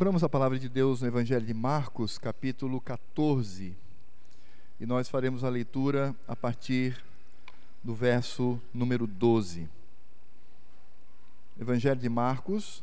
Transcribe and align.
Abramos 0.00 0.24
a 0.24 0.30
palavra 0.30 0.58
de 0.58 0.66
Deus 0.66 1.02
no 1.02 1.08
Evangelho 1.08 1.44
de 1.44 1.52
Marcos, 1.52 2.16
capítulo 2.16 2.80
14. 2.80 3.76
E 4.80 4.86
nós 4.86 5.10
faremos 5.10 5.44
a 5.44 5.50
leitura 5.50 6.16
a 6.26 6.34
partir 6.34 7.04
do 7.84 7.94
verso 7.94 8.58
número 8.72 9.06
12. 9.06 9.68
Evangelho 11.60 12.00
de 12.00 12.08
Marcos, 12.08 12.82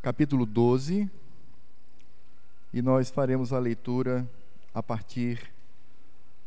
capítulo 0.00 0.46
12, 0.46 1.10
e 2.72 2.80
nós 2.80 3.10
faremos 3.10 3.52
a 3.52 3.58
leitura 3.58 4.30
a 4.72 4.80
partir 4.80 5.52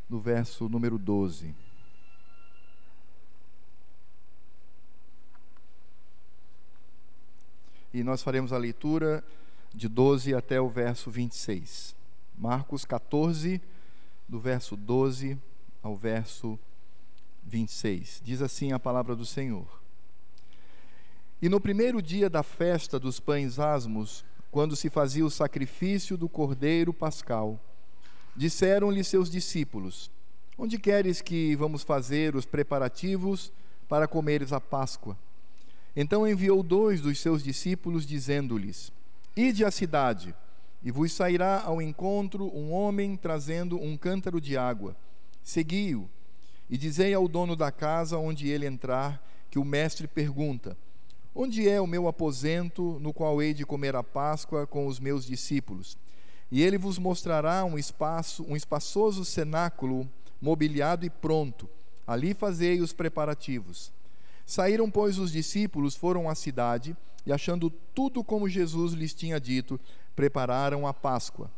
do 0.07 0.21
verso 0.21 0.69
número 0.69 0.97
12. 0.97 1.66
E 7.93 8.03
nós 8.03 8.21
faremos 8.21 8.51
a 8.53 8.57
leitura 8.57 9.23
de 9.73 9.87
12 9.87 10.33
até 10.33 10.59
o 10.59 10.69
verso 10.69 11.09
26. 11.09 11.95
Marcos 12.37 12.85
14, 12.85 13.61
do 14.27 14.39
verso 14.39 14.75
12 14.75 15.37
ao 15.81 15.95
verso 15.95 16.59
26. 17.43 18.21
Diz 18.23 18.41
assim 18.41 18.71
a 18.71 18.79
palavra 18.79 19.15
do 19.15 19.25
Senhor. 19.25 19.67
E 21.41 21.47
no 21.47 21.61
primeiro 21.61 22.01
dia 22.01 22.29
da 22.29 22.43
festa 22.43 22.99
dos 22.99 23.19
pães 23.19 23.59
asmos, 23.59 24.25
quando 24.51 24.75
se 24.75 24.89
fazia 24.89 25.25
o 25.25 25.29
sacrifício 25.29 26.17
do 26.17 26.27
cordeiro 26.27 26.93
pascal, 26.93 27.59
disseram-lhe 28.35 29.03
seus 29.03 29.29
discípulos: 29.29 30.09
Onde 30.57 30.77
queres 30.77 31.21
que 31.21 31.55
vamos 31.55 31.83
fazer 31.83 32.35
os 32.35 32.45
preparativos 32.45 33.51
para 33.87 34.07
comeres 34.07 34.51
a 34.51 34.59
Páscoa? 34.59 35.17
Então 35.99 36.27
enviou 36.27 36.61
dois 36.61 37.01
dos 37.01 37.19
seus 37.19 37.41
discípulos, 37.41 38.05
dizendo-lhes: 38.05 38.93
Ide 39.35 39.65
à 39.65 39.71
cidade, 39.71 40.35
e 40.83 40.91
vos 40.91 41.11
sairá 41.11 41.63
ao 41.63 41.81
encontro 41.81 42.55
um 42.55 42.71
homem 42.71 43.17
trazendo 43.17 43.81
um 43.81 43.97
cântaro 43.97 44.39
de 44.39 44.55
água. 44.55 44.95
Segui-o, 45.41 46.07
e 46.69 46.77
dizei 46.77 47.15
ao 47.15 47.27
dono 47.27 47.55
da 47.55 47.71
casa 47.71 48.19
onde 48.19 48.47
ele 48.47 48.67
entrar, 48.67 49.19
que 49.49 49.57
o 49.57 49.65
mestre 49.65 50.07
pergunta: 50.07 50.77
Onde 51.33 51.67
é 51.67 51.81
o 51.81 51.87
meu 51.87 52.07
aposento, 52.07 52.99
no 53.01 53.11
qual 53.11 53.41
hei 53.41 53.51
de 53.51 53.65
comer 53.65 53.95
a 53.95 54.03
Páscoa 54.03 54.67
com 54.67 54.85
os 54.85 54.99
meus 54.99 55.25
discípulos? 55.25 55.97
E 56.51 56.61
ele 56.61 56.77
vos 56.77 56.99
mostrará 56.99 57.65
um 57.65 57.75
espaço, 57.75 58.45
um 58.47 58.55
espaçoso 58.55 59.25
cenáculo 59.25 60.07
mobiliado 60.39 61.07
e 61.07 61.09
pronto. 61.09 61.67
Ali 62.05 62.35
fazei 62.35 62.81
os 62.81 62.93
preparativos. 62.93 63.96
Saíram, 64.47 64.89
pois, 64.89 65.19
os 65.19 65.29
discípulos, 65.29 65.93
foram 65.93 66.29
à 66.29 66.33
cidade 66.33 66.95
e, 67.25 67.33
achando 67.33 67.69
tudo 67.69 68.23
como 68.23 68.47
Jesus 68.47 68.93
lhes 68.93 69.13
tinha 69.13 69.41
dito, 69.41 69.77
prepararam 70.15 70.87
a 70.87 70.93
Páscoa. 70.93 71.51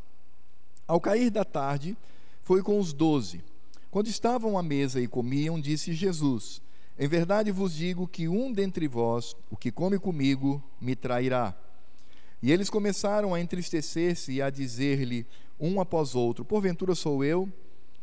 Ao 0.88 1.00
cair 1.00 1.30
da 1.30 1.46
tarde, 1.46 1.96
foi 2.42 2.64
com 2.64 2.80
os 2.80 2.92
doze. 2.92 3.44
Quando 3.92 4.08
estavam 4.08 4.58
à 4.58 4.64
mesa 4.64 5.00
e 5.00 5.08
comiam, 5.08 5.62
disse 5.62 5.94
Jesus: 5.94 6.64
Em 6.98 7.08
verdade 7.08 7.52
vos 7.52 7.76
digo 7.76 8.08
que 8.08 8.28
um 8.28 8.52
dentre 8.52 8.88
vós, 8.88 9.36
o 9.52 9.56
que 9.56 9.72
come 9.72 10.00
comigo, 10.00 10.62
me 10.82 10.96
trairá. 10.96 11.56
E 12.42 12.52
eles 12.52 12.72
começaram 12.72 13.36
a 13.36 13.40
entristecer-se 13.40 14.32
e 14.32 14.42
a 14.42 14.50
dizer-lhe, 14.50 15.28
um 15.60 15.80
após 15.80 16.16
outro: 16.16 16.44
Porventura 16.44 16.96
sou 16.96 17.24
eu? 17.24 17.48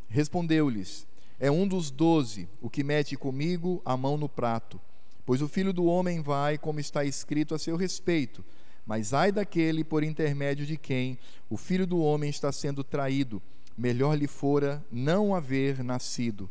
Respondeu-lhes: 0.09 1.09
é 1.39 1.51
um 1.51 1.67
dos 1.69 1.91
doze, 1.91 2.49
o 2.61 2.71
que 2.71 2.83
mete 2.83 3.17
comigo 3.17 3.83
a 3.85 3.97
mão 3.97 4.17
no 4.17 4.29
prato. 4.29 4.81
Pois 5.25 5.43
o 5.43 5.49
filho 5.49 5.73
do 5.73 5.85
homem 5.85 6.23
vai, 6.23 6.57
como 6.57 6.81
está 6.81 7.05
escrito 7.05 7.55
a 7.55 7.59
seu 7.59 7.77
respeito. 7.77 8.45
Mas 8.87 9.13
ai 9.13 9.33
daquele 9.33 9.83
por 9.83 10.05
intermédio 10.05 10.65
de 10.65 10.77
quem 10.77 11.19
o 11.51 11.57
filho 11.57 11.87
do 11.87 11.99
homem 11.99 12.31
está 12.31 12.53
sendo 12.53 12.85
traído. 12.85 13.43
Melhor 13.77 14.17
lhe 14.17 14.27
fora 14.27 14.83
não 14.91 15.35
haver 15.35 15.83
nascido. 15.83 16.49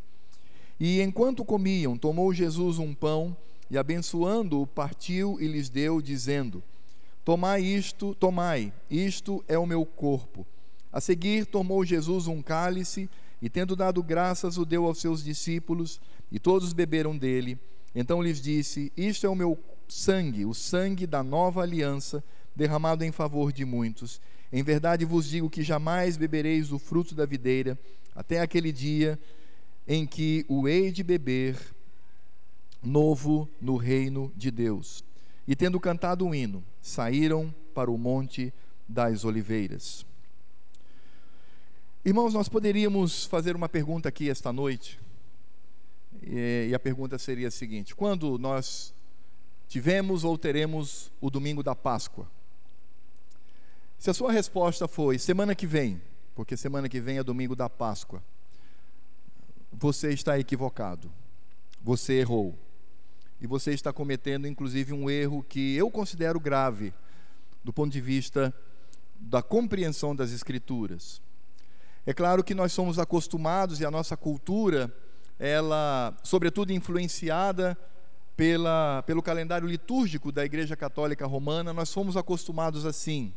E 0.79 1.01
enquanto 1.01 1.45
comiam, 1.45 1.97
tomou 1.97 2.33
Jesus 2.33 2.77
um 2.77 2.93
pão 2.93 3.35
e, 3.71 3.77
abençoando-o, 3.77 4.67
partiu 4.67 5.37
e 5.39 5.47
lhes 5.47 5.69
deu, 5.69 6.01
dizendo: 6.01 6.61
Tomai 7.23 7.61
isto, 7.61 8.13
tomai, 8.15 8.71
isto 8.91 9.43
é 9.47 9.57
o 9.57 9.65
meu 9.65 9.85
corpo. 9.85 10.45
A 10.91 11.01
seguir, 11.01 11.45
tomou 11.45 11.83
Jesus 11.83 12.27
um 12.27 12.41
cálice 12.41 13.09
e 13.45 13.49
tendo 13.49 13.75
dado 13.75 14.01
graças, 14.01 14.57
o 14.57 14.65
deu 14.65 14.87
aos 14.87 14.97
seus 14.97 15.23
discípulos, 15.23 16.01
e 16.31 16.39
todos 16.39 16.73
beberam 16.73 17.15
dele. 17.15 17.59
Então 17.93 18.19
lhes 18.19 18.41
disse: 18.41 18.91
Isto 18.97 19.27
é 19.27 19.29
o 19.29 19.35
meu 19.35 19.55
sangue, 19.87 20.47
o 20.47 20.53
sangue 20.55 21.05
da 21.05 21.21
nova 21.21 21.61
aliança, 21.61 22.23
derramado 22.55 23.03
em 23.03 23.11
favor 23.11 23.53
de 23.53 23.63
muitos. 23.63 24.19
Em 24.51 24.63
verdade 24.63 25.05
vos 25.05 25.29
digo 25.29 25.47
que 25.47 25.61
jamais 25.61 26.17
bebereis 26.17 26.69
do 26.69 26.79
fruto 26.79 27.13
da 27.13 27.23
videira, 27.23 27.77
até 28.15 28.41
aquele 28.41 28.71
dia 28.71 29.19
em 29.87 30.07
que 30.07 30.43
o 30.49 30.67
hei 30.67 30.91
de 30.91 31.03
beber 31.03 31.55
novo 32.81 33.47
no 33.61 33.75
reino 33.75 34.33
de 34.35 34.49
Deus. 34.49 35.03
E 35.47 35.55
tendo 35.55 35.79
cantado 35.79 36.25
um 36.25 36.33
hino, 36.33 36.63
saíram 36.81 37.53
para 37.75 37.91
o 37.91 37.97
monte 37.97 38.51
das 38.89 39.23
oliveiras. 39.23 40.03
Irmãos, 42.07 42.35
nós 42.35 42.47
poderíamos 42.47 43.25
fazer 43.25 43.55
uma 43.55 43.67
pergunta 43.67 44.09
aqui 44.09 44.29
esta 44.29 44.53
noite, 44.53 44.99
e, 46.21 46.71
a 46.71 46.77
pergunta 46.77 47.17
seria 47.17 47.47
a 47.47 47.51
seguinte: 47.51 47.95
quando 47.95 48.37
nós 48.37 48.93
tivemos 49.67 50.23
ou 50.23 50.37
teremos 50.37 51.11
o 51.19 51.31
domingo 51.31 51.63
da 51.63 51.73
Páscoa? 51.73 52.29
Se 53.97 54.11
a 54.11 54.13
sua 54.13 54.31
resposta 54.31 54.87
foi 54.87 55.17
semana 55.17 55.55
que 55.55 55.65
vem, 55.65 55.99
porque 56.35 56.55
semana 56.55 56.87
que 56.87 57.01
vem 57.01 57.17
é 57.17 57.23
domingo 57.23 57.55
da 57.55 57.67
Páscoa, 57.67 58.23
você 59.73 60.13
está 60.13 60.37
equivocado, 60.37 61.11
você 61.81 62.19
errou, 62.19 62.55
e 63.41 63.47
você 63.47 63.73
está 63.73 63.91
cometendo 63.91 64.47
inclusive 64.47 64.93
um 64.93 65.09
erro 65.09 65.41
que 65.41 65.75
eu 65.75 65.89
considero 65.89 66.39
grave, 66.39 66.93
do 67.63 67.73
ponto 67.73 67.91
de 67.91 67.99
vista 67.99 68.53
da 69.19 69.41
compreensão 69.41 70.15
das 70.15 70.31
Escrituras. 70.31 71.24
É 72.07 72.13
claro 72.13 72.43
que 72.43 72.53
nós 72.53 72.71
somos 72.71 72.99
acostumados 72.99 73.79
e 73.79 73.85
a 73.85 73.89
nossa 73.89 74.15
cultura, 74.15 74.93
ela, 75.39 76.15
sobretudo 76.23 76.71
influenciada 76.71 77.75
pela, 78.37 79.01
pelo 79.07 79.23
calendário 79.23 79.67
litúrgico 79.67 80.31
da 80.31 80.45
Igreja 80.45 80.75
Católica 80.75 81.25
Romana, 81.25 81.73
nós 81.73 81.89
somos 81.89 82.15
acostumados 82.15 82.85
assim. 82.85 83.33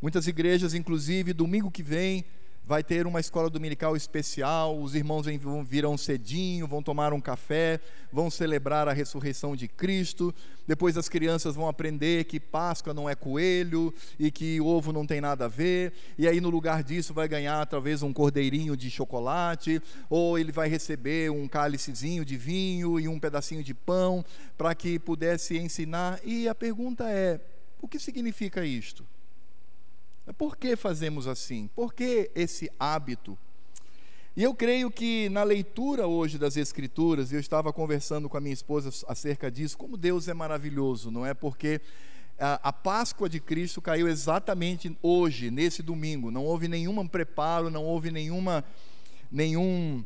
Muitas 0.00 0.26
igrejas, 0.26 0.72
inclusive, 0.72 1.34
domingo 1.34 1.70
que 1.70 1.82
vem, 1.82 2.24
vai 2.64 2.82
ter 2.82 3.06
uma 3.06 3.20
escola 3.20 3.50
dominical 3.50 3.96
especial, 3.96 4.80
os 4.80 4.94
irmãos 4.94 5.26
virão 5.64 5.98
cedinho, 5.98 6.66
vão 6.66 6.82
tomar 6.82 7.12
um 7.12 7.20
café, 7.20 7.80
vão 8.12 8.30
celebrar 8.30 8.88
a 8.88 8.92
ressurreição 8.92 9.56
de 9.56 9.66
Cristo. 9.66 10.34
Depois 10.66 10.96
as 10.96 11.08
crianças 11.08 11.56
vão 11.56 11.68
aprender 11.68 12.24
que 12.24 12.38
Páscoa 12.38 12.94
não 12.94 13.10
é 13.10 13.16
coelho 13.16 13.92
e 14.18 14.30
que 14.30 14.60
ovo 14.60 14.92
não 14.92 15.04
tem 15.04 15.20
nada 15.20 15.46
a 15.46 15.48
ver. 15.48 15.92
E 16.16 16.28
aí 16.28 16.40
no 16.40 16.50
lugar 16.50 16.84
disso 16.84 17.12
vai 17.12 17.26
ganhar 17.26 17.66
talvez 17.66 18.02
um 18.02 18.12
cordeirinho 18.12 18.76
de 18.76 18.90
chocolate, 18.90 19.82
ou 20.08 20.38
ele 20.38 20.52
vai 20.52 20.68
receber 20.68 21.30
um 21.30 21.48
cálicezinho 21.48 22.24
de 22.24 22.36
vinho 22.36 23.00
e 23.00 23.08
um 23.08 23.18
pedacinho 23.18 23.62
de 23.62 23.74
pão 23.74 24.24
para 24.56 24.74
que 24.74 24.98
pudesse 24.98 25.58
ensinar. 25.58 26.20
E 26.24 26.48
a 26.48 26.54
pergunta 26.54 27.10
é: 27.10 27.40
o 27.80 27.88
que 27.88 27.98
significa 27.98 28.64
isto? 28.64 29.04
Por 30.38 30.56
que 30.56 30.76
fazemos 30.76 31.26
assim? 31.26 31.68
Por 31.74 31.92
que 31.92 32.30
esse 32.34 32.70
hábito? 32.78 33.36
E 34.36 34.42
eu 34.42 34.54
creio 34.54 34.90
que 34.90 35.28
na 35.28 35.42
leitura 35.42 36.06
hoje 36.06 36.38
das 36.38 36.56
Escrituras, 36.56 37.32
eu 37.32 37.40
estava 37.40 37.72
conversando 37.72 38.28
com 38.28 38.36
a 38.36 38.40
minha 38.40 38.54
esposa 38.54 38.90
acerca 39.06 39.50
disso, 39.50 39.76
como 39.76 39.96
Deus 39.96 40.26
é 40.28 40.32
maravilhoso, 40.32 41.10
não 41.10 41.26
é? 41.26 41.34
Porque 41.34 41.82
a, 42.38 42.72
Páscoa 42.72 43.28
de 43.28 43.38
Cristo 43.38 43.82
caiu 43.82 44.08
exatamente 44.08 44.96
hoje, 45.02 45.50
nesse 45.50 45.82
domingo. 45.82 46.30
Não 46.30 46.44
houve 46.44 46.66
nenhum 46.66 47.06
preparo, 47.06 47.68
não 47.68 47.84
houve 47.84 48.10
nenhuma, 48.10 48.64
nenhum 49.30 50.04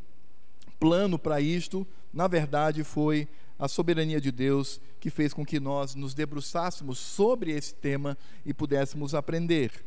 plano 0.81 1.19
para 1.19 1.41
isto. 1.41 1.87
Na 2.13 2.27
verdade, 2.27 2.83
foi 2.83 3.29
a 3.59 3.69
soberania 3.69 4.21
de 4.21 4.33
Deus 4.33 4.81
que 4.99 5.09
fez 5.09 5.33
com 5.33 5.47
que 5.47 5.61
nós 5.61 5.95
nos 5.95 6.15
debruçássemos 6.15 6.99
sobre 6.99 7.53
esse 7.53 7.75
tema 7.75 8.19
e 8.45 8.53
pudéssemos 8.53 9.15
aprender. 9.15 9.85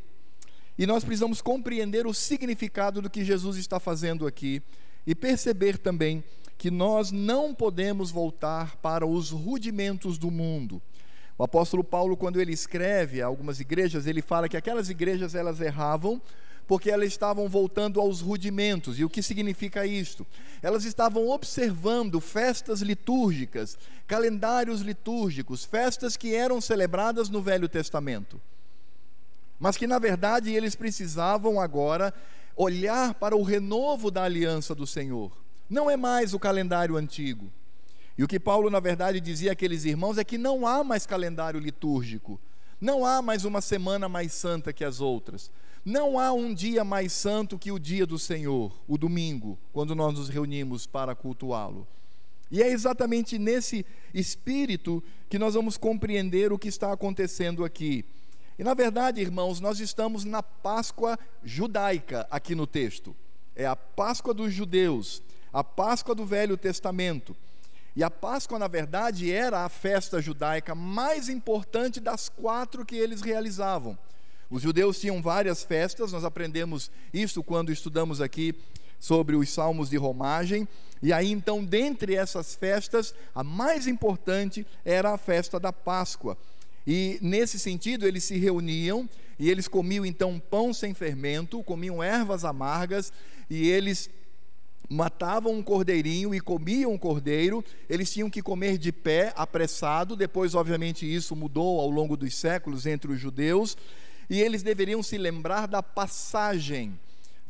E 0.79 0.87
nós 0.87 1.03
precisamos 1.03 1.41
compreender 1.41 2.07
o 2.07 2.13
significado 2.13 3.01
do 3.01 3.09
que 3.09 3.25
Jesus 3.25 3.57
está 3.57 3.81
fazendo 3.81 4.25
aqui 4.25 4.61
e 5.05 5.13
perceber 5.13 5.77
também 5.77 6.23
que 6.57 6.71
nós 6.71 7.11
não 7.11 7.53
podemos 7.53 8.11
voltar 8.11 8.77
para 8.77 9.05
os 9.05 9.29
rudimentos 9.29 10.17
do 10.17 10.31
mundo. 10.31 10.81
O 11.37 11.43
apóstolo 11.43 11.83
Paulo, 11.83 12.15
quando 12.15 12.39
ele 12.39 12.53
escreve 12.53 13.21
a 13.21 13.25
algumas 13.25 13.59
igrejas, 13.59 14.07
ele 14.07 14.21
fala 14.21 14.47
que 14.47 14.55
aquelas 14.55 14.89
igrejas 14.89 15.35
elas 15.35 15.59
erravam 15.59 16.21
porque 16.65 16.89
elas 16.89 17.09
estavam 17.09 17.49
voltando 17.49 17.99
aos 17.99 18.21
rudimentos. 18.21 18.97
E 18.97 19.03
o 19.03 19.09
que 19.09 19.21
significa 19.21 19.85
isto? 19.85 20.25
Elas 20.61 20.85
estavam 20.85 21.27
observando 21.27 22.21
festas 22.21 22.79
litúrgicas, 22.79 23.77
calendários 24.07 24.79
litúrgicos, 24.79 25.65
festas 25.65 26.15
que 26.15 26.33
eram 26.33 26.61
celebradas 26.61 27.27
no 27.27 27.41
Velho 27.41 27.67
Testamento. 27.67 28.39
Mas 29.59 29.75
que, 29.75 29.85
na 29.85 29.99
verdade, 29.99 30.53
eles 30.53 30.75
precisavam 30.75 31.59
agora 31.59 32.13
olhar 32.55 33.13
para 33.13 33.35
o 33.35 33.43
renovo 33.43 34.09
da 34.09 34.23
aliança 34.23 34.73
do 34.73 34.87
Senhor. 34.87 35.31
Não 35.69 35.89
é 35.89 35.97
mais 35.97 36.33
o 36.33 36.39
calendário 36.39 36.95
antigo. 36.95 37.51
E 38.17 38.23
o 38.23 38.27
que 38.27 38.39
Paulo, 38.39 38.69
na 38.69 38.79
verdade, 38.79 39.19
dizia 39.19 39.51
àqueles 39.51 39.85
irmãos 39.85 40.17
é 40.17 40.23
que 40.23 40.37
não 40.37 40.65
há 40.65 40.83
mais 40.83 41.05
calendário 41.05 41.59
litúrgico. 41.59 42.39
Não 42.79 43.05
há 43.05 43.21
mais 43.21 43.45
uma 43.45 43.61
semana 43.61 44.09
mais 44.09 44.33
santa 44.33 44.73
que 44.73 44.83
as 44.83 44.99
outras. 45.01 45.51
Não 45.85 46.19
há 46.19 46.33
um 46.33 46.53
dia 46.53 46.83
mais 46.83 47.13
santo 47.13 47.57
que 47.57 47.71
o 47.71 47.79
dia 47.79 48.05
do 48.05 48.19
Senhor, 48.19 48.73
o 48.87 48.97
domingo, 48.97 49.57
quando 49.71 49.95
nós 49.95 50.13
nos 50.13 50.29
reunimos 50.29 50.85
para 50.85 51.15
cultuá-lo. 51.15 51.87
E 52.51 52.61
é 52.61 52.67
exatamente 52.69 53.37
nesse 53.37 53.85
espírito 54.13 55.03
que 55.29 55.39
nós 55.39 55.53
vamos 55.53 55.77
compreender 55.77 56.51
o 56.51 56.59
que 56.59 56.67
está 56.67 56.91
acontecendo 56.91 57.63
aqui. 57.63 58.03
E 58.59 58.63
na 58.63 58.73
verdade, 58.73 59.21
irmãos, 59.21 59.61
nós 59.61 59.79
estamos 59.79 60.25
na 60.25 60.43
Páscoa 60.43 61.17
judaica 61.41 62.27
aqui 62.29 62.53
no 62.53 62.67
texto. 62.67 63.15
É 63.55 63.65
a 63.65 63.73
Páscoa 63.73 64.33
dos 64.33 64.53
judeus, 64.53 65.21
a 65.53 65.63
Páscoa 65.63 66.13
do 66.13 66.25
Velho 66.25 66.57
Testamento. 66.57 67.33
E 67.95 68.03
a 68.03 68.11
Páscoa, 68.11 68.59
na 68.59 68.67
verdade, 68.67 69.31
era 69.31 69.63
a 69.63 69.69
festa 69.69 70.21
judaica 70.21 70.75
mais 70.75 71.29
importante 71.29 72.01
das 72.01 72.27
quatro 72.27 72.85
que 72.85 72.97
eles 72.97 73.21
realizavam. 73.21 73.97
Os 74.49 74.61
judeus 74.61 74.99
tinham 74.99 75.21
várias 75.21 75.63
festas, 75.63 76.11
nós 76.11 76.25
aprendemos 76.25 76.91
isso 77.13 77.41
quando 77.41 77.71
estudamos 77.71 78.19
aqui 78.19 78.53
sobre 78.99 79.37
os 79.37 79.49
salmos 79.49 79.89
de 79.89 79.95
romagem. 79.95 80.67
E 81.01 81.13
aí, 81.13 81.31
então, 81.31 81.63
dentre 81.63 82.13
essas 82.13 82.55
festas, 82.55 83.15
a 83.33 83.41
mais 83.41 83.87
importante 83.87 84.67
era 84.83 85.13
a 85.13 85.17
festa 85.17 85.57
da 85.57 85.71
Páscoa. 85.71 86.37
E 86.91 87.19
nesse 87.21 87.59
sentido, 87.59 88.07
eles 88.07 88.23
se 88.23 88.35
reuniam 88.39 89.07
e 89.37 89.47
eles 89.47 89.67
comiam 89.67 90.03
então 90.03 90.39
pão 90.39 90.73
sem 90.73 90.91
fermento, 90.91 91.61
comiam 91.61 92.01
ervas 92.01 92.43
amargas 92.43 93.13
e 93.47 93.69
eles 93.69 94.09
matavam 94.89 95.53
um 95.53 95.61
cordeirinho 95.61 96.33
e 96.33 96.39
comiam 96.39 96.91
um 96.91 96.97
cordeiro, 96.97 97.63
eles 97.87 98.11
tinham 98.11 98.27
que 98.27 98.41
comer 98.41 98.79
de 98.79 98.91
pé, 98.91 99.31
apressado. 99.35 100.15
Depois, 100.15 100.55
obviamente, 100.55 101.05
isso 101.05 101.35
mudou 101.35 101.79
ao 101.79 101.91
longo 101.91 102.17
dos 102.17 102.33
séculos 102.33 102.87
entre 102.87 103.11
os 103.11 103.19
judeus 103.19 103.77
e 104.27 104.41
eles 104.41 104.63
deveriam 104.63 105.03
se 105.03 105.15
lembrar 105.15 105.67
da 105.67 105.83
passagem. 105.83 106.99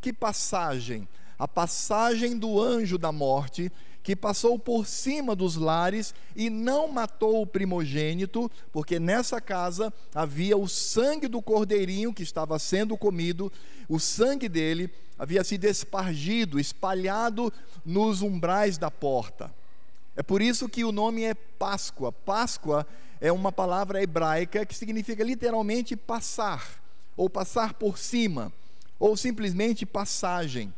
Que 0.02 0.12
passagem? 0.12 1.08
A 1.38 1.48
passagem 1.48 2.38
do 2.38 2.62
anjo 2.62 2.98
da 2.98 3.14
morte 3.14 3.72
que 4.10 4.16
passou 4.16 4.58
por 4.58 4.88
cima 4.88 5.36
dos 5.36 5.56
lares 5.56 6.16
e 6.36 6.50
não 6.50 6.88
matou 6.88 7.44
o 7.44 7.46
primogênito, 7.46 8.50
porque 8.74 9.00
nessa 9.00 9.40
casa 9.40 9.94
havia 10.16 10.58
o 10.58 10.68
sangue 10.68 11.28
do 11.28 11.40
cordeirinho 11.44 12.12
que 12.12 12.24
estava 12.24 12.58
sendo 12.58 12.98
comido, 12.98 13.54
o 13.88 14.00
sangue 14.00 14.50
dele 14.50 14.90
havia 15.16 15.44
sido 15.44 15.66
espargido, 15.66 16.60
espalhado 16.60 17.54
nos 17.86 18.24
umbrais 18.24 18.80
da 18.80 18.90
porta. 18.90 19.54
É 20.16 20.24
por 20.24 20.42
isso 20.42 20.68
que 20.68 20.84
o 20.84 20.92
nome 20.92 21.24
é 21.24 21.36
Páscoa. 21.36 22.12
Páscoa 22.12 22.88
é 23.22 23.32
uma 23.32 23.52
palavra 23.52 24.02
hebraica 24.02 24.66
que 24.66 24.76
significa 24.76 25.24
literalmente 25.24 25.96
passar, 25.96 26.82
ou 27.16 27.30
passar 27.30 27.76
por 27.76 27.96
cima, 28.00 28.52
ou 28.98 29.16
simplesmente 29.16 29.86
passagem. 29.86 30.74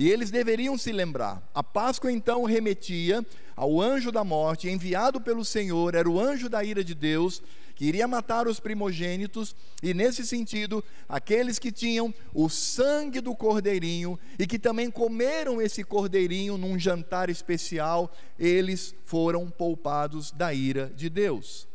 E 0.00 0.08
eles 0.08 0.30
deveriam 0.30 0.78
se 0.78 0.92
lembrar. 0.92 1.46
A 1.54 1.62
Páscoa 1.62 2.10
então 2.10 2.44
remetia 2.44 3.22
ao 3.54 3.78
anjo 3.82 4.10
da 4.10 4.24
morte, 4.24 4.66
enviado 4.66 5.20
pelo 5.20 5.44
Senhor, 5.44 5.94
era 5.94 6.08
o 6.08 6.18
anjo 6.18 6.48
da 6.48 6.64
ira 6.64 6.82
de 6.82 6.94
Deus, 6.94 7.42
que 7.74 7.84
iria 7.84 8.08
matar 8.08 8.48
os 8.48 8.58
primogênitos, 8.58 9.54
e 9.82 9.92
nesse 9.92 10.26
sentido, 10.26 10.82
aqueles 11.06 11.58
que 11.58 11.70
tinham 11.70 12.14
o 12.32 12.48
sangue 12.48 13.20
do 13.20 13.36
cordeirinho 13.36 14.18
e 14.38 14.46
que 14.46 14.58
também 14.58 14.90
comeram 14.90 15.60
esse 15.60 15.84
cordeirinho 15.84 16.56
num 16.56 16.78
jantar 16.78 17.28
especial, 17.28 18.10
eles 18.38 18.94
foram 19.04 19.50
poupados 19.50 20.30
da 20.30 20.54
ira 20.54 20.90
de 20.96 21.10
Deus. 21.10 21.68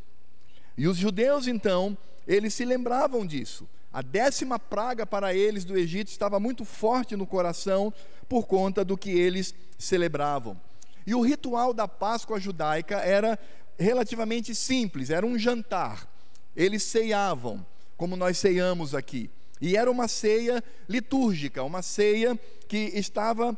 E 0.76 0.88
os 0.88 0.98
judeus, 0.98 1.46
então, 1.46 1.96
eles 2.28 2.56
se 2.56 2.66
lembravam 2.66 3.24
disso. 3.24 3.70
A 3.96 4.02
décima 4.02 4.60
praga 4.60 5.06
para 5.06 5.34
eles 5.34 5.64
do 5.64 5.78
Egito 5.78 6.10
estava 6.10 6.38
muito 6.38 6.66
forte 6.66 7.16
no 7.16 7.26
coração 7.26 7.94
por 8.28 8.46
conta 8.46 8.84
do 8.84 8.98
que 8.98 9.10
eles 9.10 9.56
celebravam. 9.78 10.60
E 11.08 11.16
o 11.16 11.22
ritual 11.22 11.74
da 11.74 11.88
Páscoa 11.88 12.38
judaica 12.38 12.98
era 12.98 13.40
relativamente 13.80 14.54
simples, 14.54 15.10
era 15.10 15.26
um 15.26 15.40
jantar. 15.40 16.10
Eles 16.54 16.84
ceiavam, 16.84 17.66
como 17.96 18.18
nós 18.18 18.38
ceiamos 18.38 18.94
aqui. 18.94 19.30
E 19.62 19.78
era 19.78 19.90
uma 19.90 20.10
ceia 20.10 20.62
litúrgica, 20.90 21.64
uma 21.64 21.82
ceia 21.82 22.38
que 22.68 22.92
estava 22.96 23.58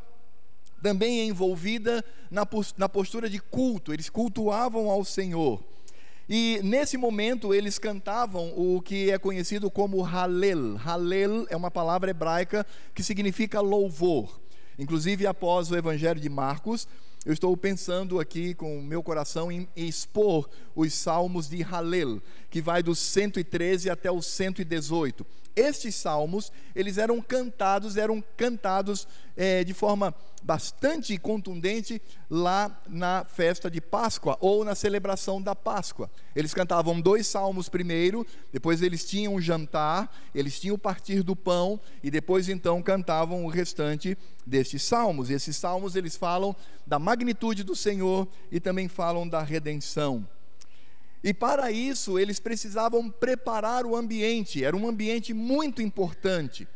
também 0.84 1.28
envolvida 1.28 2.06
na 2.30 2.88
postura 2.88 3.28
de 3.28 3.40
culto, 3.40 3.92
eles 3.92 4.08
cultuavam 4.08 4.88
ao 4.92 5.04
Senhor. 5.04 5.64
E 6.30 6.60
nesse 6.62 6.98
momento 6.98 7.54
eles 7.54 7.80
cantavam 7.80 8.52
o 8.58 8.82
que 8.82 9.10
é 9.10 9.18
conhecido 9.18 9.72
como 9.72 10.04
Halel. 10.04 10.78
Halel 10.78 11.46
é 11.50 11.56
uma 11.56 11.72
palavra 11.72 12.12
hebraica 12.12 12.66
que 12.94 13.02
significa 13.02 13.62
louvor. 13.62 14.40
Inclusive, 14.78 15.26
após 15.26 15.72
o 15.72 15.76
Evangelho 15.76 16.20
de 16.20 16.30
Marcos, 16.30 16.88
eu 17.26 17.34
estou 17.34 17.56
pensando 17.56 18.20
aqui 18.20 18.54
com 18.54 18.78
o 18.78 18.84
meu 18.84 19.02
coração 19.02 19.52
em 19.52 19.68
expor 19.76 20.50
os 20.76 20.94
salmos 20.94 21.50
de 21.50 21.64
Halel, 21.64 22.22
que 22.50 22.62
vai 22.62 22.84
do 22.84 22.94
113 22.94 23.90
até 23.90 24.12
o 24.12 24.22
118. 24.22 25.26
Estes 25.58 25.96
salmos, 25.96 26.52
eles 26.76 27.00
eram 27.00 27.20
cantados, 27.20 27.98
eram 27.98 28.24
cantados 28.38 29.08
é, 29.36 29.64
de 29.64 29.74
forma 29.74 30.14
bastante 30.44 31.18
contundente 31.18 32.00
lá 32.30 32.80
na 32.88 33.26
festa 33.26 33.70
de 33.70 33.82
Páscoa 33.82 34.38
ou 34.40 34.64
na 34.64 34.76
celebração 34.76 35.42
da 35.42 35.56
Páscoa. 35.56 36.12
Eles 36.36 36.54
cantavam 36.54 37.02
dois 37.02 37.26
salmos 37.26 37.68
primeiro, 37.68 38.24
depois 38.54 38.84
eles 38.84 39.04
tinham 39.04 39.34
um 39.34 39.42
jantar, 39.42 40.16
eles 40.34 40.60
tinham 40.60 40.76
o 40.76 40.80
partir 40.80 41.24
do 41.24 41.36
pão 41.36 41.80
e 42.04 42.12
depois 42.12 42.48
então 42.50 42.80
cantavam 42.84 43.44
o 43.44 43.50
restante 43.50 44.16
destes 44.46 44.84
salmos. 44.84 45.32
E 45.32 45.34
esses 45.34 45.58
salmos 45.58 45.96
eles 45.96 46.16
falam 46.16 46.56
da 46.86 47.00
magnitude 47.00 47.64
do 47.64 47.76
Senhor 47.76 48.28
e 48.52 48.60
também 48.60 48.88
falam 48.88 49.28
da 49.28 49.42
redenção. 49.42 50.28
E 51.24 51.34
para 51.34 51.72
isso 51.72 52.20
eles 52.20 52.40
precisavam 52.40 53.10
preparar 53.10 53.86
o 53.86 53.96
ambiente, 53.96 54.64
era 54.64 54.76
um 54.76 54.88
ambiente 54.88 55.34
muito 55.34 55.82
importante. 55.82 56.68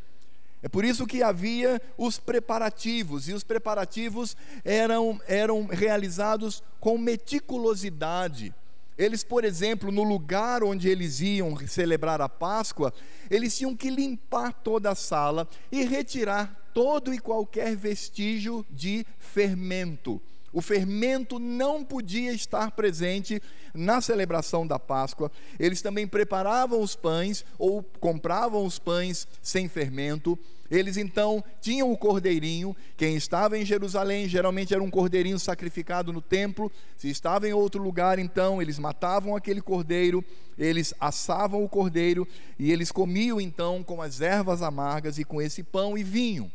É 0.63 0.69
por 0.69 0.85
isso 0.85 1.07
que 1.07 1.23
havia 1.23 1.81
os 1.97 2.19
preparativos, 2.19 3.27
e 3.27 3.33
os 3.33 3.43
preparativos 3.43 4.37
eram, 4.63 5.19
eram 5.27 5.65
realizados 5.65 6.61
com 6.79 6.97
meticulosidade. 6.97 8.53
Eles, 8.97 9.23
por 9.23 9.43
exemplo, 9.43 9.91
no 9.91 10.03
lugar 10.03 10.63
onde 10.63 10.87
eles 10.87 11.21
iam 11.21 11.57
celebrar 11.65 12.21
a 12.21 12.29
Páscoa, 12.29 12.93
eles 13.29 13.57
tinham 13.57 13.75
que 13.75 13.89
limpar 13.89 14.53
toda 14.53 14.91
a 14.91 14.95
sala 14.95 15.47
e 15.71 15.83
retirar 15.83 16.69
todo 16.73 17.11
e 17.11 17.17
qualquer 17.17 17.75
vestígio 17.75 18.63
de 18.69 19.05
fermento. 19.17 20.21
O 20.53 20.61
fermento 20.61 21.39
não 21.39 21.83
podia 21.83 22.33
estar 22.33 22.71
presente 22.71 23.41
na 23.73 24.01
celebração 24.01 24.67
da 24.67 24.77
Páscoa. 24.77 25.31
Eles 25.59 25.81
também 25.81 26.07
preparavam 26.07 26.81
os 26.81 26.95
pães 26.95 27.45
ou 27.57 27.81
compravam 27.99 28.65
os 28.65 28.77
pães 28.77 29.27
sem 29.41 29.69
fermento. 29.69 30.37
Eles 30.69 30.95
então 30.95 31.43
tinham 31.59 31.91
o 31.91 31.97
cordeirinho. 31.97 32.75
Quem 32.95 33.15
estava 33.15 33.57
em 33.57 33.65
Jerusalém 33.65 34.27
geralmente 34.27 34.73
era 34.73 34.81
um 34.81 34.89
cordeirinho 34.89 35.37
sacrificado 35.37 36.13
no 36.13 36.21
templo. 36.21 36.71
Se 36.97 37.09
estava 37.09 37.47
em 37.47 37.53
outro 37.53 37.83
lugar, 37.83 38.19
então 38.19 38.61
eles 38.61 38.79
matavam 38.79 39.35
aquele 39.35 39.61
cordeiro, 39.61 40.23
eles 40.57 40.93
assavam 40.99 41.63
o 41.63 41.69
cordeiro 41.69 42.25
e 42.57 42.71
eles 42.71 42.89
comiam 42.89 43.39
então 43.39 43.83
com 43.83 44.01
as 44.01 44.21
ervas 44.21 44.61
amargas 44.61 45.17
e 45.17 45.25
com 45.25 45.41
esse 45.41 45.61
pão 45.61 45.97
e 45.97 46.03
vinho. 46.03 46.49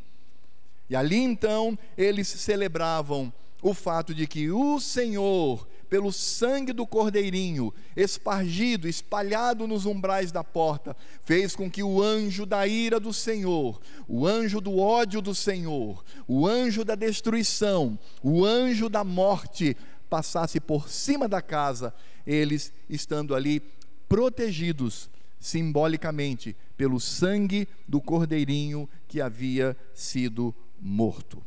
E 0.88 0.97
ali 0.97 1.19
então 1.19 1.79
eles 1.97 2.29
celebravam 2.29 3.33
o 3.63 3.75
fato 3.75 4.15
de 4.15 4.27
que 4.27 4.51
o 4.51 4.79
Senhor, 4.79 5.67
pelo 5.89 6.13
sangue 6.13 6.73
do 6.73 6.87
cordeirinho, 6.87 7.73
espargido, 7.97 8.89
espalhado 8.89 9.67
nos 9.67 9.87
umbrais 9.87 10.31
da 10.31 10.45
porta, 10.45 10.97
fez 11.23 11.55
com 11.57 11.71
que 11.71 11.83
o 11.83 12.03
anjo 12.03 12.45
da 12.45 12.67
ira 12.67 13.01
do 13.01 13.13
Senhor, 13.13 13.81
o 14.07 14.27
anjo 14.27 14.61
do 14.61 14.79
ódio 14.79 15.21
do 15.21 15.35
Senhor, 15.35 16.05
o 16.27 16.47
anjo 16.47 16.85
da 16.85 16.95
destruição, 16.95 17.99
o 18.23 18.45
anjo 18.45 18.89
da 18.89 19.05
morte, 19.05 19.77
passasse 20.09 20.61
por 20.61 20.89
cima 20.89 21.29
da 21.29 21.43
casa, 21.43 21.93
eles 22.27 22.73
estando 22.89 23.35
ali 23.35 23.61
protegidos 24.09 25.11
simbolicamente, 25.39 26.57
pelo 26.77 26.99
sangue 26.99 27.69
do 27.87 28.01
cordeirinho 28.01 28.89
que 29.07 29.21
havia 29.21 29.77
sido 29.95 30.55
morto. 30.81 31.43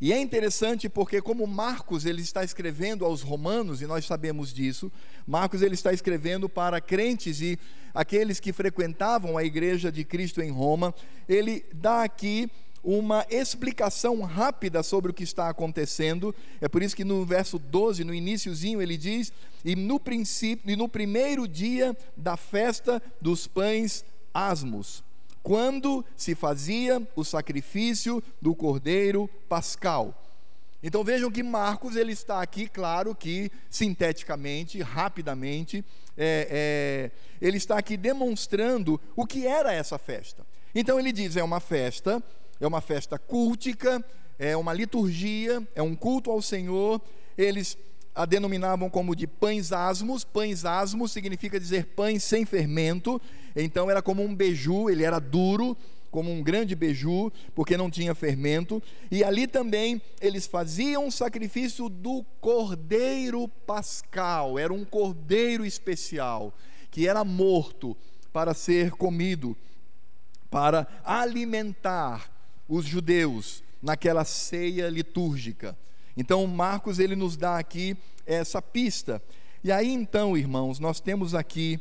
E 0.00 0.14
é 0.14 0.18
interessante 0.18 0.88
porque 0.88 1.20
como 1.20 1.46
Marcos 1.46 2.06
ele 2.06 2.22
está 2.22 2.42
escrevendo 2.42 3.04
aos 3.04 3.20
romanos 3.20 3.82
e 3.82 3.86
nós 3.86 4.06
sabemos 4.06 4.50
disso, 4.50 4.90
Marcos 5.26 5.60
ele 5.60 5.74
está 5.74 5.92
escrevendo 5.92 6.48
para 6.48 6.80
crentes 6.80 7.42
e 7.42 7.58
aqueles 7.92 8.40
que 8.40 8.50
frequentavam 8.50 9.36
a 9.36 9.44
igreja 9.44 9.92
de 9.92 10.02
Cristo 10.02 10.40
em 10.40 10.50
Roma, 10.50 10.94
ele 11.28 11.66
dá 11.74 12.02
aqui 12.02 12.50
uma 12.82 13.26
explicação 13.28 14.22
rápida 14.22 14.82
sobre 14.82 15.10
o 15.10 15.14
que 15.14 15.22
está 15.22 15.50
acontecendo. 15.50 16.34
É 16.62 16.68
por 16.68 16.82
isso 16.82 16.96
que 16.96 17.04
no 17.04 17.26
verso 17.26 17.58
12, 17.58 18.02
no 18.02 18.14
iníciozinho, 18.14 18.80
ele 18.80 18.96
diz: 18.96 19.30
"E 19.62 19.76
no 19.76 20.00
princípio, 20.00 20.70
e 20.70 20.76
no 20.76 20.88
primeiro 20.88 21.46
dia 21.46 21.94
da 22.16 22.38
festa 22.38 23.02
dos 23.20 23.46
pães 23.46 24.02
asmos, 24.32 25.04
quando 25.42 26.04
se 26.16 26.34
fazia 26.34 27.06
o 27.16 27.24
sacrifício 27.24 28.22
do 28.40 28.54
cordeiro 28.54 29.28
pascal. 29.48 30.14
Então 30.82 31.04
vejam 31.04 31.30
que 31.30 31.42
Marcos 31.42 31.94
ele 31.94 32.12
está 32.12 32.40
aqui, 32.40 32.66
claro 32.66 33.14
que 33.14 33.50
sinteticamente, 33.68 34.80
rapidamente, 34.80 35.84
é, 36.16 36.48
é, 36.50 37.10
ele 37.40 37.58
está 37.58 37.78
aqui 37.78 37.96
demonstrando 37.96 39.00
o 39.14 39.26
que 39.26 39.46
era 39.46 39.72
essa 39.72 39.98
festa. 39.98 40.46
Então 40.74 40.98
ele 40.98 41.12
diz: 41.12 41.36
é 41.36 41.42
uma 41.42 41.60
festa, 41.60 42.22
é 42.58 42.66
uma 42.66 42.80
festa 42.80 43.18
cultica, 43.18 44.04
é 44.38 44.56
uma 44.56 44.72
liturgia, 44.72 45.62
é 45.74 45.82
um 45.82 45.94
culto 45.94 46.30
ao 46.30 46.40
Senhor. 46.40 47.00
Eles 47.36 47.76
a 48.14 48.24
denominavam 48.24 48.90
como 48.90 49.14
de 49.14 49.26
pães 49.26 49.72
asmos. 49.72 50.24
Pães 50.24 50.64
asmos 50.64 51.12
significa 51.12 51.60
dizer 51.60 51.86
pães 51.86 52.22
sem 52.22 52.44
fermento. 52.44 53.20
Então 53.54 53.90
era 53.90 54.02
como 54.02 54.22
um 54.22 54.34
beiju, 54.34 54.88
ele 54.88 55.04
era 55.04 55.18
duro, 55.18 55.76
como 56.10 56.30
um 56.30 56.42
grande 56.42 56.74
beiju, 56.74 57.32
porque 57.54 57.76
não 57.76 57.90
tinha 57.90 58.14
fermento. 58.14 58.82
E 59.10 59.22
ali 59.22 59.46
também 59.46 60.00
eles 60.20 60.46
faziam 60.46 61.06
o 61.06 61.12
sacrifício 61.12 61.88
do 61.88 62.24
cordeiro 62.40 63.46
pascal. 63.48 64.58
Era 64.58 64.72
um 64.72 64.84
cordeiro 64.84 65.64
especial 65.64 66.54
que 66.90 67.06
era 67.06 67.24
morto 67.24 67.96
para 68.32 68.52
ser 68.52 68.92
comido, 68.92 69.56
para 70.50 70.86
alimentar 71.04 72.30
os 72.68 72.84
judeus 72.84 73.62
naquela 73.80 74.24
ceia 74.24 74.88
litúrgica. 74.88 75.76
Então, 76.16 76.46
Marcos 76.46 76.98
ele 76.98 77.14
nos 77.14 77.36
dá 77.36 77.58
aqui 77.58 77.96
essa 78.26 78.60
pista. 78.60 79.22
E 79.62 79.70
aí 79.70 79.92
então, 79.92 80.36
irmãos, 80.36 80.78
nós 80.78 81.00
temos 81.00 81.34
aqui 81.34 81.80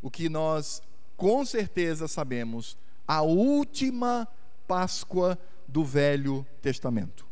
o 0.00 0.10
que 0.10 0.28
nós 0.28 0.82
com 1.16 1.44
certeza 1.44 2.08
sabemos, 2.08 2.76
a 3.06 3.22
última 3.22 4.28
Páscoa 4.66 5.38
do 5.68 5.84
Velho 5.84 6.46
Testamento. 6.62 7.26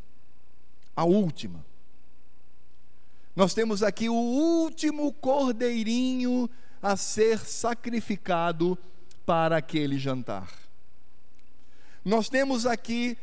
A 0.95 1.05
última. 1.05 1.65
Nós 3.35 3.55
temos 3.55 3.83
aqui 3.83 4.09
o 4.09 4.15
último 4.15 5.13
cordeirinho 5.13 6.49
a 6.83 6.97
ser 6.97 7.39
sacrificado 7.39 8.77
para 9.25 9.57
aquele 9.57 9.99
jantar. 9.99 10.53
Nós 12.05 12.29
temos 12.29 12.67
aqui 12.67 13.17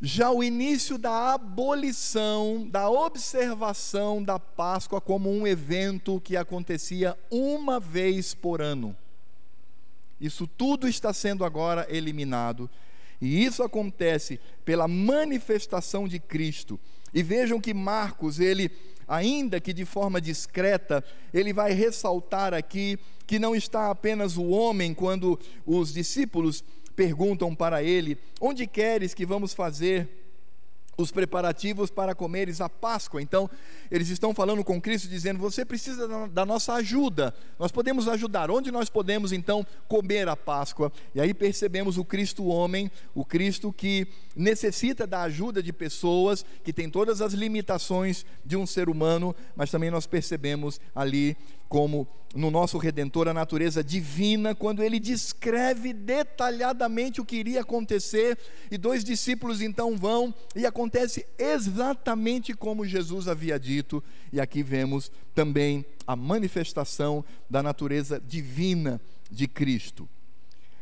já 0.00 0.30
o 0.30 0.42
início 0.42 0.98
da 0.98 1.34
abolição, 1.34 2.66
da 2.68 2.90
observação 2.90 4.22
da 4.22 4.38
Páscoa 4.38 5.00
como 5.00 5.30
um 5.30 5.46
evento 5.46 6.20
que 6.20 6.36
acontecia 6.36 7.16
uma 7.30 7.78
vez 7.78 8.34
por 8.34 8.60
ano. 8.60 8.96
Isso 10.20 10.46
tudo 10.46 10.88
está 10.88 11.12
sendo 11.12 11.44
agora 11.44 11.86
eliminado. 11.90 12.68
E 13.20 13.44
isso 13.44 13.62
acontece 13.62 14.40
pela 14.64 14.86
manifestação 14.88 16.06
de 16.06 16.18
Cristo. 16.18 16.78
E 17.14 17.22
vejam 17.22 17.60
que 17.60 17.72
Marcos, 17.72 18.40
ele, 18.40 18.70
ainda 19.08 19.60
que 19.60 19.72
de 19.72 19.84
forma 19.84 20.20
discreta, 20.20 21.04
ele 21.32 21.52
vai 21.52 21.72
ressaltar 21.72 22.52
aqui 22.52 22.98
que 23.26 23.38
não 23.38 23.54
está 23.54 23.90
apenas 23.90 24.36
o 24.36 24.48
homem 24.48 24.94
quando 24.94 25.38
os 25.64 25.92
discípulos 25.92 26.62
perguntam 26.94 27.54
para 27.54 27.82
ele: 27.82 28.18
Onde 28.40 28.66
queres 28.66 29.14
que 29.14 29.26
vamos 29.26 29.54
fazer 29.54 30.25
os 30.96 31.10
preparativos 31.10 31.90
para 31.90 32.14
comeres 32.14 32.60
a 32.60 32.68
Páscoa. 32.68 33.20
Então, 33.20 33.50
eles 33.90 34.08
estão 34.08 34.34
falando 34.34 34.64
com 34.64 34.80
Cristo, 34.80 35.08
dizendo: 35.08 35.38
Você 35.38 35.64
precisa 35.64 36.28
da 36.28 36.46
nossa 36.46 36.74
ajuda, 36.74 37.34
nós 37.58 37.70
podemos 37.70 38.08
ajudar. 38.08 38.50
Onde 38.50 38.70
nós 38.70 38.88
podemos 38.88 39.32
então 39.32 39.66
comer 39.88 40.28
a 40.28 40.36
Páscoa? 40.36 40.92
E 41.14 41.20
aí 41.20 41.34
percebemos 41.34 41.98
o 41.98 42.04
Cristo 42.04 42.46
homem, 42.46 42.90
o 43.14 43.24
Cristo 43.24 43.72
que 43.72 44.06
necessita 44.34 45.06
da 45.06 45.22
ajuda 45.22 45.62
de 45.62 45.72
pessoas, 45.72 46.44
que 46.64 46.72
tem 46.72 46.88
todas 46.88 47.20
as 47.20 47.32
limitações 47.32 48.24
de 48.44 48.56
um 48.56 48.66
ser 48.66 48.88
humano, 48.88 49.34
mas 49.54 49.70
também 49.70 49.90
nós 49.90 50.06
percebemos 50.06 50.80
ali 50.94 51.36
como 51.68 52.06
no 52.34 52.50
nosso 52.50 52.76
redentor 52.78 53.28
a 53.28 53.34
natureza 53.34 53.82
divina, 53.82 54.54
quando 54.54 54.82
ele 54.82 55.00
descreve 55.00 55.92
detalhadamente 55.92 57.20
o 57.20 57.24
que 57.24 57.36
iria 57.36 57.62
acontecer, 57.62 58.38
e 58.70 58.76
dois 58.76 59.02
discípulos 59.02 59.62
então 59.62 59.96
vão, 59.96 60.34
e 60.54 60.66
acontece 60.66 61.26
exatamente 61.38 62.52
como 62.52 62.86
Jesus 62.86 63.26
havia 63.26 63.58
dito, 63.58 64.04
e 64.32 64.40
aqui 64.40 64.62
vemos 64.62 65.10
também 65.34 65.84
a 66.06 66.14
manifestação 66.14 67.24
da 67.48 67.62
natureza 67.62 68.20
divina 68.20 69.00
de 69.30 69.48
Cristo. 69.48 70.08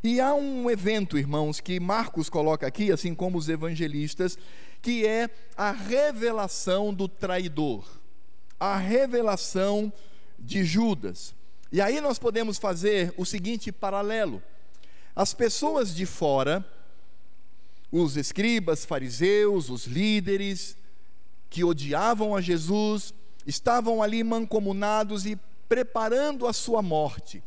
E 0.03 0.21
há 0.21 0.35
um 0.35 0.71
evento, 0.71 1.17
irmãos, 1.17 1.61
que 1.61 1.81
Marcos 1.81 2.29
coloca 2.29 2.67
aqui, 2.67 2.93
assim 2.93 3.15
como 3.15 3.39
os 3.39 3.49
evangelistas, 3.49 4.37
que 4.83 5.07
é 5.07 5.31
a 5.57 5.71
revelação 5.71 6.93
do 6.93 7.09
traidor, 7.09 7.89
a 8.61 8.77
revelação 8.77 9.91
de 10.45 10.65
Judas. 10.65 11.35
E 11.73 11.81
aí 11.81 12.01
nós 12.01 12.19
podemos 12.19 12.59
fazer 12.59 13.13
o 13.17 13.25
seguinte 13.25 13.73
paralelo: 13.73 14.43
as 15.17 15.35
pessoas 15.35 15.95
de 15.95 16.07
fora, 16.07 16.65
os 17.91 18.17
escribas, 18.17 18.85
fariseus, 18.85 19.71
os 19.71 19.87
líderes 19.87 20.77
que 21.49 21.65
odiavam 21.65 22.35
a 22.35 22.41
Jesus, 22.41 23.15
estavam 23.47 24.03
ali 24.03 24.23
mancomunados 24.23 25.27
e 25.27 25.37
preparando 25.69 26.47
a 26.47 26.53
sua 26.53 26.83
morte. 26.83 27.43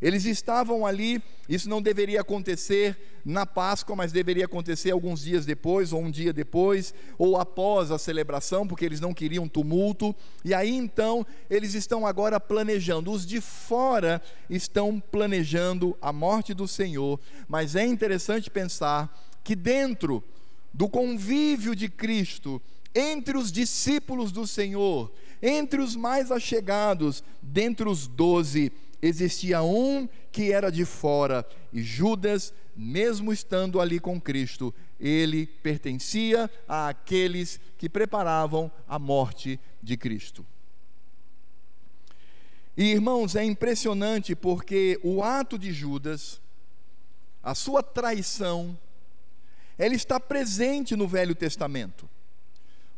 Eles 0.00 0.24
estavam 0.24 0.86
ali, 0.86 1.22
isso 1.48 1.68
não 1.68 1.82
deveria 1.82 2.22
acontecer 2.22 2.96
na 3.24 3.44
Páscoa, 3.44 3.94
mas 3.94 4.12
deveria 4.12 4.46
acontecer 4.46 4.90
alguns 4.90 5.22
dias 5.22 5.44
depois, 5.44 5.92
ou 5.92 6.02
um 6.02 6.10
dia 6.10 6.32
depois, 6.32 6.94
ou 7.18 7.36
após 7.36 7.90
a 7.90 7.98
celebração, 7.98 8.66
porque 8.66 8.84
eles 8.84 9.00
não 9.00 9.12
queriam 9.12 9.46
tumulto. 9.46 10.14
E 10.42 10.54
aí 10.54 10.74
então, 10.74 11.26
eles 11.50 11.74
estão 11.74 12.06
agora 12.06 12.40
planejando, 12.40 13.12
os 13.12 13.26
de 13.26 13.40
fora 13.40 14.22
estão 14.48 14.98
planejando 14.98 15.96
a 16.00 16.12
morte 16.12 16.54
do 16.54 16.66
Senhor, 16.66 17.20
mas 17.46 17.76
é 17.76 17.84
interessante 17.84 18.50
pensar 18.50 19.14
que 19.44 19.54
dentro 19.54 20.24
do 20.72 20.88
convívio 20.88 21.74
de 21.74 21.88
Cristo, 21.88 22.62
entre 22.94 23.36
os 23.36 23.52
discípulos 23.52 24.32
do 24.32 24.46
Senhor, 24.46 25.12
entre 25.42 25.80
os 25.80 25.96
mais 25.96 26.30
achegados, 26.30 27.22
dentre 27.42 27.88
os 27.88 28.06
doze, 28.06 28.72
existia 29.02 29.62
um 29.62 30.08
que 30.30 30.52
era 30.52 30.70
de 30.70 30.84
fora, 30.84 31.46
e 31.72 31.82
Judas, 31.82 32.52
mesmo 32.76 33.32
estando 33.32 33.80
ali 33.80 33.98
com 33.98 34.20
Cristo, 34.20 34.74
ele 34.98 35.46
pertencia 35.46 36.50
àqueles 36.68 37.58
que 37.78 37.88
preparavam 37.88 38.70
a 38.86 38.98
morte 38.98 39.58
de 39.82 39.96
Cristo. 39.96 40.46
E 42.76 42.92
irmãos, 42.92 43.34
é 43.36 43.44
impressionante 43.44 44.34
porque 44.34 44.98
o 45.02 45.22
ato 45.22 45.58
de 45.58 45.72
Judas, 45.72 46.40
a 47.42 47.54
sua 47.54 47.82
traição, 47.82 48.78
ela 49.76 49.94
está 49.94 50.20
presente 50.20 50.94
no 50.94 51.08
Velho 51.08 51.34
Testamento. 51.34 52.08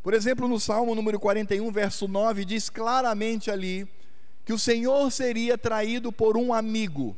Por 0.03 0.15
exemplo, 0.15 0.49
no 0.49 0.59
Salmo 0.59 0.95
número 0.95 1.19
41, 1.19 1.71
verso 1.71 2.09
9, 2.09 2.45
diz 2.45 2.69
claramente 2.69 3.51
ali 3.51 3.89
que 4.45 4.53
o 4.53 4.59
Senhor 4.59 5.11
seria 5.11 5.57
traído 5.57 6.13
por 6.13 6.37
um 6.37 6.53
amigo. 6.53 7.17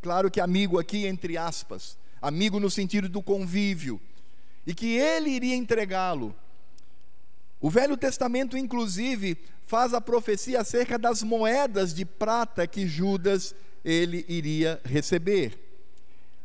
Claro 0.00 0.30
que 0.30 0.40
amigo 0.40 0.78
aqui 0.78 1.06
entre 1.06 1.36
aspas, 1.36 1.96
amigo 2.20 2.58
no 2.60 2.70
sentido 2.70 3.08
do 3.08 3.22
convívio, 3.22 4.00
e 4.66 4.74
que 4.74 4.96
ele 4.96 5.30
iria 5.30 5.54
entregá-lo. 5.54 6.34
O 7.60 7.70
Velho 7.70 7.96
Testamento, 7.96 8.56
inclusive, 8.56 9.38
faz 9.66 9.94
a 9.94 10.00
profecia 10.00 10.60
acerca 10.60 10.98
das 10.98 11.22
moedas 11.22 11.94
de 11.94 12.04
prata 12.04 12.66
que 12.66 12.86
Judas 12.86 13.54
ele 13.84 14.24
iria 14.28 14.80
receber. 14.84 15.58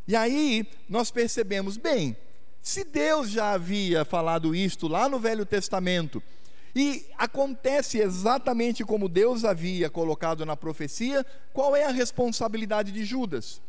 E 0.07 0.15
aí 0.15 0.65
nós 0.87 1.11
percebemos, 1.11 1.77
bem, 1.77 2.15
se 2.61 2.83
Deus 2.83 3.29
já 3.29 3.51
havia 3.51 4.03
falado 4.03 4.55
isto 4.55 4.87
lá 4.87 5.07
no 5.07 5.19
Velho 5.19 5.45
Testamento, 5.45 6.21
E 6.75 7.07
acontece 7.17 7.99
exatamente 7.99 8.83
como 8.83 9.09
Deus 9.09 9.43
havia 9.43 9.89
colocado 9.89 10.45
na 10.45 10.55
profecia, 10.55 11.25
qual 11.53 11.75
é 11.75 11.85
a 11.85 11.91
responsabilidade 11.91 12.91
de 12.91 13.03
Judas? 13.03 13.61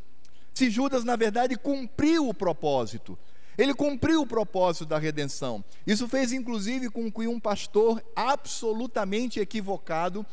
Se 0.53 0.69
Judas, 0.71 1.05
na 1.05 1.17
verdade, 1.17 1.57
cumpriu 1.57 2.29
o 2.29 2.35
propósito, 2.35 3.19
ele 3.57 3.75
cumpriu 3.75 4.23
o 4.23 4.27
propósito 4.27 4.87
da 4.87 4.99
redenção. 4.99 5.65
Isso 5.87 6.09
fez, 6.09 6.33
inclusive, 6.33 6.89
com 6.89 7.11
que 7.11 7.27
um 7.27 7.41
pastor 7.41 8.03
absolutamente 8.15 9.41
equivocado 9.41 10.25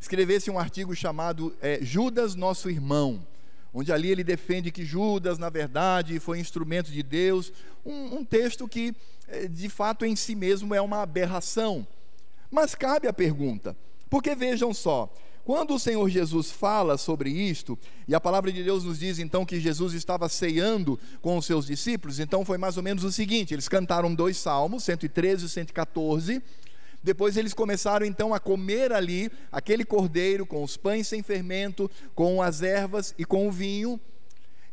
escrevesse 0.00 0.50
um 0.50 0.58
artigo 0.58 0.94
chamado 0.94 1.54
é, 1.60 1.78
Judas, 1.82 2.34
nosso 2.34 2.70
irmão 2.70 3.24
onde 3.76 3.92
ali 3.92 4.10
ele 4.10 4.24
defende 4.24 4.70
que 4.70 4.86
Judas, 4.86 5.36
na 5.36 5.50
verdade, 5.50 6.18
foi 6.18 6.38
instrumento 6.38 6.90
de 6.90 7.02
Deus, 7.02 7.52
um, 7.84 8.16
um 8.16 8.24
texto 8.24 8.66
que, 8.66 8.96
eh, 9.28 9.48
de 9.48 9.68
fato, 9.68 10.06
em 10.06 10.16
si 10.16 10.34
mesmo 10.34 10.74
é 10.74 10.80
uma 10.80 11.02
aberração. 11.02 11.86
Mas 12.50 12.74
cabe 12.74 13.08
a 13.08 13.12
pergunta, 13.12 13.76
porque 14.08 14.34
vejam 14.34 14.72
só, 14.72 15.12
quando 15.44 15.74
o 15.74 15.78
Senhor 15.78 16.08
Jesus 16.08 16.50
fala 16.50 16.98
sobre 16.98 17.30
isto, 17.30 17.78
e 18.08 18.14
a 18.14 18.20
palavra 18.20 18.50
de 18.50 18.64
Deus 18.64 18.82
nos 18.82 18.98
diz 18.98 19.20
então 19.20 19.46
que 19.46 19.60
Jesus 19.60 19.94
estava 19.94 20.28
ceando 20.28 20.98
com 21.22 21.36
os 21.36 21.46
seus 21.46 21.66
discípulos, 21.66 22.18
então 22.18 22.44
foi 22.44 22.58
mais 22.58 22.76
ou 22.76 22.82
menos 22.82 23.04
o 23.04 23.12
seguinte: 23.12 23.54
eles 23.54 23.68
cantaram 23.68 24.12
dois 24.12 24.36
salmos, 24.36 24.82
113 24.82 25.46
e 25.46 25.48
114, 25.48 26.42
depois 27.00 27.36
eles 27.36 27.54
começaram 27.54 28.04
então 28.04 28.34
a 28.34 28.40
comer 28.40 28.92
ali 28.92 29.30
aquele 29.52 29.84
cordeiro 29.84 30.44
com 30.44 30.64
os 30.64 30.76
pães 30.76 31.06
sem 31.06 31.22
fermento, 31.22 31.88
com 32.12 32.42
as 32.42 32.62
ervas 32.62 33.14
e 33.16 33.24
com 33.24 33.46
o 33.46 33.52
vinho. 33.52 34.00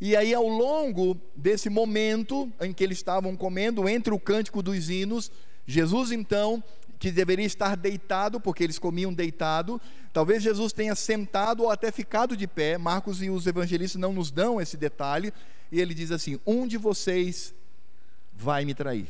E 0.01 0.15
aí, 0.15 0.33
ao 0.33 0.47
longo 0.47 1.15
desse 1.35 1.69
momento 1.69 2.51
em 2.59 2.73
que 2.73 2.83
eles 2.83 2.97
estavam 2.97 3.35
comendo, 3.37 3.87
entre 3.87 4.11
o 4.11 4.19
cântico 4.19 4.63
dos 4.63 4.89
hinos, 4.89 5.31
Jesus 5.67 6.11
então, 6.11 6.63
que 7.03 7.11
deveria 7.11 7.45
estar 7.45 7.75
deitado, 7.75 8.39
porque 8.39 8.63
eles 8.63 8.79
comiam 8.79 9.13
deitado, 9.13 9.81
talvez 10.11 10.41
Jesus 10.41 10.71
tenha 10.71 10.95
sentado 10.95 11.63
ou 11.63 11.69
até 11.69 11.91
ficado 11.91 12.37
de 12.37 12.47
pé. 12.47 12.77
Marcos 12.77 13.21
e 13.21 13.29
os 13.29 13.45
evangelistas 13.45 13.99
não 13.99 14.13
nos 14.13 14.31
dão 14.31 14.61
esse 14.61 14.77
detalhe. 14.77 15.33
E 15.71 15.81
ele 15.81 15.93
diz 15.93 16.11
assim: 16.11 16.39
Um 16.45 16.65
de 16.65 16.77
vocês 16.77 17.53
vai 18.33 18.63
me 18.63 18.73
trair 18.73 19.07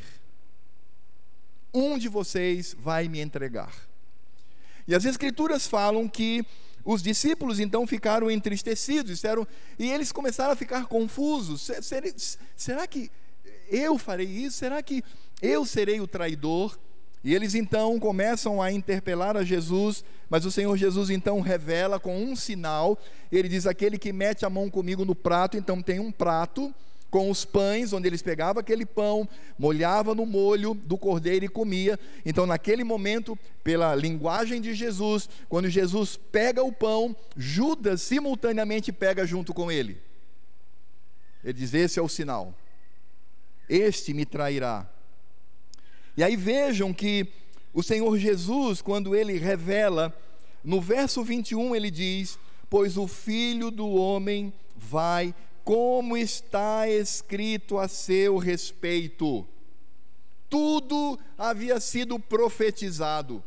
um 1.74 1.98
de 1.98 2.08
vocês 2.08 2.74
vai 2.78 3.08
me 3.08 3.20
entregar. 3.20 3.74
E 4.86 4.94
as 4.94 5.04
Escrituras 5.04 5.66
falam 5.66 6.08
que 6.08 6.46
os 6.84 7.02
discípulos 7.02 7.58
então 7.58 7.86
ficaram 7.86 8.30
entristecidos, 8.30 9.10
disseram, 9.10 9.46
e 9.78 9.90
eles 9.90 10.12
começaram 10.12 10.52
a 10.52 10.56
ficar 10.56 10.86
confusos: 10.86 11.68
será 12.56 12.86
que 12.86 13.10
eu 13.68 13.98
farei 13.98 14.26
isso? 14.26 14.58
Será 14.58 14.80
que 14.82 15.02
eu 15.42 15.66
serei 15.66 16.00
o 16.00 16.06
traidor? 16.06 16.78
E 17.24 17.34
eles 17.34 17.54
então 17.54 17.98
começam 17.98 18.60
a 18.60 18.70
interpelar 18.70 19.34
a 19.34 19.42
Jesus, 19.42 20.04
mas 20.28 20.44
o 20.44 20.50
Senhor 20.50 20.76
Jesus 20.76 21.08
então 21.08 21.40
revela 21.40 21.98
com 21.98 22.22
um 22.22 22.36
sinal, 22.36 22.98
ele 23.32 23.48
diz: 23.48 23.66
aquele 23.66 23.96
que 23.96 24.12
mete 24.12 24.44
a 24.44 24.50
mão 24.50 24.68
comigo 24.68 25.06
no 25.06 25.14
prato, 25.14 25.56
então 25.56 25.80
tem 25.80 25.98
um 25.98 26.12
prato 26.12 26.72
com 27.10 27.30
os 27.30 27.44
pães, 27.44 27.92
onde 27.92 28.08
eles 28.08 28.20
pegavam 28.20 28.60
aquele 28.60 28.84
pão, 28.84 29.26
molhava 29.58 30.14
no 30.14 30.26
molho 30.26 30.74
do 30.74 30.98
cordeiro 30.98 31.44
e 31.44 31.48
comia. 31.48 31.98
Então, 32.26 32.44
naquele 32.44 32.82
momento, 32.84 33.38
pela 33.62 33.94
linguagem 33.94 34.60
de 34.60 34.74
Jesus, 34.74 35.28
quando 35.48 35.70
Jesus 35.70 36.16
pega 36.16 36.62
o 36.62 36.72
pão, 36.72 37.16
Judas 37.36 38.02
simultaneamente 38.02 38.92
pega 38.92 39.24
junto 39.24 39.54
com 39.54 39.72
ele. 39.72 39.96
Ele 41.42 41.54
diz: 41.54 41.72
Esse 41.72 41.98
é 41.98 42.02
o 42.02 42.08
sinal. 42.08 42.52
Este 43.66 44.12
me 44.12 44.26
trairá. 44.26 44.90
E 46.16 46.22
aí 46.22 46.36
vejam 46.36 46.92
que 46.92 47.26
o 47.72 47.82
Senhor 47.82 48.16
Jesus, 48.18 48.80
quando 48.80 49.14
ele 49.14 49.36
revela, 49.38 50.16
no 50.62 50.80
verso 50.80 51.24
21 51.24 51.74
ele 51.74 51.90
diz: 51.90 52.38
Pois 52.70 52.96
o 52.96 53.06
filho 53.06 53.70
do 53.70 53.88
homem 53.88 54.52
vai 54.76 55.34
como 55.64 56.16
está 56.16 56.88
escrito 56.88 57.78
a 57.78 57.88
seu 57.88 58.36
respeito. 58.36 59.46
Tudo 60.48 61.18
havia 61.36 61.80
sido 61.80 62.18
profetizado, 62.18 63.42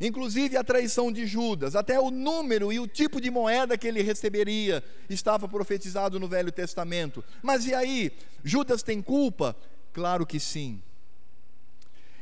inclusive 0.00 0.56
a 0.56 0.64
traição 0.64 1.12
de 1.12 1.26
Judas, 1.26 1.76
até 1.76 2.00
o 2.00 2.10
número 2.10 2.72
e 2.72 2.80
o 2.80 2.86
tipo 2.86 3.20
de 3.20 3.30
moeda 3.30 3.76
que 3.76 3.86
ele 3.86 4.00
receberia 4.00 4.82
estava 5.08 5.46
profetizado 5.46 6.18
no 6.18 6.28
Velho 6.28 6.52
Testamento. 6.52 7.22
Mas 7.42 7.66
e 7.66 7.74
aí? 7.74 8.10
Judas 8.42 8.82
tem 8.82 9.02
culpa? 9.02 9.54
Claro 9.92 10.24
que 10.24 10.40
sim. 10.40 10.80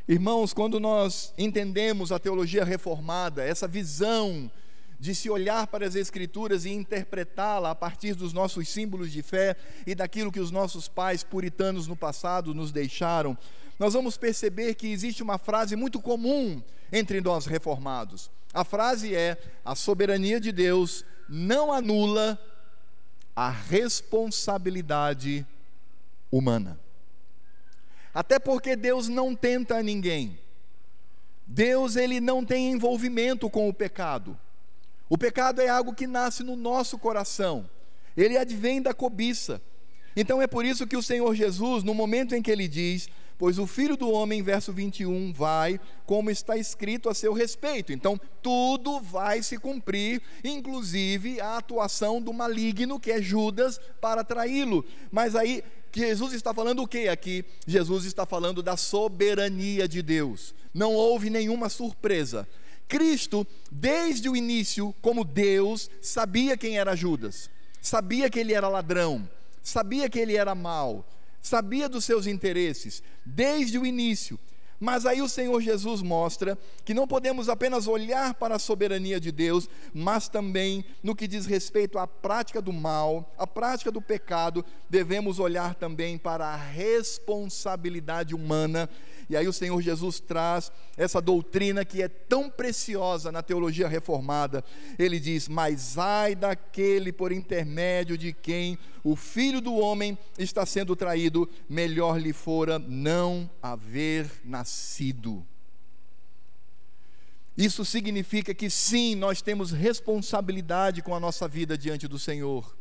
Irmãos, 0.08 0.54
quando 0.54 0.80
nós 0.80 1.34
entendemos 1.36 2.10
a 2.10 2.18
teologia 2.18 2.64
reformada, 2.64 3.44
essa 3.44 3.68
visão 3.68 4.50
de 4.98 5.14
se 5.14 5.28
olhar 5.28 5.66
para 5.66 5.86
as 5.86 5.94
Escrituras 5.94 6.64
e 6.64 6.70
interpretá-la 6.70 7.72
a 7.72 7.74
partir 7.74 8.14
dos 8.14 8.32
nossos 8.32 8.70
símbolos 8.70 9.12
de 9.12 9.22
fé 9.22 9.54
e 9.86 9.94
daquilo 9.94 10.32
que 10.32 10.40
os 10.40 10.50
nossos 10.50 10.88
pais 10.88 11.22
puritanos 11.22 11.86
no 11.86 11.94
passado 11.94 12.54
nos 12.54 12.72
deixaram, 12.72 13.36
nós 13.78 13.92
vamos 13.92 14.16
perceber 14.16 14.76
que 14.76 14.90
existe 14.90 15.22
uma 15.22 15.36
frase 15.36 15.76
muito 15.76 16.00
comum 16.00 16.62
entre 16.90 17.20
nós 17.20 17.44
reformados. 17.44 18.30
A 18.54 18.64
frase 18.64 19.14
é: 19.14 19.36
a 19.62 19.74
soberania 19.74 20.40
de 20.40 20.52
Deus 20.52 21.04
não 21.28 21.70
anula 21.70 22.38
a 23.36 23.50
responsabilidade 23.50 25.46
humana. 26.32 26.80
Até 28.14 28.38
porque 28.38 28.74
Deus 28.74 29.08
não 29.08 29.34
tenta 29.34 29.82
ninguém. 29.82 30.38
Deus 31.46 31.96
ele 31.96 32.20
não 32.20 32.44
tem 32.44 32.72
envolvimento 32.72 33.48
com 33.48 33.68
o 33.68 33.74
pecado. 33.74 34.38
O 35.08 35.16
pecado 35.16 35.60
é 35.60 35.68
algo 35.68 35.94
que 35.94 36.06
nasce 36.06 36.42
no 36.42 36.54
nosso 36.54 36.98
coração, 36.98 37.68
ele 38.14 38.36
advém 38.36 38.82
da 38.82 38.92
cobiça. 38.92 39.60
Então 40.14 40.42
é 40.42 40.46
por 40.46 40.64
isso 40.64 40.86
que 40.86 40.96
o 40.96 41.02
Senhor 41.02 41.34
Jesus, 41.34 41.82
no 41.82 41.94
momento 41.94 42.34
em 42.34 42.42
que 42.42 42.50
ele 42.50 42.68
diz: 42.68 43.08
Pois 43.38 43.56
o 43.56 43.68
filho 43.68 43.96
do 43.96 44.10
homem, 44.10 44.42
verso 44.42 44.72
21, 44.72 45.32
vai, 45.32 45.80
como 46.04 46.28
está 46.28 46.56
escrito 46.56 47.08
a 47.08 47.14
seu 47.14 47.32
respeito. 47.32 47.92
Então, 47.92 48.20
tudo 48.42 48.98
vai 49.00 49.44
se 49.44 49.56
cumprir, 49.56 50.20
inclusive 50.42 51.40
a 51.40 51.56
atuação 51.56 52.20
do 52.20 52.32
maligno, 52.32 52.98
que 52.98 53.12
é 53.12 53.22
Judas, 53.22 53.80
para 54.00 54.24
traí-lo. 54.24 54.84
Mas 55.12 55.36
aí, 55.36 55.62
Jesus 55.92 56.32
está 56.32 56.52
falando 56.52 56.82
o 56.82 56.88
que 56.88 57.08
aqui? 57.08 57.44
Jesus 57.66 58.04
está 58.04 58.26
falando 58.26 58.62
da 58.62 58.76
soberania 58.76 59.88
de 59.88 60.02
Deus. 60.02 60.54
Não 60.72 60.94
houve 60.94 61.30
nenhuma 61.30 61.68
surpresa. 61.68 62.46
Cristo, 62.88 63.46
desde 63.70 64.28
o 64.28 64.36
início, 64.36 64.94
como 65.02 65.24
Deus, 65.24 65.90
sabia 66.00 66.56
quem 66.56 66.78
era 66.78 66.96
Judas, 66.96 67.50
sabia 67.82 68.30
que 68.30 68.38
ele 68.38 68.54
era 68.54 68.68
ladrão, 68.68 69.28
sabia 69.62 70.08
que 70.08 70.18
ele 70.18 70.36
era 70.36 70.54
mau, 70.54 71.06
sabia 71.42 71.88
dos 71.88 72.04
seus 72.04 72.26
interesses, 72.26 73.02
desde 73.24 73.78
o 73.78 73.84
início. 73.84 74.38
Mas 74.80 75.04
aí 75.04 75.20
o 75.20 75.28
Senhor 75.28 75.60
Jesus 75.60 76.02
mostra 76.02 76.56
que 76.84 76.94
não 76.94 77.06
podemos 77.06 77.48
apenas 77.48 77.88
olhar 77.88 78.34
para 78.34 78.56
a 78.56 78.58
soberania 78.58 79.18
de 79.18 79.32
Deus, 79.32 79.68
mas 79.92 80.28
também 80.28 80.84
no 81.02 81.16
que 81.16 81.26
diz 81.26 81.46
respeito 81.46 81.98
à 81.98 82.06
prática 82.06 82.62
do 82.62 82.72
mal, 82.72 83.34
à 83.36 83.46
prática 83.46 83.90
do 83.90 84.00
pecado, 84.00 84.64
devemos 84.88 85.40
olhar 85.40 85.74
também 85.74 86.16
para 86.16 86.46
a 86.46 86.56
responsabilidade 86.56 88.34
humana 88.34 88.88
e 89.28 89.36
aí 89.36 89.46
o 89.46 89.52
Senhor 89.52 89.80
Jesus 89.82 90.20
traz 90.20 90.72
essa 90.96 91.20
doutrina 91.20 91.84
que 91.84 92.02
é 92.02 92.08
tão 92.08 92.48
preciosa 92.48 93.30
na 93.30 93.42
teologia 93.42 93.86
reformada. 93.86 94.64
Ele 94.98 95.20
diz: 95.20 95.48
Mas 95.48 95.98
ai 95.98 96.34
daquele 96.34 97.12
por 97.12 97.30
intermédio 97.30 98.16
de 98.16 98.32
quem 98.32 98.78
o 99.04 99.14
filho 99.14 99.60
do 99.60 99.74
homem 99.74 100.16
está 100.38 100.64
sendo 100.64 100.96
traído, 100.96 101.48
melhor 101.68 102.18
lhe 102.18 102.32
fora 102.32 102.78
não 102.78 103.50
haver 103.62 104.30
nascido. 104.44 105.46
Isso 107.56 107.84
significa 107.84 108.54
que 108.54 108.70
sim, 108.70 109.14
nós 109.14 109.42
temos 109.42 109.72
responsabilidade 109.72 111.02
com 111.02 111.14
a 111.14 111.20
nossa 111.20 111.48
vida 111.48 111.76
diante 111.76 112.06
do 112.06 112.18
Senhor. 112.18 112.76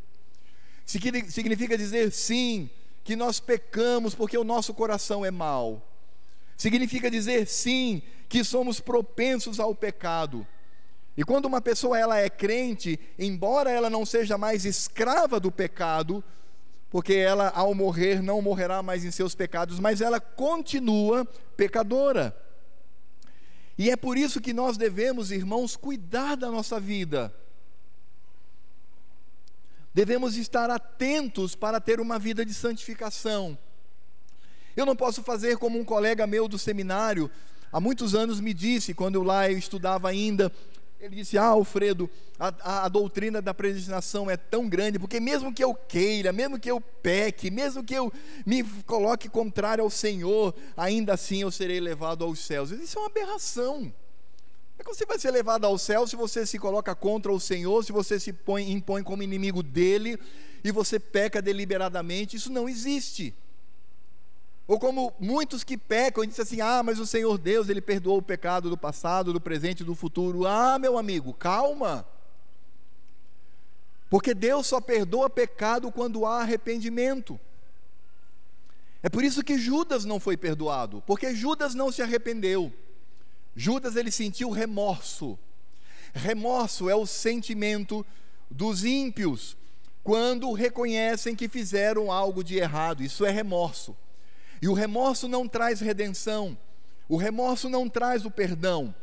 Significa 0.86 1.77
dizer 1.77 2.12
sim, 2.12 2.69
que 3.03 3.15
nós 3.15 3.39
pecamos 3.39 4.13
porque 4.13 4.38
o 4.38 4.43
nosso 4.43 4.73
coração 4.73 5.25
é 5.25 5.31
mau. 5.31 5.96
Significa 6.58 7.12
dizer 7.12 7.48
sim 7.48 8.02
que 8.28 8.43
somos 8.43 8.80
propensos 8.80 9.60
ao 9.60 9.76
pecado. 9.76 10.46
E 11.15 11.24
quando 11.24 11.46
uma 11.46 11.62
pessoa 11.62 11.98
ela 11.98 12.17
é 12.17 12.30
crente, 12.30 13.00
embora 13.17 13.70
ela 13.70 13.89
não 13.89 14.06
seja 14.06 14.38
mais 14.38 14.65
escrava 14.65 15.39
do 15.39 15.52
pecado, 15.52 16.24
porque 16.89 17.13
ela 17.13 17.50
ao 17.50 17.76
morrer 17.76 18.22
não 18.22 18.41
morrerá 18.41 18.82
mais 18.82 19.06
em 19.06 19.12
seus 19.12 19.36
pecados, 19.36 19.80
mas 19.80 20.02
ela 20.02 20.20
continua 20.20 21.26
pecadora. 21.56 22.36
E 23.78 23.91
é 23.91 23.96
por 23.96 24.17
isso 24.17 24.41
que 24.41 24.54
nós 24.54 24.78
devemos, 24.78 25.32
irmãos, 25.32 25.76
cuidar 25.76 26.36
da 26.36 26.50
nossa 26.50 26.80
vida. 26.80 27.34
Devemos 29.93 30.36
estar 30.36 30.70
atentos 30.70 31.56
para 31.56 31.80
ter 31.80 32.00
uma 32.00 32.17
vida 32.17 32.43
de 32.43 32.54
santificação. 32.54 33.58
Eu 34.77 34.85
não 34.85 34.95
posso 34.95 35.23
fazer 35.23 35.57
como 35.57 35.79
um 35.79 35.83
colega 35.83 36.27
meu 36.27 36.47
do 36.47 36.59
seminário, 36.59 37.31
há 37.71 37.81
muitos 37.81 38.13
anos 38.13 38.39
me 38.39 38.53
disse, 38.53 38.93
quando 38.93 39.15
eu 39.15 39.23
lá 39.23 39.51
eu 39.51 39.57
estudava 39.57 40.07
ainda, 40.07 40.51
ele 40.99 41.15
disse: 41.15 41.35
Ah, 41.35 41.45
Alfredo, 41.45 42.07
a, 42.39 42.53
a, 42.61 42.85
a, 42.85 42.87
doutrina 42.87 43.41
da 43.41 43.55
predestinação 43.55 44.29
é 44.29 44.37
tão 44.37 44.69
grande, 44.69 44.99
porque 44.99 45.19
mesmo 45.19 45.51
que 45.51 45.63
eu 45.63 45.73
queira, 45.73 46.31
mesmo 46.31 46.59
que 46.59 46.69
eu 46.69 46.79
peque, 46.79 47.49
mesmo 47.49 47.83
que 47.83 47.95
eu 47.95 48.13
me 48.45 48.63
coloque 48.83 49.27
contrário 49.27 49.83
ao 49.83 49.89
Senhor, 49.89 50.53
ainda 50.75 51.15
assim 51.15 51.41
eu 51.41 51.49
serei 51.49 51.79
levado 51.79 52.23
aos 52.23 52.39
céus. 52.39 52.69
Isso 52.69 52.99
é 52.99 53.01
uma 53.01 53.07
aberração. 53.07 53.91
É 54.77 54.83
que 54.83 54.93
você 54.93 55.07
vai 55.07 55.17
ser 55.17 55.31
levado 55.31 55.65
ao 55.65 55.75
céu 55.79 56.05
se 56.05 56.15
você 56.15 56.45
se 56.45 56.59
coloca 56.59 56.93
contra 56.93 57.31
o 57.31 57.39
Senhor, 57.39 57.83
se 57.83 57.91
você 57.91 58.19
se 58.19 58.31
põe, 58.31 58.71
impõe 58.71 59.01
como 59.01 59.23
inimigo 59.23 59.63
dele 59.63 60.19
e 60.63 60.71
você 60.71 60.99
peca 60.99 61.41
deliberadamente? 61.41 62.37
Isso 62.37 62.51
não 62.51 62.69
existe. 62.69 63.33
Ou 64.67 64.77
como 64.77 65.13
muitos 65.17 65.63
que 65.63 65.77
pecam 65.77 66.23
e 66.23 66.27
dizem 66.27 66.43
assim: 66.43 66.62
ah, 66.62 66.84
mas 66.84 66.99
o 66.99 67.08
Senhor 67.08 67.38
Deus, 67.38 67.69
Ele 67.69 67.80
perdoou 67.80 68.17
o 68.17 68.21
pecado 68.21 68.69
do 68.69 68.77
passado, 68.77 69.32
do 69.32 69.39
presente 69.39 69.82
e 69.82 69.86
do 69.86 69.95
futuro. 69.95 70.45
Ah, 70.45 70.77
meu 70.77 70.97
amigo, 70.97 71.34
calma. 71.34 72.06
Porque 74.10 74.34
Deus 74.34 74.67
só 74.67 74.82
perdoa 74.82 75.30
pecado 75.30 75.91
quando 75.91 76.25
há 76.25 76.41
arrependimento. 76.41 77.39
É 79.01 79.10
por 79.10 79.23
isso 79.23 79.43
que 79.43 79.58
Judas 79.58 80.03
não 80.03 80.19
foi 80.19 80.36
perdoado, 80.36 81.03
porque 81.06 81.34
Judas 81.34 81.73
não 81.73 81.91
se 81.91 82.01
arrependeu. 82.01 82.73
Judas 83.56 83.95
ele 83.95 84.12
sentiu 84.12 84.49
remorso. 84.49 85.39
Remorso 86.13 86.89
é 86.89 86.95
o 86.95 87.06
sentimento 87.06 88.06
dos 88.49 88.84
ímpios 88.84 89.56
quando 90.03 90.51
reconhecem 90.53 91.36
que 91.36 91.47
fizeram 91.47 92.12
algo 92.12 92.43
de 92.43 92.58
errado. 92.58 93.03
Isso 93.03 93.25
é 93.25 93.30
remorso. 93.30 93.95
E 94.62 94.67
o 94.67 94.74
remorso 94.74 95.28
não 95.28 95.48
traz 95.48 95.80
redenção, 95.80 96.58
o 97.08 97.17
remorso 97.17 97.70
não 97.70 97.88
traz 97.88 98.26
o 98.26 98.32
perdão, 98.32 98.93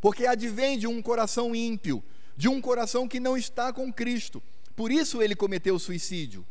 porque 0.00 0.26
advém 0.26 0.78
de 0.78 0.86
um 0.86 1.00
coração 1.02 1.54
ímpio, 1.54 2.02
de 2.36 2.48
um 2.48 2.60
coração 2.60 3.06
que 3.06 3.20
não 3.20 3.36
está 3.36 3.72
com 3.72 3.92
Cristo. 3.92 4.42
Por 4.74 4.90
isso 4.90 5.22
ele 5.22 5.36
cometeu 5.36 5.78
suicídio, 5.78 6.44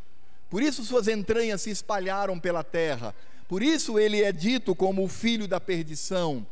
por 0.49 0.61
isso 0.61 0.83
suas 0.83 1.07
entranhas 1.07 1.61
se 1.61 1.69
espalharam 1.69 2.39
pela 2.39 2.63
terra, 2.63 3.15
por 3.47 3.61
isso 3.61 3.99
ele 3.99 4.21
é 4.21 4.31
dito 4.31 4.75
como 4.75 5.03
o 5.03 5.09
filho 5.09 5.47
da 5.47 5.59
perdição. 5.59 6.45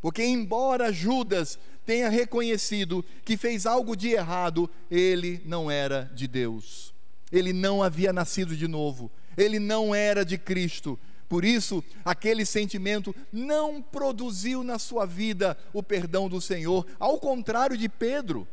Porque, 0.00 0.24
embora 0.24 0.92
Judas 0.92 1.58
tenha 1.84 2.08
reconhecido 2.08 3.04
que 3.24 3.36
fez 3.36 3.66
algo 3.66 3.94
de 3.94 4.08
errado, 4.08 4.68
ele 4.90 5.42
não 5.44 5.70
era 5.70 6.10
de 6.14 6.26
Deus, 6.26 6.94
ele 7.30 7.52
não 7.52 7.82
havia 7.82 8.12
nascido 8.12 8.56
de 8.56 8.66
novo, 8.66 9.10
ele 9.36 9.58
não 9.58 9.94
era 9.94 10.24
de 10.24 10.38
Cristo, 10.38 10.98
por 11.30 11.44
isso, 11.44 11.84
aquele 12.04 12.44
sentimento 12.44 13.14
não 13.32 13.80
produziu 13.80 14.64
na 14.64 14.80
sua 14.80 15.06
vida 15.06 15.56
o 15.72 15.80
perdão 15.80 16.28
do 16.28 16.40
Senhor, 16.40 16.84
ao 16.98 17.20
contrário 17.20 17.78
de 17.78 17.88
Pedro, 17.88 18.48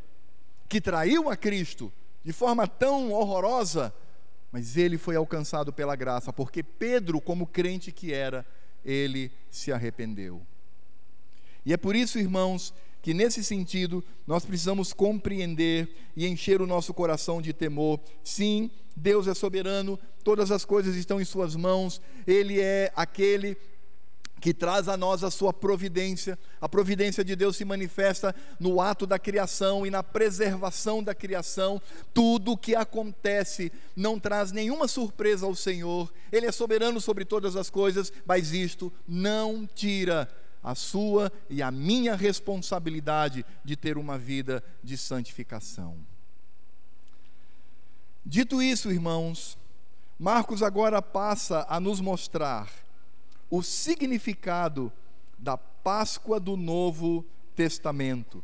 que 0.70 0.80
traiu 0.80 1.28
a 1.28 1.36
Cristo 1.36 1.92
de 2.24 2.32
forma 2.32 2.68
tão 2.68 3.12
horrorosa, 3.12 3.92
mas 4.52 4.78
ele 4.78 5.00
foi 5.00 5.16
alcançado 5.16 5.74
pela 5.74 5.96
graça, 5.96 6.32
porque 6.32 6.62
Pedro, 6.62 7.20
como 7.20 7.48
crente 7.48 7.92
que 7.92 8.13
era, 8.13 8.46
ele 8.86 9.32
se 9.50 9.72
arrependeu. 9.72 10.46
E 11.66 11.74
é 11.74 11.78
por 11.78 11.96
isso, 11.96 12.20
irmãos, 12.20 12.76
que 13.01 13.13
nesse 13.13 13.43
sentido 13.43 14.03
nós 14.25 14.45
precisamos 14.45 14.93
compreender 14.93 15.89
e 16.15 16.27
encher 16.27 16.62
o 16.62 16.67
nosso 16.67 16.93
coração 16.93 17.41
de 17.41 17.53
temor. 17.53 17.99
Sim, 18.23 18.69
Deus 18.95 19.27
é 19.27 19.33
soberano, 19.33 19.99
todas 20.23 20.51
as 20.51 20.65
coisas 20.65 20.95
estão 20.95 21.21
em 21.21 21.25
Suas 21.25 21.55
mãos, 21.55 22.01
Ele 22.25 22.60
é 22.60 22.91
aquele 22.95 23.57
que 24.39 24.53
traz 24.53 24.88
a 24.88 24.95
nós 24.95 25.23
a 25.23 25.31
sua 25.31 25.51
providência. 25.51 26.38
A 26.62 26.69
providência 26.69 27.23
de 27.23 27.36
Deus 27.36 27.57
se 27.57 27.65
manifesta 27.65 28.36
no 28.60 28.79
ato 28.79 29.05
da 29.05 29.17
criação 29.17 29.86
e 29.86 29.89
na 29.89 30.03
preservação 30.03 31.03
da 31.03 31.15
criação. 31.15 31.81
Tudo 32.13 32.51
o 32.51 32.57
que 32.57 32.75
acontece 32.75 33.71
não 33.95 34.19
traz 34.19 34.51
nenhuma 34.51 34.88
surpresa 34.88 35.45
ao 35.45 35.55
Senhor. 35.55 36.12
Ele 36.31 36.45
é 36.45 36.51
soberano 36.51 37.01
sobre 37.01 37.25
todas 37.25 37.55
as 37.55 37.69
coisas, 37.69 38.12
mas 38.25 38.51
isto 38.53 38.91
não 39.07 39.67
tira 39.73 40.29
a 40.67 40.75
sua 40.75 41.32
e 41.49 41.62
a 41.62 41.71
minha 41.71 42.13
responsabilidade 42.13 43.45
de 43.63 43.77
ter 43.77 43.97
uma 43.97 44.17
vida 44.17 44.62
de 44.84 44.97
santificação. 44.97 45.95
Dito 48.25 48.62
isso, 48.62 48.91
irmãos, 48.91 49.58
Marcos 50.19 50.62
agora 50.62 51.01
passa 51.01 51.65
a 51.69 51.80
nos 51.80 52.01
mostrar 52.01 52.69
o 53.49 53.63
significado 53.63 54.91
da 55.39 55.56
Páscoa 55.56 56.38
do 56.38 56.58
Novo 56.58 57.25
Testamento. 57.56 58.43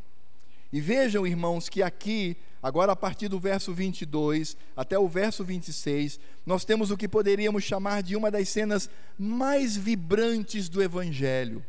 E 0.71 0.79
vejam, 0.79 1.27
irmãos, 1.27 1.67
que 1.67 1.83
aqui, 1.83 2.37
agora 2.61 2.93
a 2.93 2.95
partir 2.95 3.27
do 3.27 3.37
verso 3.37 3.73
22 3.73 4.55
até 4.77 4.97
o 4.97 5.09
verso 5.09 5.43
26, 5.43 6.21
nós 6.45 6.63
temos 6.63 6.89
o 6.89 6.95
que 6.95 7.09
poderíamos 7.09 7.65
chamar 7.65 8.01
de 8.01 8.15
uma 8.15 8.31
das 8.31 8.47
cenas 8.47 8.89
mais 9.19 9.75
vibrantes 9.75 10.69
do 10.69 10.81
Evangelho. 10.81 11.65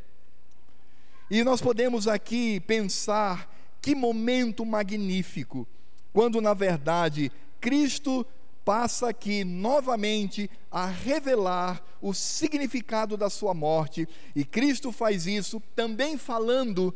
E 1.31 1.43
nós 1.43 1.61
podemos 1.61 2.07
aqui 2.07 2.61
pensar 2.61 3.51
que 3.81 3.95
momento 3.95 4.65
magnífico, 4.65 5.67
quando 6.13 6.41
na 6.41 6.55
verdade 6.55 7.31
Cristo 7.61 8.27
passa 8.65 9.09
aqui 9.09 9.45
novamente 9.45 10.51
a 10.71 10.87
revelar 10.87 11.83
o 12.01 12.15
significado 12.15 13.17
da 13.17 13.29
sua 13.29 13.53
morte, 13.53 14.09
e 14.35 14.45
Cristo 14.45 14.91
faz 14.91 15.27
isso 15.27 15.63
também 15.75 16.17
falando 16.17 16.95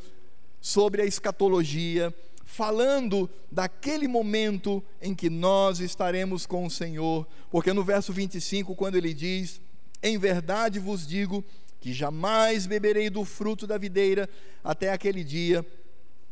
sobre 0.60 1.02
a 1.02 1.04
escatologia, 1.04 2.14
falando 2.44 3.28
daquele 3.52 4.08
momento 4.08 4.82
em 5.00 5.14
que 5.14 5.28
nós 5.28 5.80
estaremos 5.80 6.46
com 6.46 6.64
o 6.64 6.70
Senhor, 6.70 7.26
porque 7.50 7.72
no 7.72 7.84
verso 7.84 8.12
25, 8.12 8.74
quando 8.74 8.96
ele 8.96 9.12
diz: 9.12 9.60
Em 10.02 10.18
verdade 10.18 10.78
vos 10.78 11.06
digo 11.06 11.44
que 11.80 11.92
jamais 11.92 12.66
beberei 12.66 13.08
do 13.08 13.24
fruto 13.24 13.66
da 13.66 13.78
videira 13.78 14.28
até 14.62 14.92
aquele 14.92 15.22
dia 15.22 15.64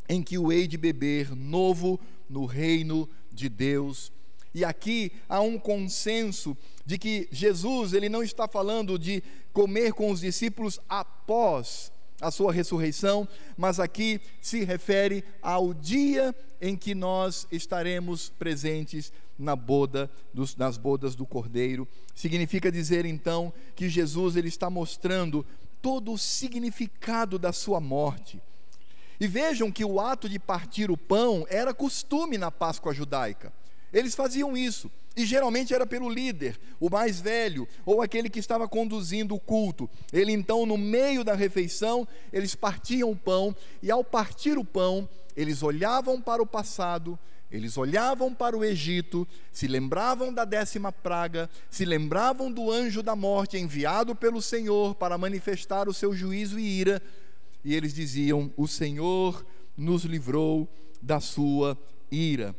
em 0.08 0.22
que 0.22 0.38
o 0.38 0.52
hei 0.52 0.66
de 0.66 0.76
beber 0.76 1.34
novo 1.34 2.00
no 2.28 2.44
reino 2.44 3.08
de 3.32 3.48
Deus. 3.48 4.12
E 4.54 4.64
aqui 4.64 5.12
há 5.28 5.40
um 5.40 5.58
consenso 5.58 6.56
de 6.84 6.98
que 6.98 7.28
Jesus, 7.30 7.92
ele 7.92 8.08
não 8.08 8.22
está 8.22 8.48
falando 8.48 8.98
de 8.98 9.22
comer 9.52 9.92
com 9.92 10.10
os 10.10 10.20
discípulos 10.20 10.80
após 10.88 11.92
a 12.20 12.30
sua 12.30 12.52
ressurreição, 12.52 13.28
mas 13.56 13.78
aqui 13.78 14.20
se 14.40 14.64
refere 14.64 15.24
ao 15.42 15.74
dia 15.74 16.34
em 16.60 16.76
que 16.76 16.94
nós 16.94 17.46
estaremos 17.50 18.30
presentes 18.30 19.12
na 19.38 19.54
boda 19.54 20.10
dos, 20.32 20.56
nas 20.56 20.78
bodas 20.78 21.14
do 21.14 21.26
Cordeiro. 21.26 21.86
Significa 22.14 22.72
dizer 22.72 23.04
então 23.04 23.52
que 23.74 23.88
Jesus 23.88 24.36
ele 24.36 24.48
está 24.48 24.70
mostrando 24.70 25.44
todo 25.82 26.12
o 26.12 26.18
significado 26.18 27.38
da 27.38 27.52
sua 27.52 27.80
morte. 27.80 28.40
E 29.20 29.26
vejam 29.26 29.70
que 29.70 29.84
o 29.84 30.00
ato 30.00 30.28
de 30.28 30.38
partir 30.38 30.90
o 30.90 30.96
pão 30.96 31.46
era 31.48 31.72
costume 31.72 32.36
na 32.36 32.50
Páscoa 32.50 32.92
judaica. 32.92 33.52
Eles 33.92 34.14
faziam 34.14 34.56
isso, 34.56 34.90
e 35.16 35.24
geralmente 35.24 35.72
era 35.72 35.86
pelo 35.86 36.10
líder, 36.10 36.60
o 36.78 36.90
mais 36.90 37.20
velho, 37.20 37.66
ou 37.86 38.02
aquele 38.02 38.28
que 38.28 38.38
estava 38.38 38.68
conduzindo 38.68 39.34
o 39.34 39.40
culto. 39.40 39.88
Ele 40.12 40.30
então, 40.30 40.66
no 40.66 40.76
meio 40.76 41.24
da 41.24 41.34
refeição, 41.34 42.06
eles 42.30 42.54
partiam 42.54 43.10
o 43.10 43.16
pão, 43.16 43.56
e 43.82 43.90
ao 43.90 44.04
partir 44.04 44.58
o 44.58 44.64
pão, 44.64 45.08
eles 45.34 45.62
olhavam 45.62 46.20
para 46.20 46.42
o 46.42 46.46
passado, 46.46 47.18
eles 47.50 47.78
olhavam 47.78 48.34
para 48.34 48.58
o 48.58 48.64
Egito, 48.64 49.26
se 49.50 49.66
lembravam 49.66 50.34
da 50.34 50.44
décima 50.44 50.92
praga, 50.92 51.48
se 51.70 51.86
lembravam 51.86 52.52
do 52.52 52.70
anjo 52.70 53.02
da 53.02 53.16
morte 53.16 53.56
enviado 53.56 54.14
pelo 54.14 54.42
Senhor 54.42 54.94
para 54.96 55.16
manifestar 55.16 55.88
o 55.88 55.94
seu 55.94 56.14
juízo 56.14 56.58
e 56.58 56.80
ira, 56.80 57.02
e 57.64 57.74
eles 57.74 57.94
diziam: 57.94 58.52
O 58.56 58.66
Senhor 58.66 59.46
nos 59.76 60.04
livrou 60.04 60.68
da 61.00 61.20
sua 61.20 61.78
ira. 62.10 62.54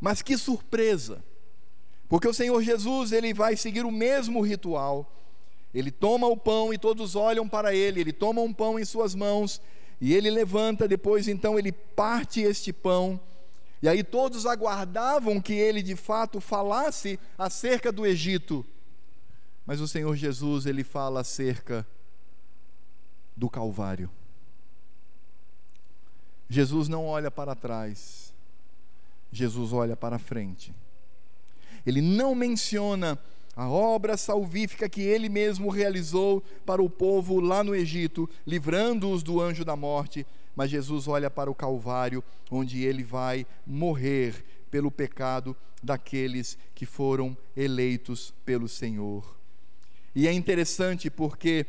Mas 0.00 0.22
que 0.22 0.38
surpresa! 0.38 1.22
Porque 2.12 2.28
o 2.28 2.34
Senhor 2.34 2.62
Jesus, 2.62 3.10
ele 3.10 3.32
vai 3.32 3.56
seguir 3.56 3.86
o 3.86 3.90
mesmo 3.90 4.42
ritual. 4.42 5.10
Ele 5.72 5.90
toma 5.90 6.26
o 6.26 6.36
pão 6.36 6.70
e 6.70 6.76
todos 6.76 7.16
olham 7.16 7.48
para 7.48 7.74
ele, 7.74 8.02
ele 8.02 8.12
toma 8.12 8.42
um 8.42 8.52
pão 8.52 8.78
em 8.78 8.84
suas 8.84 9.14
mãos 9.14 9.62
e 9.98 10.12
ele 10.12 10.28
levanta, 10.28 10.86
depois 10.86 11.26
então 11.26 11.58
ele 11.58 11.72
parte 11.72 12.42
este 12.42 12.70
pão 12.70 13.18
e 13.80 13.88
aí 13.88 14.04
todos 14.04 14.44
aguardavam 14.44 15.40
que 15.40 15.54
ele 15.54 15.82
de 15.82 15.96
fato 15.96 16.38
falasse 16.38 17.18
acerca 17.38 17.90
do 17.90 18.04
Egito. 18.04 18.62
Mas 19.64 19.80
o 19.80 19.88
Senhor 19.88 20.14
Jesus, 20.14 20.66
ele 20.66 20.84
fala 20.84 21.20
acerca 21.20 21.86
do 23.34 23.48
Calvário. 23.48 24.10
Jesus 26.46 26.88
não 26.88 27.06
olha 27.06 27.30
para 27.30 27.54
trás. 27.54 28.34
Jesus 29.32 29.72
olha 29.72 29.96
para 29.96 30.18
frente. 30.18 30.74
Ele 31.86 32.00
não 32.00 32.34
menciona 32.34 33.18
a 33.54 33.68
obra 33.68 34.16
salvífica 34.16 34.88
que 34.88 35.02
ele 35.02 35.28
mesmo 35.28 35.68
realizou 35.68 36.42
para 36.64 36.82
o 36.82 36.88
povo 36.88 37.38
lá 37.40 37.62
no 37.62 37.74
Egito, 37.74 38.28
livrando-os 38.46 39.22
do 39.22 39.40
anjo 39.40 39.64
da 39.64 39.76
morte. 39.76 40.26
Mas 40.56 40.70
Jesus 40.70 41.08
olha 41.08 41.30
para 41.30 41.50
o 41.50 41.54
Calvário, 41.54 42.22
onde 42.50 42.82
ele 42.82 43.02
vai 43.02 43.46
morrer 43.66 44.44
pelo 44.70 44.90
pecado 44.90 45.56
daqueles 45.82 46.56
que 46.74 46.86
foram 46.86 47.36
eleitos 47.56 48.32
pelo 48.44 48.68
Senhor. 48.68 49.36
E 50.14 50.28
é 50.28 50.32
interessante 50.32 51.10
porque 51.10 51.66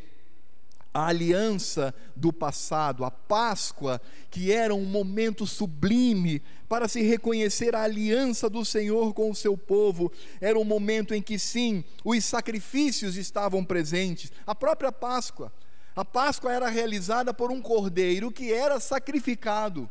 a 0.94 1.08
aliança 1.08 1.94
do 2.16 2.32
passado, 2.32 3.04
a 3.04 3.10
Páscoa, 3.10 4.00
que 4.30 4.52
era 4.52 4.76
um 4.76 4.86
momento 4.86 5.48
sublime 5.48 6.42
para 6.70 6.88
se 6.88 7.02
reconhecer 7.02 7.76
a 7.76 7.84
aliança 7.84 8.50
do 8.50 8.64
Senhor 8.64 9.14
com 9.14 9.32
o 9.32 9.36
seu 9.36 9.58
povo, 9.58 10.12
era 10.40 10.58
um 10.58 10.64
momento 10.64 11.14
em 11.16 11.22
que 11.22 11.40
sim, 11.40 11.84
os 12.04 12.24
sacrifícios 12.24 13.18
estavam 13.18 13.66
presentes, 13.66 14.32
a 14.46 14.54
própria 14.54 14.92
Páscoa. 14.92 15.52
A 15.96 16.06
Páscoa 16.06 16.52
era 16.52 16.70
realizada 16.70 17.34
por 17.34 17.52
um 17.52 17.62
cordeiro 17.62 18.32
que 18.32 18.52
era 18.52 18.80
sacrificado 18.80 19.90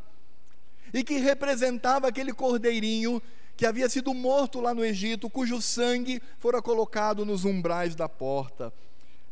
e 0.93 1.03
que 1.03 1.19
representava 1.19 2.09
aquele 2.09 2.33
cordeirinho 2.33 3.23
que 3.57 3.67
havia 3.67 3.89
sido 3.89 4.13
morto 4.13 4.61
lá 4.61 4.75
no 4.75 4.85
Egito, 4.85 5.31
cujo 5.31 5.61
sangue 5.61 6.21
fora 6.39 6.61
colocado 6.61 7.25
nos 7.25 7.45
umbrais 7.45 7.95
da 7.95 8.09
porta. 8.09 8.73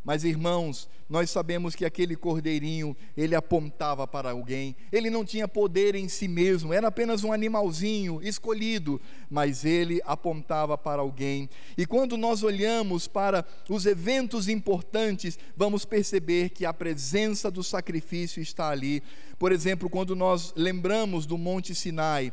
Mas 0.03 0.25
irmãos, 0.25 0.89
nós 1.11 1.29
sabemos 1.29 1.75
que 1.75 1.85
aquele 1.85 2.17
cordeirinho, 2.17 2.97
ele 3.17 3.35
apontava 3.35 4.07
para 4.07 4.31
alguém, 4.31 4.75
ele 4.91 5.11
não 5.11 5.25
tinha 5.25 5.47
poder 5.47 5.95
em 5.95 6.09
si 6.09 6.27
mesmo, 6.27 6.73
era 6.73 6.89
apenas 6.89 7.23
um 7.23 7.33
animalzinho 7.33 8.21
escolhido, 8.23 9.01
mas 9.29 9.65
ele 9.65 10.01
apontava 10.07 10.79
para 10.79 11.03
alguém. 11.03 11.51
E 11.77 11.85
quando 11.85 12.17
nós 12.17 12.43
olhamos 12.43 13.07
para 13.07 13.45
os 13.69 13.85
eventos 13.85 14.49
importantes, 14.49 15.39
vamos 15.55 15.85
perceber 15.85 16.51
que 16.51 16.65
a 16.65 16.73
presença 16.73 17.51
do 17.51 17.63
sacrifício 17.63 18.41
está 18.41 18.71
ali. 18.71 19.03
Por 19.39 19.53
exemplo, 19.53 19.91
quando 19.91 20.17
nós 20.17 20.55
lembramos 20.57 21.27
do 21.27 21.37
Monte 21.37 21.75
Sinai, 21.75 22.33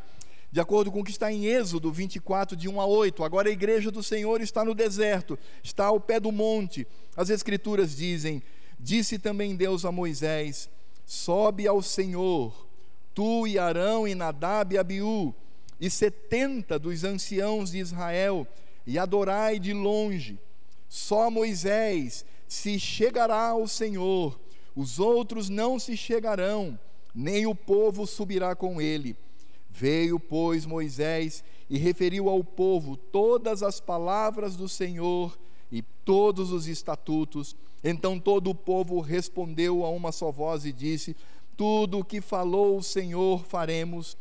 de 0.50 0.60
acordo 0.60 0.90
com 0.90 1.00
o 1.00 1.04
que 1.04 1.10
está 1.10 1.30
em 1.30 1.44
Êxodo 1.44 1.92
24, 1.92 2.56
de 2.56 2.68
1 2.68 2.80
a 2.80 2.86
8. 2.86 3.22
Agora 3.22 3.48
a 3.48 3.52
igreja 3.52 3.90
do 3.90 4.02
Senhor 4.02 4.40
está 4.40 4.64
no 4.64 4.74
deserto, 4.74 5.38
está 5.62 5.86
ao 5.86 6.00
pé 6.00 6.18
do 6.18 6.32
monte. 6.32 6.86
As 7.16 7.28
Escrituras 7.28 7.94
dizem: 7.94 8.42
Disse 8.80 9.18
também 9.18 9.54
Deus 9.54 9.84
a 9.84 9.92
Moisés: 9.92 10.70
Sobe 11.04 11.66
ao 11.66 11.82
Senhor, 11.82 12.66
tu 13.14 13.46
e 13.46 13.58
Arão 13.58 14.08
e 14.08 14.14
Nadab 14.14 14.74
e 14.74 14.78
Abiú, 14.78 15.34
e 15.78 15.90
setenta 15.90 16.78
dos 16.78 17.04
anciãos 17.04 17.70
de 17.72 17.78
Israel, 17.78 18.46
e 18.86 18.98
adorai 18.98 19.58
de 19.58 19.74
longe. 19.74 20.38
Só 20.88 21.30
Moisés 21.30 22.24
se 22.48 22.80
chegará 22.80 23.48
ao 23.48 23.68
Senhor, 23.68 24.40
os 24.74 24.98
outros 24.98 25.50
não 25.50 25.78
se 25.78 25.94
chegarão, 25.94 26.78
nem 27.14 27.46
o 27.46 27.54
povo 27.54 28.06
subirá 28.06 28.56
com 28.56 28.80
ele 28.80 29.14
Veio, 29.78 30.18
pois, 30.18 30.66
Moisés 30.66 31.44
e 31.70 31.78
referiu 31.78 32.28
ao 32.28 32.42
povo 32.42 32.96
todas 32.96 33.62
as 33.62 33.78
palavras 33.78 34.56
do 34.56 34.68
Senhor 34.68 35.38
e 35.70 35.82
todos 36.04 36.50
os 36.50 36.66
estatutos. 36.66 37.54
Então 37.84 38.18
todo 38.18 38.50
o 38.50 38.54
povo 38.56 38.98
respondeu 39.00 39.84
a 39.84 39.90
uma 39.90 40.10
só 40.10 40.32
voz 40.32 40.64
e 40.64 40.72
disse: 40.72 41.14
Tudo 41.56 42.00
o 42.00 42.04
que 42.04 42.20
falou 42.20 42.76
o 42.76 42.82
Senhor 42.82 43.44
faremos. 43.44 44.16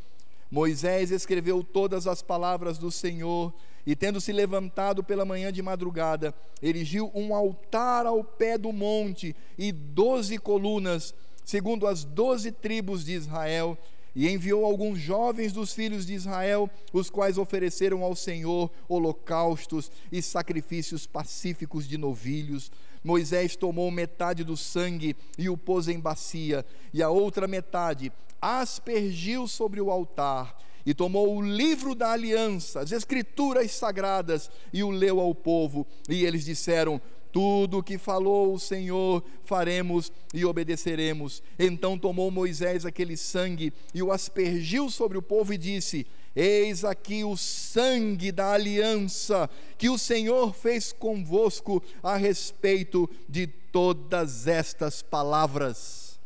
Moisés 0.52 1.10
escreveu 1.10 1.64
todas 1.64 2.06
as 2.06 2.22
palavras 2.22 2.78
do 2.78 2.92
Senhor 2.92 3.52
e, 3.84 3.96
tendo 3.96 4.22
se 4.22 4.32
levantado 4.32 5.04
pela 5.04 5.26
manhã 5.26 5.52
de 5.52 5.64
madrugada, 5.64 6.36
erigiu 6.62 7.12
um 7.16 7.34
altar 7.34 8.06
ao 8.06 8.24
pé 8.24 8.60
do 8.60 8.72
monte 8.72 9.36
e 9.58 9.72
doze 9.72 10.38
colunas, 10.38 11.16
segundo 11.44 11.88
as 11.88 12.04
doze 12.04 12.52
tribos 12.52 13.04
de 13.04 13.14
Israel 13.14 13.76
e 14.18 14.28
enviou 14.28 14.66
alguns 14.66 14.98
jovens 14.98 15.54
dos 15.54 15.74
filhos 15.74 16.04
de 16.04 16.16
Israel, 16.16 16.68
os 16.92 17.08
quais 17.08 17.38
ofereceram 17.38 18.02
ao 18.04 18.16
Senhor 18.16 18.72
holocaustos 18.90 19.92
e 20.12 20.24
sacrifícios 20.24 21.06
pacíficos 21.06 21.88
de 21.88 22.00
novilhos. 22.00 22.72
Moisés 23.04 23.56
tomou 23.56 23.92
metade 23.92 24.44
do 24.44 24.58
sangue 24.58 25.16
e 25.38 25.48
o 25.50 25.56
pôs 25.56 25.88
em 25.88 26.00
bacia, 26.00 26.66
e 26.92 27.04
a 27.04 27.10
outra 27.10 27.48
metade 27.48 28.12
aspergiu 28.42 29.48
sobre 29.48 29.80
o 29.80 29.92
altar. 29.92 30.58
E 30.84 30.96
tomou 30.96 31.36
o 31.36 31.42
livro 31.42 31.94
da 31.94 32.12
aliança, 32.14 32.80
as 32.80 32.92
escrituras 32.92 33.70
sagradas, 33.72 34.50
e 34.74 34.84
o 34.84 34.90
leu 34.90 35.20
ao 35.20 35.36
povo. 35.36 35.86
E 36.10 36.26
eles 36.26 36.44
disseram: 36.44 37.00
tudo 37.32 37.80
o 37.80 37.84
que 37.84 37.98
falou 37.98 38.54
o 38.54 38.60
Senhor 38.60 39.24
faremos 39.44 40.12
e 40.34 40.46
obedeceremos. 40.46 41.42
Então 41.58 41.98
tomou 41.98 42.32
Moisés 42.32 42.86
aquele 42.86 43.16
sangue 43.16 43.74
e 43.94 44.02
o 44.02 44.12
aspergiu 44.12 44.90
sobre 44.90 45.18
o 45.18 45.22
povo 45.22 45.54
e 45.54 45.58
disse: 45.58 46.06
Eis 46.36 46.84
aqui 46.84 47.24
o 47.24 47.36
sangue 47.38 48.32
da 48.32 48.52
aliança 48.52 49.50
que 49.78 49.90
o 49.90 49.98
Senhor 49.98 50.54
fez 50.54 50.92
convosco 50.92 51.84
a 52.02 52.16
respeito 52.16 53.10
de 53.28 53.48
todas 53.48 54.48
estas 54.48 55.02
palavras. 55.02 56.20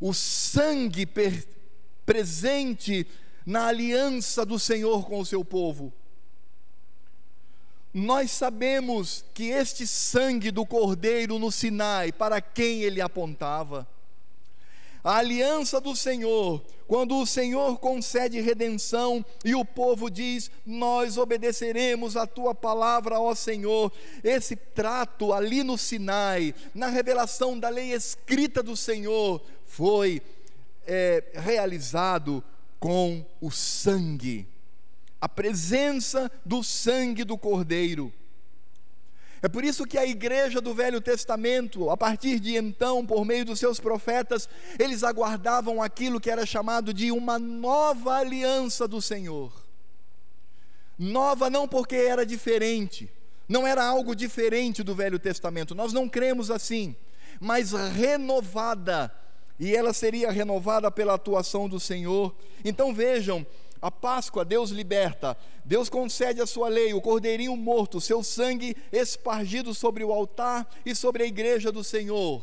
O 0.00 0.12
sangue 0.12 1.08
presente 2.04 3.06
na 3.46 3.66
aliança 3.66 4.44
do 4.44 4.58
Senhor 4.58 5.06
com 5.06 5.20
o 5.20 5.26
seu 5.26 5.44
povo 5.44 5.92
nós 7.94 8.32
sabemos 8.32 9.24
que 9.32 9.50
este 9.50 9.86
sangue 9.86 10.50
do 10.50 10.66
Cordeiro 10.66 11.38
no 11.38 11.52
Sinai, 11.52 12.10
para 12.10 12.40
quem 12.40 12.82
ele 12.82 13.00
apontava? 13.00 13.86
A 15.04 15.18
aliança 15.18 15.80
do 15.80 15.94
Senhor, 15.94 16.60
quando 16.88 17.16
o 17.16 17.26
Senhor 17.26 17.78
concede 17.78 18.40
redenção 18.40 19.24
e 19.44 19.54
o 19.54 19.64
povo 19.64 20.10
diz: 20.10 20.50
Nós 20.66 21.16
obedeceremos 21.16 22.16
a 22.16 22.26
tua 22.26 22.52
palavra, 22.52 23.20
ó 23.20 23.32
Senhor. 23.32 23.92
Esse 24.24 24.56
trato 24.56 25.32
ali 25.32 25.62
no 25.62 25.78
Sinai, 25.78 26.52
na 26.74 26.88
revelação 26.88 27.56
da 27.56 27.68
lei 27.68 27.92
escrita 27.92 28.60
do 28.60 28.76
Senhor, 28.76 29.40
foi 29.66 30.20
é, 30.84 31.22
realizado 31.34 32.42
com 32.80 33.24
o 33.40 33.52
sangue 33.52 34.48
a 35.24 35.28
presença 35.28 36.30
do 36.44 36.62
sangue 36.62 37.24
do 37.24 37.38
Cordeiro. 37.38 38.12
É 39.40 39.48
por 39.48 39.64
isso 39.64 39.86
que 39.86 39.96
a 39.96 40.04
igreja 40.04 40.60
do 40.60 40.74
Velho 40.74 41.00
Testamento, 41.00 41.88
a 41.88 41.96
partir 41.96 42.38
de 42.38 42.56
então, 42.56 43.06
por 43.06 43.24
meio 43.24 43.42
dos 43.42 43.58
seus 43.58 43.80
profetas, 43.80 44.46
eles 44.78 45.02
aguardavam 45.02 45.82
aquilo 45.82 46.20
que 46.20 46.30
era 46.30 46.44
chamado 46.44 46.92
de 46.92 47.10
uma 47.10 47.38
nova 47.38 48.18
aliança 48.18 48.86
do 48.86 49.00
Senhor. 49.00 49.50
Nova 50.98 51.48
não 51.48 51.66
porque 51.66 51.96
era 51.96 52.26
diferente, 52.26 53.10
não 53.48 53.66
era 53.66 53.82
algo 53.82 54.14
diferente 54.14 54.82
do 54.82 54.94
Velho 54.94 55.18
Testamento, 55.18 55.74
nós 55.74 55.90
não 55.94 56.06
cremos 56.06 56.50
assim, 56.50 56.94
mas 57.40 57.72
renovada, 57.72 59.10
e 59.58 59.74
ela 59.74 59.94
seria 59.94 60.30
renovada 60.30 60.90
pela 60.90 61.14
atuação 61.14 61.66
do 61.66 61.80
Senhor. 61.80 62.36
Então 62.62 62.92
vejam, 62.92 63.46
a 63.84 63.90
Páscoa, 63.90 64.46
Deus 64.46 64.70
liberta, 64.70 65.36
Deus 65.62 65.90
concede 65.90 66.40
a 66.40 66.46
sua 66.46 66.70
lei, 66.70 66.94
o 66.94 67.02
cordeirinho 67.02 67.54
morto, 67.54 68.00
seu 68.00 68.22
sangue 68.22 68.74
espargido 68.90 69.74
sobre 69.74 70.02
o 70.02 70.10
altar 70.10 70.66
e 70.86 70.94
sobre 70.94 71.22
a 71.22 71.26
igreja 71.26 71.70
do 71.70 71.84
Senhor. 71.84 72.42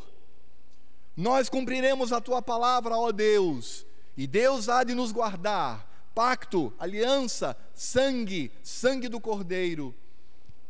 Nós 1.18 1.50
cumpriremos 1.50 2.14
a 2.14 2.22
tua 2.22 2.44
palavra, 2.44 2.96
ó 2.96 3.12
Deus, 3.12 3.88
e 4.16 4.28
Deus 4.28 4.70
há 4.70 4.84
de 4.84 4.94
nos 4.94 5.12
guardar. 5.12 5.90
Pacto, 6.14 6.72
aliança, 6.78 7.58
sangue, 7.74 8.52
sangue 8.62 9.10
do 9.10 9.20
cordeiro. 9.20 9.96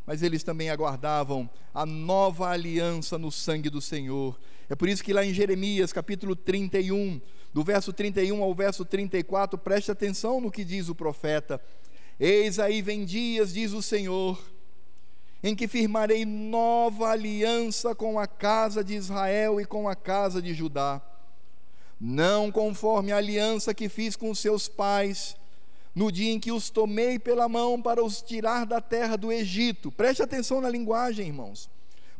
Mas 0.06 0.24
eles 0.24 0.42
também 0.42 0.70
aguardavam 0.70 1.50
a 1.74 1.86
nova 1.86 2.48
aliança 2.48 3.18
no 3.18 3.30
sangue 3.30 3.70
do 3.70 3.82
Senhor. 3.82 4.40
É 4.72 4.76
por 4.76 4.88
isso 4.88 5.04
que 5.04 5.12
lá 5.12 5.26
em 5.26 5.34
Jeremias, 5.34 5.92
capítulo 5.92 6.34
31, 6.34 7.20
do 7.54 7.62
verso 7.62 7.92
31 7.92 8.42
ao 8.42 8.56
verso 8.56 8.86
34, 8.86 9.60
preste 9.60 9.92
atenção 9.92 10.40
no 10.40 10.50
que 10.50 10.64
diz 10.64 10.88
o 10.88 10.96
profeta: 10.96 11.62
Eis 12.18 12.58
aí 12.58 12.82
vem 12.82 13.04
dias, 13.04 13.52
diz 13.52 13.74
o 13.74 13.82
Senhor, 13.82 14.42
em 15.44 15.54
que 15.54 15.68
firmarei 15.68 16.24
nova 16.24 17.10
aliança 17.10 17.94
com 17.94 18.18
a 18.18 18.26
casa 18.26 18.82
de 18.82 18.94
Israel 18.94 19.60
e 19.60 19.66
com 19.66 19.90
a 19.90 19.94
casa 19.94 20.42
de 20.42 20.54
Judá, 20.54 21.02
não 22.00 22.50
conforme 22.50 23.12
a 23.12 23.18
aliança 23.18 23.74
que 23.74 23.90
fiz 23.90 24.16
com 24.16 24.34
seus 24.34 24.70
pais, 24.70 25.36
no 25.94 26.10
dia 26.10 26.32
em 26.32 26.40
que 26.40 26.54
os 26.54 26.70
tomei 26.70 27.20
pela 27.20 27.50
mão 27.50 27.82
para 27.82 28.02
os 28.02 28.22
tirar 28.22 28.66
da 28.66 28.80
terra 28.80 29.18
do 29.18 29.34
Egito. 29.34 29.92
Preste 29.92 30.24
atenção 30.24 30.62
na 30.62 30.70
linguagem, 30.70 31.28
irmãos. 31.28 31.70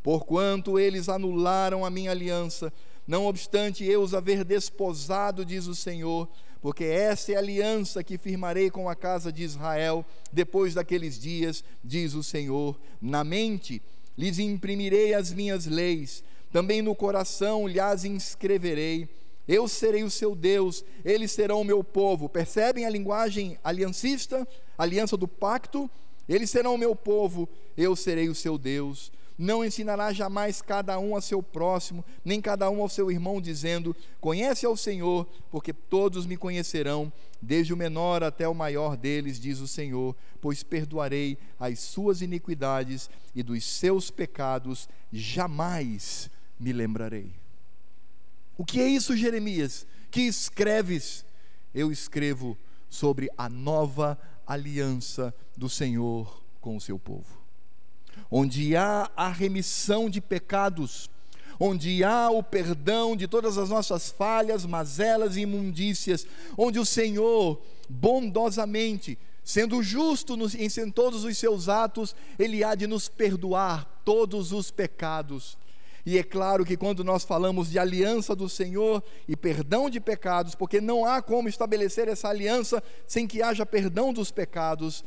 Porquanto 0.02 0.78
eles 0.78 1.08
anularam 1.08 1.84
a 1.84 1.90
minha 1.90 2.10
aliança, 2.10 2.72
Não 3.06 3.26
obstante 3.26 3.84
eu 3.84 4.00
os 4.00 4.14
haver 4.14 4.44
desposado, 4.44 5.44
diz 5.44 5.66
o 5.66 5.74
Senhor, 5.74 6.28
porque 6.60 6.84
essa 6.84 7.32
é 7.32 7.34
a 7.34 7.38
aliança 7.40 8.02
que 8.04 8.16
firmarei 8.16 8.70
com 8.70 8.88
a 8.88 8.94
casa 8.94 9.32
de 9.32 9.42
Israel 9.42 10.06
depois 10.32 10.74
daqueles 10.74 11.18
dias, 11.18 11.64
diz 11.82 12.14
o 12.14 12.22
Senhor. 12.22 12.78
Na 13.00 13.24
mente 13.24 13.82
lhes 14.16 14.38
imprimirei 14.38 15.14
as 15.14 15.32
minhas 15.32 15.66
leis, 15.66 16.22
também 16.52 16.80
no 16.80 16.94
coração 16.94 17.66
lhes 17.66 18.04
inscreverei. 18.04 19.08
Eu 19.48 19.66
serei 19.66 20.04
o 20.04 20.10
seu 20.10 20.36
Deus, 20.36 20.84
eles 21.04 21.32
serão 21.32 21.60
o 21.60 21.64
meu 21.64 21.82
povo. 21.82 22.28
Percebem 22.28 22.86
a 22.86 22.90
linguagem 22.90 23.58
aliancista, 23.64 24.46
aliança 24.78 25.16
do 25.16 25.26
pacto? 25.26 25.90
Eles 26.28 26.50
serão 26.50 26.76
o 26.76 26.78
meu 26.78 26.94
povo, 26.94 27.48
eu 27.76 27.96
serei 27.96 28.28
o 28.28 28.34
seu 28.34 28.56
Deus 28.56 29.10
não 29.38 29.64
ensinará 29.64 30.12
jamais 30.12 30.60
cada 30.60 30.98
um 30.98 31.16
a 31.16 31.20
seu 31.20 31.42
próximo, 31.42 32.04
nem 32.24 32.40
cada 32.40 32.70
um 32.70 32.80
ao 32.82 32.88
seu 32.88 33.10
irmão, 33.10 33.40
dizendo: 33.40 33.96
Conhece 34.20 34.66
ao 34.66 34.76
Senhor, 34.76 35.26
porque 35.50 35.72
todos 35.72 36.26
me 36.26 36.36
conhecerão, 36.36 37.12
desde 37.40 37.72
o 37.72 37.76
menor 37.76 38.22
até 38.22 38.46
o 38.46 38.54
maior 38.54 38.96
deles, 38.96 39.40
diz 39.40 39.58
o 39.60 39.68
Senhor, 39.68 40.14
pois 40.40 40.62
perdoarei 40.62 41.38
as 41.58 41.80
suas 41.80 42.20
iniquidades 42.22 43.10
e 43.34 43.42
dos 43.42 43.64
seus 43.64 44.10
pecados 44.10 44.88
jamais 45.12 46.30
me 46.58 46.72
lembrarei. 46.72 47.32
O 48.56 48.64
que 48.64 48.80
é 48.80 48.86
isso, 48.86 49.16
Jeremias? 49.16 49.86
Que 50.10 50.22
escreves? 50.22 51.24
Eu 51.74 51.90
escrevo 51.90 52.56
sobre 52.88 53.30
a 53.36 53.48
nova 53.48 54.18
aliança 54.46 55.34
do 55.56 55.68
Senhor 55.68 56.44
com 56.60 56.76
o 56.76 56.80
seu 56.80 56.98
povo 56.98 57.41
onde 58.34 58.74
há 58.74 59.10
a 59.14 59.28
remissão 59.28 60.08
de 60.08 60.18
pecados, 60.18 61.10
onde 61.60 62.02
há 62.02 62.30
o 62.30 62.42
perdão 62.42 63.14
de 63.14 63.28
todas 63.28 63.58
as 63.58 63.68
nossas 63.68 64.10
falhas, 64.10 64.64
mazelas 64.64 65.36
e 65.36 65.42
imundícias, 65.42 66.26
onde 66.56 66.78
o 66.78 66.86
Senhor 66.86 67.60
bondosamente, 67.90 69.18
sendo 69.44 69.82
justo 69.82 70.34
nos, 70.34 70.54
em, 70.54 70.90
todos 70.90 71.24
os 71.24 71.36
seus 71.36 71.68
atos, 71.68 72.16
Ele 72.38 72.64
há 72.64 72.74
de 72.74 72.86
nos 72.86 73.06
perdoar 73.06 74.00
todos 74.02 74.50
os 74.50 74.70
pecados. 74.70 75.58
E 76.06 76.16
é 76.16 76.22
claro 76.22 76.64
que 76.64 76.76
quando 76.76 77.04
nós 77.04 77.24
falamos 77.24 77.70
de 77.70 77.78
aliança 77.78 78.34
do 78.34 78.48
Senhor 78.48 79.04
e 79.28 79.36
perdão 79.36 79.90
de 79.90 80.00
pecados, 80.00 80.54
porque 80.54 80.80
não 80.80 81.04
há 81.04 81.20
como 81.20 81.50
estabelecer 81.50 82.08
essa 82.08 82.28
aliança 82.28 82.82
sem 83.06 83.26
que 83.26 83.42
haja 83.42 83.66
perdão 83.66 84.10
dos 84.10 84.30
pecados, 84.32 85.04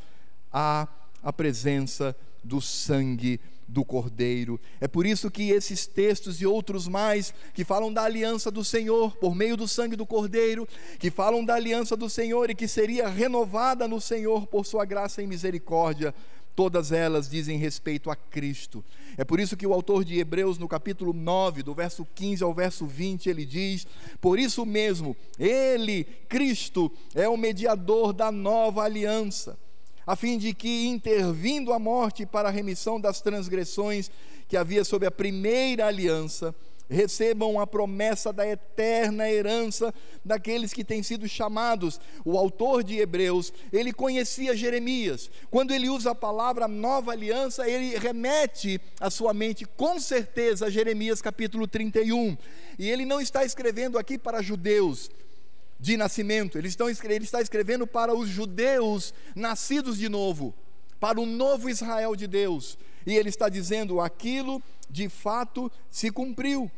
há 0.53 0.87
a 1.23 1.33
presença 1.33 2.15
do 2.45 2.61
sangue 2.61 3.39
do 3.67 3.83
Cordeiro. 3.83 4.59
É 4.79 4.87
por 4.87 5.05
isso 5.05 5.31
que 5.31 5.49
esses 5.49 5.87
textos 5.87 6.39
e 6.39 6.45
outros 6.45 6.87
mais 6.87 7.33
que 7.53 7.65
falam 7.65 7.91
da 7.91 8.03
aliança 8.03 8.51
do 8.51 8.63
Senhor 8.63 9.17
por 9.17 9.35
meio 9.35 9.57
do 9.57 9.67
sangue 9.67 9.95
do 9.95 10.05
Cordeiro, 10.05 10.67
que 10.99 11.09
falam 11.09 11.43
da 11.43 11.55
aliança 11.55 11.97
do 11.97 12.09
Senhor 12.09 12.49
e 12.49 12.55
que 12.55 12.67
seria 12.67 13.07
renovada 13.07 13.87
no 13.87 13.99
Senhor 13.99 14.45
por 14.47 14.65
sua 14.65 14.85
graça 14.85 15.21
e 15.21 15.27
misericórdia, 15.27 16.13
todas 16.55 16.91
elas 16.91 17.27
dizem 17.27 17.57
respeito 17.57 18.09
a 18.09 18.15
Cristo. 18.15 18.85
É 19.17 19.23
por 19.23 19.39
isso 19.39 19.57
que 19.57 19.67
o 19.67 19.73
autor 19.73 20.05
de 20.05 20.19
Hebreus, 20.19 20.57
no 20.57 20.67
capítulo 20.67 21.11
9, 21.11 21.63
do 21.63 21.73
verso 21.73 22.07
15 22.15 22.43
ao 22.43 22.53
verso 22.53 22.85
20, 22.85 23.29
ele 23.29 23.45
diz: 23.45 23.85
Por 24.21 24.39
isso 24.39 24.65
mesmo, 24.65 25.17
Ele, 25.37 26.05
Cristo, 26.29 26.91
é 27.13 27.27
o 27.27 27.35
mediador 27.35 28.13
da 28.13 28.31
nova 28.31 28.83
aliança 28.83 29.57
a 30.05 30.15
fim 30.15 30.37
de 30.37 30.53
que, 30.53 30.87
intervindo 30.87 31.73
a 31.73 31.79
morte 31.79 32.25
para 32.25 32.49
a 32.49 32.51
remissão 32.51 32.99
das 32.99 33.21
transgressões 33.21 34.09
que 34.47 34.57
havia 34.57 34.83
sob 34.83 35.05
a 35.05 35.11
primeira 35.11 35.87
aliança, 35.87 36.53
recebam 36.89 37.59
a 37.59 37.65
promessa 37.65 38.31
da 38.31 38.47
eterna 38.47 39.29
herança 39.29 39.93
daqueles 40.23 40.73
que 40.73 40.83
têm 40.83 41.01
sido 41.01 41.27
chamados. 41.27 41.99
O 42.23 42.37
autor 42.37 42.83
de 42.83 42.99
Hebreus, 42.99 43.51
ele 43.71 43.91
conhecia 43.91 44.55
Jeremias. 44.55 45.29
Quando 45.49 45.73
ele 45.73 45.89
usa 45.89 46.11
a 46.11 46.15
palavra 46.15 46.67
nova 46.67 47.11
aliança, 47.11 47.67
ele 47.67 47.97
remete 47.97 48.79
a 48.99 49.09
sua 49.09 49.33
mente 49.33 49.65
com 49.65 49.99
certeza 49.99 50.67
a 50.67 50.69
Jeremias 50.69 51.21
capítulo 51.21 51.67
31. 51.67 52.37
E 52.77 52.89
ele 52.89 53.05
não 53.05 53.19
está 53.19 53.43
escrevendo 53.43 53.97
aqui 53.97 54.17
para 54.17 54.41
judeus, 54.41 55.09
de 55.79 55.97
nascimento. 55.97 56.57
Ele, 56.57 56.67
estão, 56.67 56.89
está 56.89 57.41
escrevendo 57.41 57.85
para 57.85 58.15
os 58.15 58.29
judeus 58.29 59.13
nascidos 59.35 59.97
de 59.97 60.09
novo, 60.09 60.53
para 60.99 61.19
o 61.19 61.25
novo 61.25 61.69
Israel 61.69 62.15
de 62.15 62.27
Deus. 62.27 62.77
E 63.05 63.15
ele 63.15 63.29
está 63.29 63.49
dizendo: 63.49 64.01
aquilo 64.01 64.61
de 64.89 65.09
fato 65.09 65.71
se 65.89 66.11
cumpriu. 66.11 66.71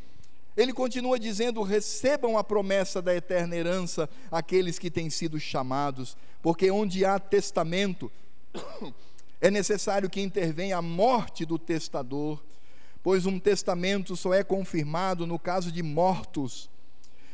Ele 0.55 0.73
continua 0.73 1.19
dizendo: 1.19 1.61
recebam 1.61 2.37
a 2.37 2.43
promessa 2.43 3.01
da 3.01 3.15
eterna 3.15 3.55
herança 3.55 4.09
aqueles 4.31 4.79
que 4.79 4.91
têm 4.91 5.09
sido 5.09 5.39
chamados, 5.39 6.17
porque 6.41 6.69
onde 6.71 7.05
há 7.05 7.19
testamento, 7.19 8.11
é 9.39 9.51
necessário 9.51 10.09
que 10.09 10.19
intervenha 10.19 10.77
a 10.77 10.81
morte 10.81 11.45
do 11.45 11.59
testador, 11.59 12.43
pois 13.03 13.25
um 13.25 13.39
testamento 13.39 14.15
só 14.15 14.33
é 14.33 14.43
confirmado 14.43 15.27
no 15.27 15.37
caso 15.37 15.71
de 15.71 15.83
mortos 15.83 16.69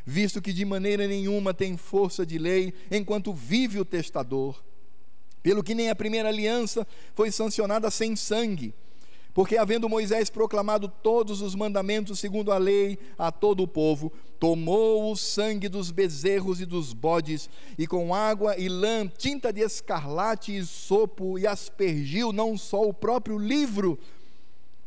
visto 0.05 0.41
que 0.41 0.51
de 0.51 0.65
maneira 0.65 1.07
nenhuma 1.07 1.53
tem 1.53 1.77
força 1.77 2.25
de 2.25 2.37
lei 2.37 2.73
enquanto 2.91 3.33
vive 3.33 3.79
o 3.79 3.85
testador. 3.85 4.61
Pelo 5.41 5.63
que 5.63 5.75
nem 5.75 5.89
a 5.89 5.95
primeira 5.95 6.29
aliança 6.29 6.87
foi 7.13 7.31
sancionada 7.31 7.91
sem 7.91 8.15
sangue, 8.15 8.73
porque 9.33 9.57
havendo 9.57 9.89
Moisés 9.89 10.29
proclamado 10.29 10.87
todos 10.87 11.41
os 11.41 11.55
mandamentos 11.55 12.19
segundo 12.19 12.51
a 12.51 12.57
lei 12.57 12.99
a 13.17 13.31
todo 13.31 13.63
o 13.63 13.67
povo, 13.67 14.13
tomou 14.39 15.11
o 15.11 15.15
sangue 15.15 15.67
dos 15.67 15.89
bezerros 15.89 16.61
e 16.61 16.65
dos 16.65 16.93
bodes, 16.93 17.49
e 17.77 17.87
com 17.87 18.13
água 18.13 18.55
e 18.57 18.69
lã, 18.69 19.07
tinta 19.07 19.51
de 19.51 19.61
escarlate 19.61 20.55
e 20.55 20.63
sopo, 20.65 21.39
e 21.39 21.47
aspergiu 21.47 22.31
não 22.31 22.57
só 22.57 22.81
o 22.81 22.93
próprio 22.93 23.37
livro, 23.37 23.97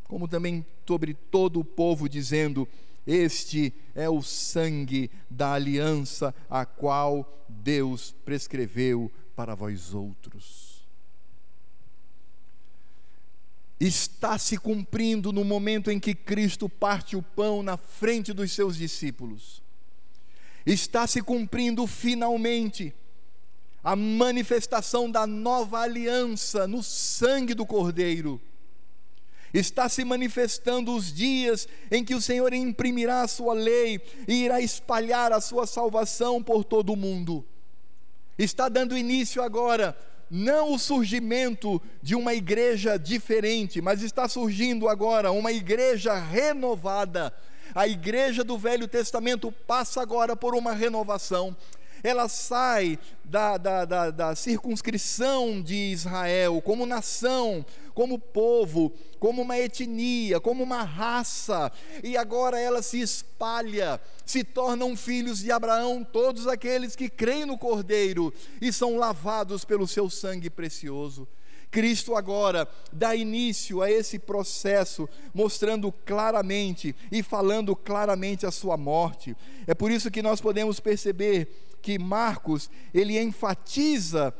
como 0.05 0.29
também 0.29 0.65
sobre 0.87 1.15
todo 1.15 1.59
o 1.59 1.65
povo, 1.65 2.09
dizendo: 2.09 2.69
este 3.07 3.73
é 3.95 4.11
o 4.11 4.21
sangue 4.21 5.11
da 5.31 5.53
aliança 5.53 6.35
a 6.51 6.67
qual 6.67 7.47
Deus 7.49 8.15
prescreveu 8.25 9.13
para 9.37 9.55
vós 9.55 9.95
outros. 9.95 10.85
Está 13.79 14.39
se 14.39 14.57
cumprindo 14.57 15.33
no 15.33 15.45
momento 15.45 15.91
em 15.91 16.01
que 16.01 16.15
Cristo 16.15 16.69
parte 16.69 17.15
o 17.15 17.23
pão 17.23 17.63
na 17.63 17.77
frente 17.77 18.33
dos 18.33 18.53
seus 18.53 18.77
discípulos. 18.77 19.63
Está 20.65 21.07
se 21.07 21.23
cumprindo 21.23 21.87
finalmente 21.87 22.93
a 23.85 23.95
manifestação 23.95 25.09
da 25.09 25.27
nova 25.27 25.79
aliança 25.81 26.67
no 26.67 26.83
sangue 26.83 27.55
do 27.55 27.65
Cordeiro 27.65 28.41
está 29.59 29.89
se 29.89 30.05
manifestando 30.05 30.95
os 30.95 31.13
dias 31.13 31.67
em 31.91 32.05
que 32.05 32.15
o 32.15 32.21
Senhor 32.21 32.53
imprimirá 32.53 33.23
a 33.23 33.29
sua 33.29 33.55
lei 33.55 34.01
e 34.29 34.45
irá 34.45 34.61
espalhar 34.61 35.33
a 35.33 35.41
sua 35.41 35.67
salvação 35.67 36.43
por 36.43 36.63
todo 36.63 36.93
o 36.93 36.97
mundo. 36.97 37.45
Está 38.39 38.69
dando 38.69 38.99
início 38.99 39.43
agora 39.43 39.97
não 40.31 40.75
o 40.75 40.79
surgimento 40.79 41.81
de 42.03 42.15
uma 42.15 42.35
igreja 42.35 42.99
diferente, 42.99 43.81
mas 43.81 44.03
está 44.03 44.29
surgindo 44.29 44.89
agora 44.89 45.31
uma 45.31 45.53
igreja 45.53 46.15
renovada. 46.15 47.33
A 47.75 47.87
igreja 47.87 48.45
do 48.45 48.59
Velho 48.59 48.89
Testamento 48.89 49.51
passa 49.51 50.03
agora 50.03 50.37
por 50.37 50.55
uma 50.55 50.73
renovação 50.73 51.57
ela 52.03 52.29
sai 52.29 52.99
da, 53.25 53.57
da, 53.57 53.85
da, 53.85 54.11
da, 54.11 54.35
circunscrição 54.35 55.61
de 55.61 55.75
Israel 55.75 56.61
como 56.63 56.87
nação, 56.87 57.65
como 57.97 58.19
povo, 58.19 58.93
como 59.19 59.41
uma 59.41 59.59
etnia, 59.59 60.39
como 60.39 60.63
uma 60.63 60.83
raça, 60.83 61.73
e 62.05 62.15
agora 62.15 62.61
ela 62.61 62.83
se 62.83 63.01
espalha, 63.01 63.99
se 64.27 64.45
tornam 64.45 64.95
filhos 64.95 65.39
de 65.39 65.51
Abraão, 65.51 66.05
todos 66.05 66.47
aqueles 66.47 66.95
que 66.95 67.09
creem 67.09 67.47
no 67.47 67.57
Cordeiro 67.57 68.35
e 68.61 68.71
são 68.71 68.99
lavados 68.99 69.65
pelo 69.65 69.89
seu 69.89 70.11
sangue 70.11 70.51
precioso. 70.51 71.27
Cristo 71.71 72.15
agora 72.15 72.69
dá 72.93 73.17
início 73.17 73.81
a 73.81 73.91
esse 73.91 74.19
processo, 74.19 75.09
mostrando 75.33 75.91
claramente 75.91 76.95
e 77.11 77.23
falando 77.23 77.75
claramente 77.75 78.45
a 78.45 78.51
sua 78.51 78.77
morte. 78.77 79.35
É 79.67 79.73
por 79.75 79.91
isso 79.91 80.11
que 80.11 80.21
nós 80.21 80.39
podemos 80.39 80.81
perceber 80.81 81.49
que 81.81 81.99
Marcos 81.99 82.69
ele 82.93 83.19
enfatiza 83.19 84.35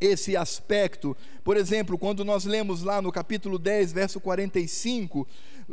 esse 0.00 0.36
aspecto. 0.36 1.16
Por 1.42 1.56
exemplo, 1.56 1.98
quando 1.98 2.24
nós 2.24 2.44
lemos 2.44 2.82
lá 2.82 3.00
no 3.00 3.12
capítulo 3.12 3.58
10, 3.58 3.92
verso 3.92 4.20
45, 4.20 5.26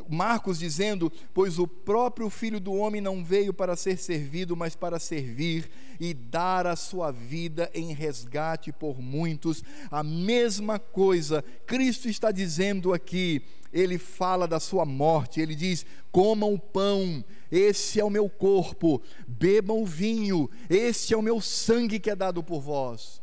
Marcos 0.09 0.59
dizendo: 0.59 1.11
Pois 1.33 1.59
o 1.59 1.67
próprio 1.67 2.29
Filho 2.29 2.59
do 2.59 2.73
Homem 2.73 3.01
não 3.01 3.23
veio 3.23 3.53
para 3.53 3.75
ser 3.75 3.97
servido, 3.97 4.55
mas 4.55 4.75
para 4.75 4.99
servir 4.99 5.69
e 5.99 6.13
dar 6.13 6.65
a 6.67 6.75
sua 6.75 7.11
vida 7.11 7.69
em 7.73 7.93
resgate 7.93 8.71
por 8.71 8.99
muitos. 8.99 9.63
A 9.91 10.03
mesma 10.03 10.79
coisa, 10.79 11.43
Cristo 11.65 12.09
está 12.09 12.31
dizendo 12.31 12.93
aqui. 12.93 13.41
Ele 13.71 13.97
fala 13.97 14.47
da 14.47 14.59
sua 14.59 14.85
morte, 14.85 15.41
ele 15.41 15.55
diz: 15.55 15.83
comam 16.11 16.53
o 16.53 16.59
pão, 16.59 17.25
esse 17.51 17.99
é 17.99 18.05
o 18.05 18.09
meu 18.09 18.29
corpo, 18.29 19.01
bebam 19.27 19.81
o 19.81 19.85
vinho, 19.85 20.47
esse 20.69 21.11
é 21.11 21.17
o 21.17 21.23
meu 21.23 21.41
sangue 21.41 21.99
que 21.99 22.11
é 22.11 22.15
dado 22.15 22.43
por 22.43 22.61
vós. 22.61 23.22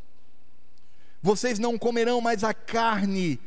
Vocês 1.22 1.58
não 1.58 1.78
comerão 1.78 2.20
mais 2.20 2.42
a 2.44 2.54
carne 2.54 3.38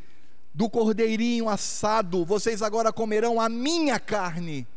do 0.54 0.70
cordeirinho 0.70 1.50
assado, 1.50 2.24
vocês 2.24 2.62
agora 2.62 2.94
comerão 2.94 3.42
a 3.42 3.50
minha 3.50 4.00
carne. 4.00 4.68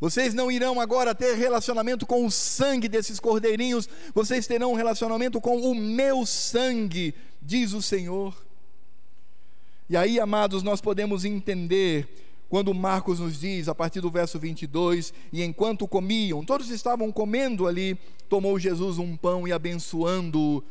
Vocês 0.00 0.34
não 0.34 0.50
irão 0.50 0.80
agora 0.80 1.14
ter 1.14 1.36
relacionamento 1.36 2.04
com 2.04 2.26
o 2.26 2.30
sangue 2.30 2.88
desses 2.88 3.20
cordeirinhos, 3.20 3.88
vocês 4.12 4.48
terão 4.48 4.72
um 4.72 4.74
relacionamento 4.74 5.40
com 5.40 5.60
o 5.60 5.76
meu 5.76 6.26
sangue, 6.26 7.14
diz 7.40 7.72
o 7.72 7.80
Senhor. 7.80 8.34
E 9.88 9.96
aí, 9.96 10.18
amados, 10.18 10.64
nós 10.64 10.80
podemos 10.80 11.24
entender 11.24 12.08
quando 12.48 12.74
Marcos 12.74 13.20
nos 13.20 13.38
diz, 13.38 13.68
a 13.68 13.74
partir 13.74 14.00
do 14.00 14.10
verso 14.10 14.38
22, 14.40 15.14
e 15.32 15.42
enquanto 15.42 15.86
comiam, 15.86 16.44
todos 16.44 16.68
estavam 16.70 17.12
comendo 17.12 17.68
ali, 17.68 17.96
tomou 18.28 18.58
Jesus 18.58 18.98
um 18.98 19.16
pão 19.16 19.46
e 19.46 19.52
abençoando-o, 19.52 20.64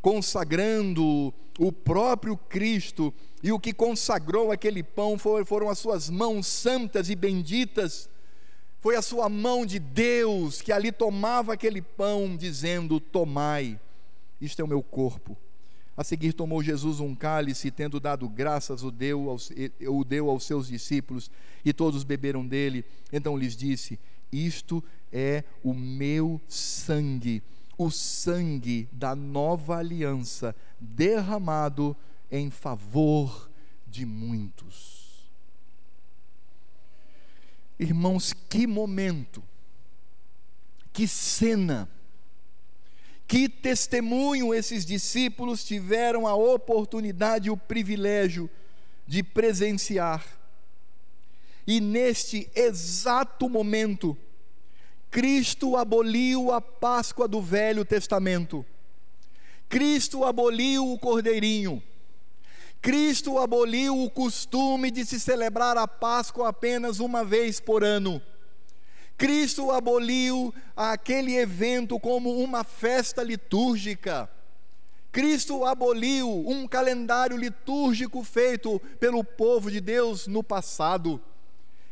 consagrando 0.00 1.32
o 1.58 1.72
próprio 1.72 2.36
Cristo, 2.36 3.12
e 3.42 3.52
o 3.52 3.58
que 3.58 3.72
consagrou 3.72 4.50
aquele 4.50 4.82
pão 4.82 5.18
foram 5.18 5.68
as 5.68 5.78
suas 5.78 6.08
mãos 6.10 6.46
santas 6.46 7.08
e 7.08 7.14
benditas, 7.14 8.08
foi 8.80 8.96
a 8.96 9.02
sua 9.02 9.28
mão 9.28 9.66
de 9.66 9.78
Deus 9.78 10.62
que 10.62 10.72
ali 10.72 10.90
tomava 10.90 11.52
aquele 11.52 11.82
pão, 11.82 12.34
dizendo: 12.36 12.98
Tomai, 12.98 13.78
isto 14.40 14.60
é 14.60 14.64
o 14.64 14.68
meu 14.68 14.82
corpo. 14.82 15.36
A 15.96 16.02
seguir 16.02 16.32
tomou 16.32 16.62
Jesus 16.62 16.98
um 16.98 17.14
cálice 17.14 17.68
e, 17.68 17.70
tendo 17.70 18.00
dado 18.00 18.26
graças, 18.26 18.82
o 18.82 18.90
deu, 18.90 19.28
aos, 19.28 19.52
o 19.86 20.02
deu 20.02 20.30
aos 20.30 20.44
seus 20.44 20.68
discípulos, 20.68 21.30
e 21.62 21.74
todos 21.74 22.04
beberam 22.04 22.46
dele. 22.46 22.86
Então 23.12 23.36
lhes 23.36 23.54
disse: 23.54 23.98
Isto 24.32 24.82
é 25.12 25.44
o 25.62 25.74
meu 25.74 26.40
sangue 26.48 27.42
o 27.82 27.90
sangue 27.90 28.86
da 28.92 29.16
nova 29.16 29.78
aliança 29.78 30.54
derramado 30.78 31.96
em 32.30 32.50
favor 32.50 33.50
de 33.86 34.04
muitos. 34.04 35.30
Irmãos, 37.78 38.34
que 38.34 38.66
momento, 38.66 39.42
que 40.92 41.08
cena, 41.08 41.88
que 43.26 43.48
testemunho 43.48 44.52
esses 44.52 44.84
discípulos 44.84 45.64
tiveram 45.64 46.26
a 46.26 46.34
oportunidade 46.34 47.48
e 47.48 47.50
o 47.50 47.56
privilégio 47.56 48.50
de 49.06 49.22
presenciar. 49.22 50.22
E 51.66 51.80
neste 51.80 52.50
exato 52.54 53.48
momento, 53.48 54.14
Cristo 55.10 55.76
aboliu 55.76 56.52
a 56.52 56.60
Páscoa 56.60 57.26
do 57.26 57.42
Velho 57.42 57.84
Testamento. 57.84 58.64
Cristo 59.68 60.24
aboliu 60.24 60.92
o 60.92 60.98
cordeirinho. 60.98 61.82
Cristo 62.80 63.36
aboliu 63.38 64.02
o 64.02 64.08
costume 64.08 64.90
de 64.90 65.04
se 65.04 65.18
celebrar 65.18 65.76
a 65.76 65.88
Páscoa 65.88 66.48
apenas 66.48 67.00
uma 67.00 67.24
vez 67.24 67.58
por 67.58 67.82
ano. 67.82 68.22
Cristo 69.18 69.70
aboliu 69.72 70.54
aquele 70.76 71.36
evento 71.36 71.98
como 71.98 72.38
uma 72.38 72.62
festa 72.62 73.22
litúrgica. 73.22 74.30
Cristo 75.10 75.64
aboliu 75.64 76.28
um 76.48 76.68
calendário 76.68 77.36
litúrgico 77.36 78.22
feito 78.22 78.80
pelo 79.00 79.24
povo 79.24 79.70
de 79.70 79.80
Deus 79.80 80.28
no 80.28 80.42
passado. 80.42 81.20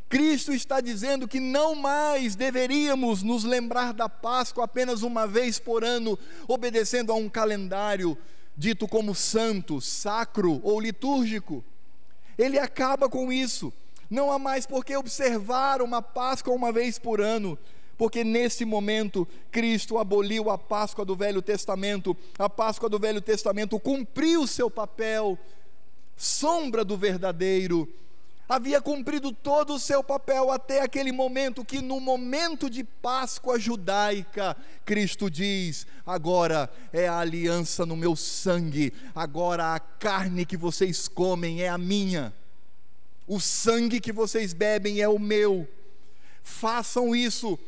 Cristo 0.08 0.52
está 0.52 0.80
dizendo 0.80 1.28
que 1.28 1.38
não 1.38 1.74
mais 1.74 2.34
deveríamos 2.34 3.22
nos 3.22 3.44
lembrar 3.44 3.92
da 3.92 4.08
Páscoa 4.08 4.64
apenas 4.64 5.02
uma 5.02 5.26
vez 5.26 5.58
por 5.58 5.84
ano, 5.84 6.18
obedecendo 6.46 7.12
a 7.12 7.14
um 7.14 7.28
calendário 7.28 8.16
dito 8.56 8.88
como 8.88 9.14
santo, 9.14 9.80
sacro 9.80 10.60
ou 10.64 10.80
litúrgico. 10.80 11.62
Ele 12.38 12.58
acaba 12.58 13.08
com 13.08 13.30
isso. 13.30 13.72
Não 14.08 14.32
há 14.32 14.38
mais 14.38 14.66
por 14.66 14.84
que 14.84 14.96
observar 14.96 15.82
uma 15.82 16.00
Páscoa 16.00 16.54
uma 16.54 16.72
vez 16.72 16.98
por 16.98 17.20
ano, 17.20 17.58
porque 17.98 18.24
nesse 18.24 18.64
momento 18.64 19.28
Cristo 19.50 19.98
aboliu 19.98 20.48
a 20.48 20.56
Páscoa 20.56 21.04
do 21.04 21.14
Velho 21.14 21.42
Testamento. 21.42 22.16
A 22.38 22.48
Páscoa 22.48 22.88
do 22.88 22.98
Velho 22.98 23.20
Testamento 23.20 23.78
cumpriu 23.78 24.46
seu 24.46 24.70
papel, 24.70 25.38
sombra 26.16 26.82
do 26.82 26.96
verdadeiro 26.96 27.86
havia 28.48 28.80
cumprido 28.80 29.32
todo 29.32 29.74
o 29.74 29.78
seu 29.78 30.02
papel 30.02 30.50
até 30.50 30.80
aquele 30.80 31.12
momento 31.12 31.64
que 31.64 31.82
no 31.82 32.00
momento 32.00 32.70
de 32.70 32.82
Páscoa 32.82 33.58
judaica, 33.58 34.56
Cristo 34.84 35.30
diz: 35.30 35.86
"Agora 36.06 36.70
é 36.92 37.06
a 37.06 37.18
aliança 37.18 37.84
no 37.84 37.96
meu 37.96 38.16
sangue, 38.16 38.92
agora 39.14 39.74
a 39.74 39.78
carne 39.80 40.46
que 40.46 40.56
vocês 40.56 41.06
comem 41.06 41.62
é 41.62 41.68
a 41.68 41.76
minha. 41.76 42.32
O 43.26 43.38
sangue 43.38 44.00
que 44.00 44.12
vocês 44.12 44.54
bebem 44.54 45.00
é 45.00 45.08
o 45.08 45.18
meu. 45.18 45.68
Façam 46.42 47.14
isso 47.14 47.58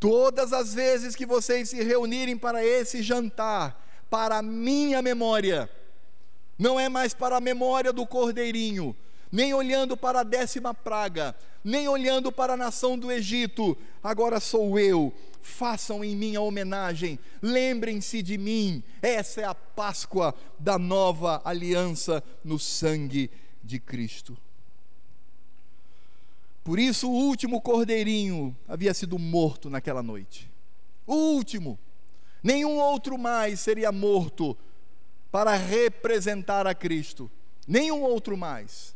todas 0.00 0.52
as 0.52 0.74
vezes 0.74 1.14
que 1.14 1.24
vocês 1.24 1.68
se 1.68 1.82
reunirem 1.82 2.36
para 2.36 2.64
esse 2.64 3.02
jantar, 3.02 3.86
para 4.10 4.38
a 4.38 4.42
minha 4.42 5.00
memória. 5.00 5.70
Não 6.58 6.80
é 6.80 6.88
mais 6.88 7.14
para 7.14 7.36
a 7.36 7.40
memória 7.40 7.92
do 7.92 8.04
cordeirinho, 8.04 8.96
nem 9.30 9.52
olhando 9.52 9.96
para 9.96 10.20
a 10.20 10.24
décima 10.24 10.72
praga, 10.72 11.34
nem 11.62 11.88
olhando 11.88 12.32
para 12.32 12.54
a 12.54 12.56
nação 12.56 12.98
do 12.98 13.10
Egito, 13.10 13.76
agora 14.02 14.40
sou 14.40 14.78
eu, 14.78 15.12
façam 15.40 16.04
em 16.04 16.16
mim 16.16 16.36
a 16.36 16.40
homenagem, 16.40 17.18
lembrem-se 17.42 18.22
de 18.22 18.38
mim, 18.38 18.82
essa 19.02 19.40
é 19.40 19.44
a 19.44 19.54
Páscoa 19.54 20.34
da 20.58 20.78
nova 20.78 21.40
aliança 21.44 22.22
no 22.44 22.58
sangue 22.58 23.30
de 23.62 23.78
Cristo. 23.78 24.36
Por 26.64 26.78
isso, 26.78 27.08
o 27.08 27.14
último 27.14 27.62
cordeirinho 27.62 28.54
havia 28.68 28.92
sido 28.92 29.18
morto 29.18 29.70
naquela 29.70 30.02
noite. 30.02 30.50
O 31.06 31.14
último. 31.14 31.78
Nenhum 32.42 32.78
outro 32.78 33.16
mais 33.16 33.58
seria 33.60 33.90
morto 33.90 34.54
para 35.30 35.56
representar 35.56 36.66
a 36.66 36.74
Cristo. 36.74 37.30
Nenhum 37.66 38.02
outro 38.02 38.36
mais. 38.36 38.94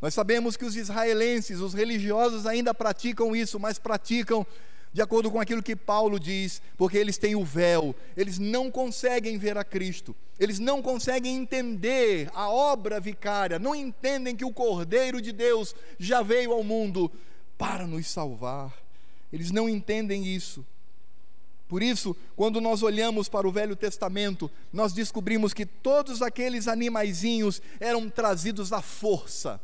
Nós 0.00 0.14
sabemos 0.14 0.56
que 0.56 0.64
os 0.64 0.76
israelenses, 0.76 1.60
os 1.60 1.74
religiosos 1.74 2.46
ainda 2.46 2.72
praticam 2.72 3.36
isso, 3.36 3.60
mas 3.60 3.78
praticam 3.78 4.46
de 4.92 5.02
acordo 5.02 5.30
com 5.30 5.38
aquilo 5.38 5.62
que 5.62 5.76
Paulo 5.76 6.18
diz, 6.18 6.60
porque 6.76 6.98
eles 6.98 7.16
têm 7.16 7.36
o 7.36 7.44
véu, 7.44 7.94
eles 8.16 8.38
não 8.38 8.70
conseguem 8.70 9.38
ver 9.38 9.56
a 9.56 9.62
Cristo, 9.62 10.16
eles 10.38 10.58
não 10.58 10.82
conseguem 10.82 11.36
entender 11.36 12.28
a 12.34 12.50
obra 12.50 12.98
vicária, 12.98 13.58
não 13.58 13.74
entendem 13.74 14.34
que 14.34 14.44
o 14.44 14.52
Cordeiro 14.52 15.20
de 15.20 15.30
Deus 15.32 15.76
já 15.98 16.22
veio 16.22 16.52
ao 16.52 16.64
mundo 16.64 17.10
para 17.56 17.86
nos 17.86 18.08
salvar, 18.08 18.74
eles 19.32 19.52
não 19.52 19.68
entendem 19.68 20.26
isso. 20.26 20.66
Por 21.68 21.84
isso, 21.84 22.16
quando 22.34 22.60
nós 22.60 22.82
olhamos 22.82 23.28
para 23.28 23.46
o 23.46 23.52
Velho 23.52 23.76
Testamento, 23.76 24.50
nós 24.72 24.92
descobrimos 24.92 25.54
que 25.54 25.64
todos 25.64 26.20
aqueles 26.20 26.66
animaizinhos 26.66 27.62
eram 27.78 28.10
trazidos 28.10 28.72
à 28.72 28.82
força 28.82 29.60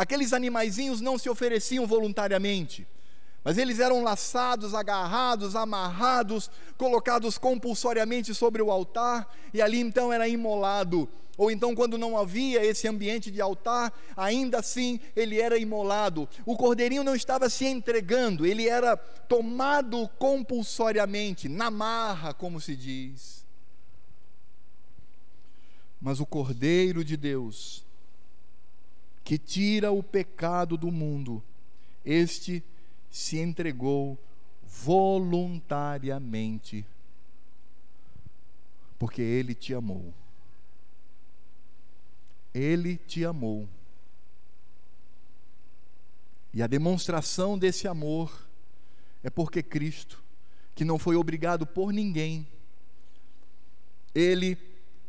Aqueles 0.00 0.32
animaizinhos 0.32 1.02
não 1.02 1.18
se 1.18 1.28
ofereciam 1.28 1.86
voluntariamente, 1.86 2.88
mas 3.44 3.58
eles 3.58 3.78
eram 3.80 4.02
laçados, 4.02 4.72
agarrados, 4.74 5.54
amarrados, 5.54 6.50
colocados 6.78 7.36
compulsoriamente 7.36 8.34
sobre 8.34 8.62
o 8.62 8.70
altar, 8.70 9.30
e 9.52 9.60
ali 9.60 9.78
então 9.78 10.10
era 10.10 10.26
imolado. 10.26 11.06
Ou 11.36 11.50
então, 11.50 11.74
quando 11.74 11.98
não 11.98 12.16
havia 12.16 12.64
esse 12.64 12.88
ambiente 12.88 13.30
de 13.30 13.42
altar, 13.42 13.92
ainda 14.16 14.60
assim 14.60 14.98
ele 15.14 15.38
era 15.38 15.58
imolado. 15.58 16.26
O 16.46 16.56
cordeirinho 16.56 17.04
não 17.04 17.14
estava 17.14 17.50
se 17.50 17.66
entregando, 17.66 18.46
ele 18.46 18.66
era 18.66 18.96
tomado 18.96 20.08
compulsoriamente, 20.18 21.46
na 21.46 21.70
marra, 21.70 22.32
como 22.32 22.58
se 22.58 22.74
diz. 22.74 23.44
Mas 26.00 26.20
o 26.20 26.24
cordeiro 26.24 27.04
de 27.04 27.18
Deus, 27.18 27.84
que 29.24 29.38
tira 29.38 29.92
o 29.92 30.02
pecado 30.02 30.76
do 30.76 30.90
mundo, 30.90 31.42
este 32.04 32.62
se 33.10 33.38
entregou 33.38 34.18
voluntariamente, 34.64 36.84
porque 38.98 39.22
ele 39.22 39.54
te 39.54 39.72
amou. 39.74 40.12
Ele 42.52 42.96
te 42.96 43.24
amou. 43.24 43.68
E 46.52 46.60
a 46.62 46.66
demonstração 46.66 47.56
desse 47.58 47.86
amor 47.86 48.48
é 49.22 49.30
porque 49.30 49.62
Cristo, 49.62 50.22
que 50.74 50.84
não 50.84 50.98
foi 50.98 51.14
obrigado 51.16 51.66
por 51.66 51.92
ninguém, 51.92 52.46
ele, 54.14 54.58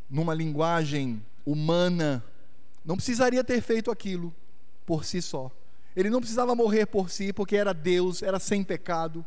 numa 0.10 0.34
linguagem 0.34 1.24
humana, 1.46 2.24
não 2.84 2.96
precisaria 2.96 3.44
ter 3.44 3.62
feito 3.62 3.92
aquilo 3.92 4.34
por 4.86 5.06
si 5.06 5.22
só. 5.22 5.52
Ele 5.96 6.10
não 6.10 6.20
precisava 6.20 6.56
morrer 6.56 6.86
por 6.86 7.10
si, 7.10 7.34
porque 7.34 7.56
era 7.56 7.74
Deus, 7.74 8.22
era 8.22 8.40
sem 8.40 8.64
pecado. 8.64 9.26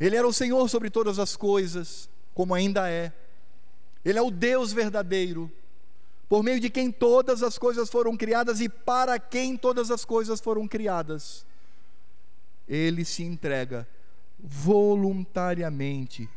Ele 0.00 0.16
era 0.16 0.26
o 0.26 0.32
Senhor 0.32 0.68
sobre 0.68 0.90
todas 0.90 1.18
as 1.18 1.36
coisas, 1.36 2.08
como 2.34 2.54
ainda 2.54 2.88
é. 2.90 3.12
Ele 4.04 4.18
é 4.18 4.22
o 4.22 4.30
Deus 4.30 4.72
verdadeiro, 4.72 5.50
por 6.28 6.42
meio 6.42 6.60
de 6.60 6.70
quem 6.70 6.90
todas 6.90 7.42
as 7.42 7.58
coisas 7.58 7.90
foram 7.90 8.16
criadas 8.16 8.60
e 8.60 8.68
para 8.68 9.18
quem 9.18 9.56
todas 9.56 9.90
as 9.90 10.04
coisas 10.04 10.40
foram 10.40 10.68
criadas. 10.68 11.44
Ele 12.66 13.04
se 13.04 13.22
entrega 13.22 13.88
voluntariamente, 14.38 16.28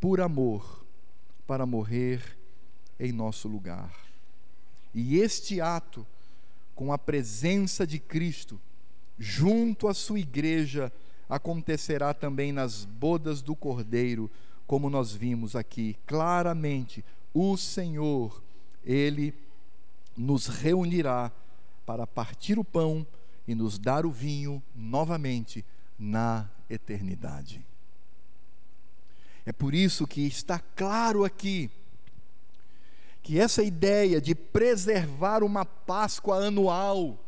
por 0.00 0.20
amor, 0.20 0.84
para 1.46 1.64
morrer 1.64 2.20
em 2.98 3.12
nosso 3.12 3.48
lugar. 3.48 4.05
E 4.96 5.18
este 5.18 5.60
ato, 5.60 6.06
com 6.74 6.90
a 6.90 6.96
presença 6.96 7.86
de 7.86 7.98
Cristo, 7.98 8.58
junto 9.18 9.88
à 9.88 9.92
sua 9.92 10.18
igreja, 10.18 10.90
acontecerá 11.28 12.14
também 12.14 12.50
nas 12.50 12.86
bodas 12.86 13.42
do 13.42 13.54
Cordeiro, 13.54 14.30
como 14.66 14.88
nós 14.88 15.12
vimos 15.12 15.54
aqui 15.54 15.98
claramente. 16.06 17.04
O 17.34 17.58
Senhor, 17.58 18.42
Ele 18.82 19.34
nos 20.16 20.46
reunirá 20.46 21.30
para 21.84 22.06
partir 22.06 22.58
o 22.58 22.64
pão 22.64 23.06
e 23.46 23.54
nos 23.54 23.78
dar 23.78 24.06
o 24.06 24.10
vinho 24.10 24.62
novamente 24.74 25.62
na 25.98 26.48
eternidade. 26.70 27.62
É 29.44 29.52
por 29.52 29.74
isso 29.74 30.06
que 30.06 30.22
está 30.22 30.58
claro 30.58 31.22
aqui 31.22 31.70
que 33.26 33.40
essa 33.40 33.60
ideia 33.60 34.20
de 34.20 34.36
preservar 34.36 35.42
uma 35.42 35.64
Páscoa 35.64 36.46
anual, 36.46 37.18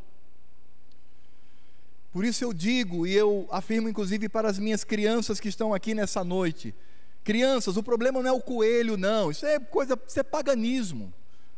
por 2.13 2.25
isso 2.25 2.45
eu 2.45 2.53
digo 2.53 3.05
e 3.05 3.13
eu 3.13 3.49
afirmo 3.51 3.89
inclusive 3.89 4.29
para 4.29 4.49
as 4.49 4.61
minhas 4.61 4.85
crianças 4.85 5.41
que 5.41 5.49
estão 5.49 5.75
aqui 5.75 5.97
nessa 5.97 6.23
noite, 6.23 6.73
crianças, 7.25 7.77
o 7.77 7.83
problema 7.83 8.23
não 8.23 8.31
é 8.31 8.33
o 8.33 8.41
coelho 8.41 8.97
não, 8.97 9.33
isso 9.33 9.45
é 9.45 9.59
coisa, 9.59 9.99
isso 10.07 10.21
é 10.21 10.23
paganismo. 10.23 11.13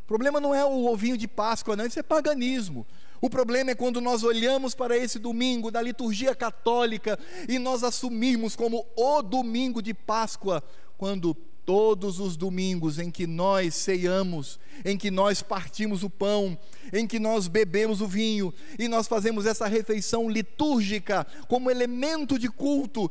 Problema 0.06 0.40
não 0.40 0.54
é 0.54 0.64
o 0.64 0.86
ovinho 0.86 1.18
de 1.18 1.28
Páscoa, 1.28 1.76
não, 1.76 1.84
isso 1.84 1.98
é 1.98 2.02
paganismo. 2.02 2.86
O 3.20 3.28
problema 3.28 3.72
é 3.72 3.74
quando 3.74 4.00
nós 4.00 4.22
olhamos 4.22 4.74
para 4.74 4.96
esse 4.96 5.18
domingo 5.18 5.70
da 5.70 5.82
liturgia 5.82 6.34
católica 6.34 7.18
e 7.46 7.58
nós 7.58 7.84
assumimos 7.84 8.56
como 8.56 8.86
o 8.96 9.20
domingo 9.20 9.82
de 9.82 9.92
Páscoa, 9.92 10.64
quando 10.96 11.36
todos 11.70 12.18
os 12.18 12.36
domingos 12.36 12.98
em 12.98 13.12
que 13.12 13.28
nós 13.28 13.76
ceiamos, 13.76 14.58
em 14.84 14.98
que 14.98 15.08
nós 15.08 15.40
partimos 15.40 16.02
o 16.02 16.10
pão, 16.10 16.58
em 16.92 17.06
que 17.06 17.20
nós 17.20 17.46
bebemos 17.46 18.00
o 18.00 18.08
vinho 18.08 18.52
e 18.76 18.88
nós 18.88 19.06
fazemos 19.06 19.46
essa 19.46 19.68
refeição 19.68 20.28
litúrgica 20.28 21.24
como 21.46 21.70
elemento 21.70 22.40
de 22.40 22.48
culto, 22.48 23.08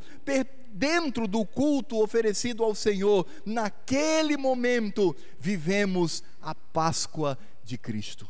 dentro 0.74 1.26
do 1.26 1.45
culto 1.45 2.03
oferecido 2.03 2.62
ao 2.62 2.76
Senhor, 2.76 3.26
naquele 3.45 4.36
momento, 4.36 5.16
vivemos 5.39 6.22
a 6.41 6.53
Páscoa 6.53 7.39
de 7.64 7.78
Cristo. 7.78 8.28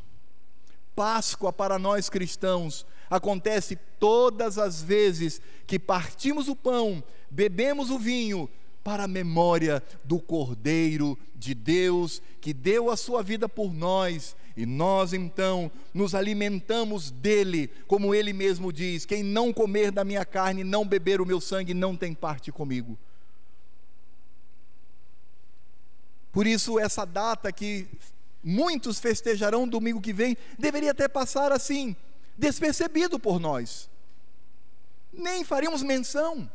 Páscoa 0.96 1.52
para 1.52 1.80
nós 1.80 2.08
cristãos 2.08 2.86
acontece 3.10 3.76
todas 4.00 4.60
as 4.60 4.80
vezes 4.80 5.42
que 5.66 5.80
partimos 5.80 6.48
o 6.48 6.56
pão, 6.56 7.04
bebemos 7.32 7.90
o 7.90 7.98
vinho, 7.98 8.48
para 8.90 9.04
a 9.04 9.08
memória 9.08 9.84
do 10.04 10.20
Cordeiro 10.20 11.16
de 11.36 11.54
Deus 11.54 12.24
que 12.42 12.52
deu 12.52 12.90
a 12.90 12.98
sua 12.98 13.22
vida 13.22 13.48
por 13.48 13.72
nós 13.72 14.36
e 14.58 14.66
nós 14.66 15.14
então 15.14 15.72
nos 15.94 16.16
alimentamos 16.16 17.12
dele, 17.12 17.68
como 17.86 18.16
ele 18.16 18.34
mesmo 18.34 18.74
diz: 18.74 19.06
quem 19.06 19.22
não 19.22 19.54
comer 19.54 19.92
da 19.92 20.04
minha 20.04 20.26
carne, 20.26 20.64
não 20.64 20.88
beber 20.88 21.22
o 21.22 21.26
meu 21.26 21.40
sangue, 21.40 21.72
não 21.72 21.96
tem 21.96 22.16
parte 22.16 22.52
comigo. 22.52 22.98
Por 26.32 26.48
isso, 26.48 26.80
essa 26.80 27.06
data 27.06 27.52
que 27.52 27.88
muitos 28.44 29.00
festejarão 29.00 29.68
domingo 29.68 30.02
que 30.02 30.12
vem, 30.12 30.36
deveria 30.58 30.90
até 30.90 31.08
passar 31.08 31.52
assim, 31.52 31.96
despercebido 32.36 33.20
por 33.20 33.40
nós. 33.40 33.88
Nem 35.14 35.44
faríamos 35.44 35.84
menção 35.84 36.50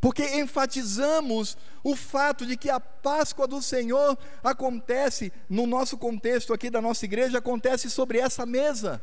porque 0.00 0.38
enfatizamos 0.38 1.56
o 1.82 1.96
fato 1.96 2.46
de 2.46 2.56
que 2.56 2.70
a 2.70 2.78
Páscoa 2.78 3.48
do 3.48 3.60
Senhor 3.60 4.16
acontece, 4.42 5.32
no 5.48 5.66
nosso 5.66 5.96
contexto 5.96 6.52
aqui 6.52 6.70
da 6.70 6.80
nossa 6.80 7.04
igreja, 7.04 7.38
acontece 7.38 7.90
sobre 7.90 8.18
essa 8.18 8.46
mesa, 8.46 9.02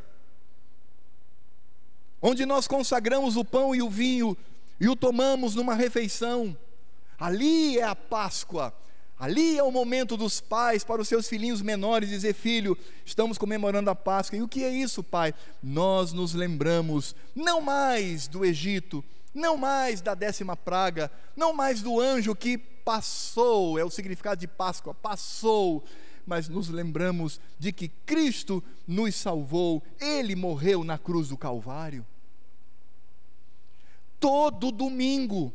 onde 2.21 2.45
nós 2.45 2.67
consagramos 2.67 3.35
o 3.35 3.43
pão 3.43 3.75
e 3.75 3.81
o 3.81 3.89
vinho 3.89 4.37
e 4.79 4.87
o 4.87 4.95
tomamos 4.95 5.53
numa 5.53 5.75
refeição. 5.75 6.57
Ali 7.19 7.77
é 7.77 7.83
a 7.83 7.95
Páscoa, 7.95 8.73
ali 9.19 9.57
é 9.57 9.63
o 9.63 9.71
momento 9.71 10.15
dos 10.15 10.39
pais 10.39 10.83
para 10.83 11.01
os 11.01 11.07
seus 11.07 11.27
filhinhos 11.27 11.61
menores 11.61 12.09
dizer: 12.09 12.33
Filho, 12.33 12.77
estamos 13.05 13.37
comemorando 13.37 13.89
a 13.89 13.95
Páscoa. 13.95 14.37
E 14.37 14.41
o 14.41 14.47
que 14.47 14.63
é 14.63 14.69
isso, 14.69 15.03
pai? 15.03 15.33
Nós 15.61 16.13
nos 16.13 16.33
lembramos 16.33 17.15
não 17.33 17.61
mais 17.61 18.27
do 18.27 18.45
Egito, 18.45 19.03
não 19.36 19.57
mais 19.57 19.99
da 19.99 20.15
décima 20.15 20.55
praga, 20.55 21.11
não 21.36 21.53
mais 21.53 21.81
do 21.81 21.99
anjo 21.99 22.33
que 22.33 22.57
passou, 22.57 23.77
é 23.77 23.83
o 23.83 23.89
significado 23.89 24.39
de 24.39 24.47
Páscoa, 24.47 24.93
passou, 24.93 25.83
mas 26.25 26.47
nos 26.47 26.69
lembramos 26.69 27.39
de 27.59 27.73
que 27.73 27.89
Cristo 28.05 28.63
nos 28.88 29.13
salvou, 29.15 29.83
Ele 29.99 30.36
morreu 30.36 30.83
na 30.83 30.97
cruz 30.97 31.27
do 31.27 31.38
Calvário. 31.38 32.05
Todo 34.19 34.71
domingo, 34.71 35.53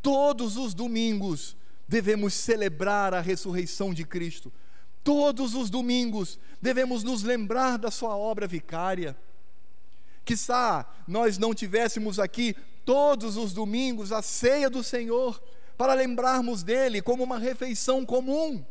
todos 0.00 0.56
os 0.56 0.72
domingos, 0.72 1.54
devemos 1.86 2.32
celebrar 2.34 3.12
a 3.12 3.20
ressurreição 3.20 3.92
de 3.92 4.04
Cristo. 4.04 4.50
Todos 5.04 5.54
os 5.54 5.68
domingos 5.68 6.38
devemos 6.60 7.02
nos 7.02 7.22
lembrar 7.22 7.76
da 7.76 7.90
Sua 7.90 8.16
obra 8.16 8.46
vicária. 8.46 9.16
Quizá 10.24 10.86
nós 11.06 11.38
não 11.38 11.54
tivéssemos 11.54 12.18
aqui 12.18 12.56
todos 12.90 13.36
os 13.36 13.52
domingos 13.52 14.10
a 14.10 14.20
ceia 14.20 14.68
do 14.68 14.82
Senhor, 14.82 15.40
para 15.78 15.94
lembrarmos 15.94 16.64
dele 16.64 17.00
como 17.00 17.22
uma 17.22 17.38
refeição 17.38 18.04
comum, 18.04 18.64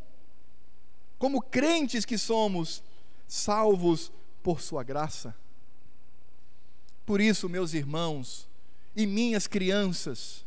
como 1.17 1.41
crentes 1.41 2.03
que 2.03 2.17
somos, 2.17 2.83
salvos 3.25 4.11
por 4.43 4.59
Sua 4.59 4.83
graça. 4.83 5.33
Por 7.05 7.21
isso, 7.21 7.47
meus 7.47 7.73
irmãos 7.73 8.45
e 8.93 9.07
minhas 9.07 9.47
crianças, 9.47 10.43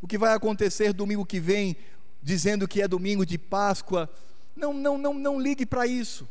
o 0.00 0.06
que 0.06 0.16
vai 0.16 0.32
acontecer 0.32 0.94
domingo 0.94 1.26
que 1.26 1.38
vem, 1.38 1.76
dizendo 2.22 2.66
que 2.66 2.80
é 2.80 2.88
domingo 2.88 3.26
de 3.26 3.36
Páscoa, 3.36 4.08
não, 4.56 4.72
não, 4.72 4.96
não, 4.96 5.12
não 5.12 5.38
ligue 5.38 5.66
para 5.66 5.86
isso. 5.86 6.26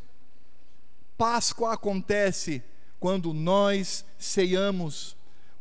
Páscoa 1.15 1.75
acontece 1.75 2.63
quando 2.99 3.35
nós 3.35 4.03
ceiamos 4.17 5.15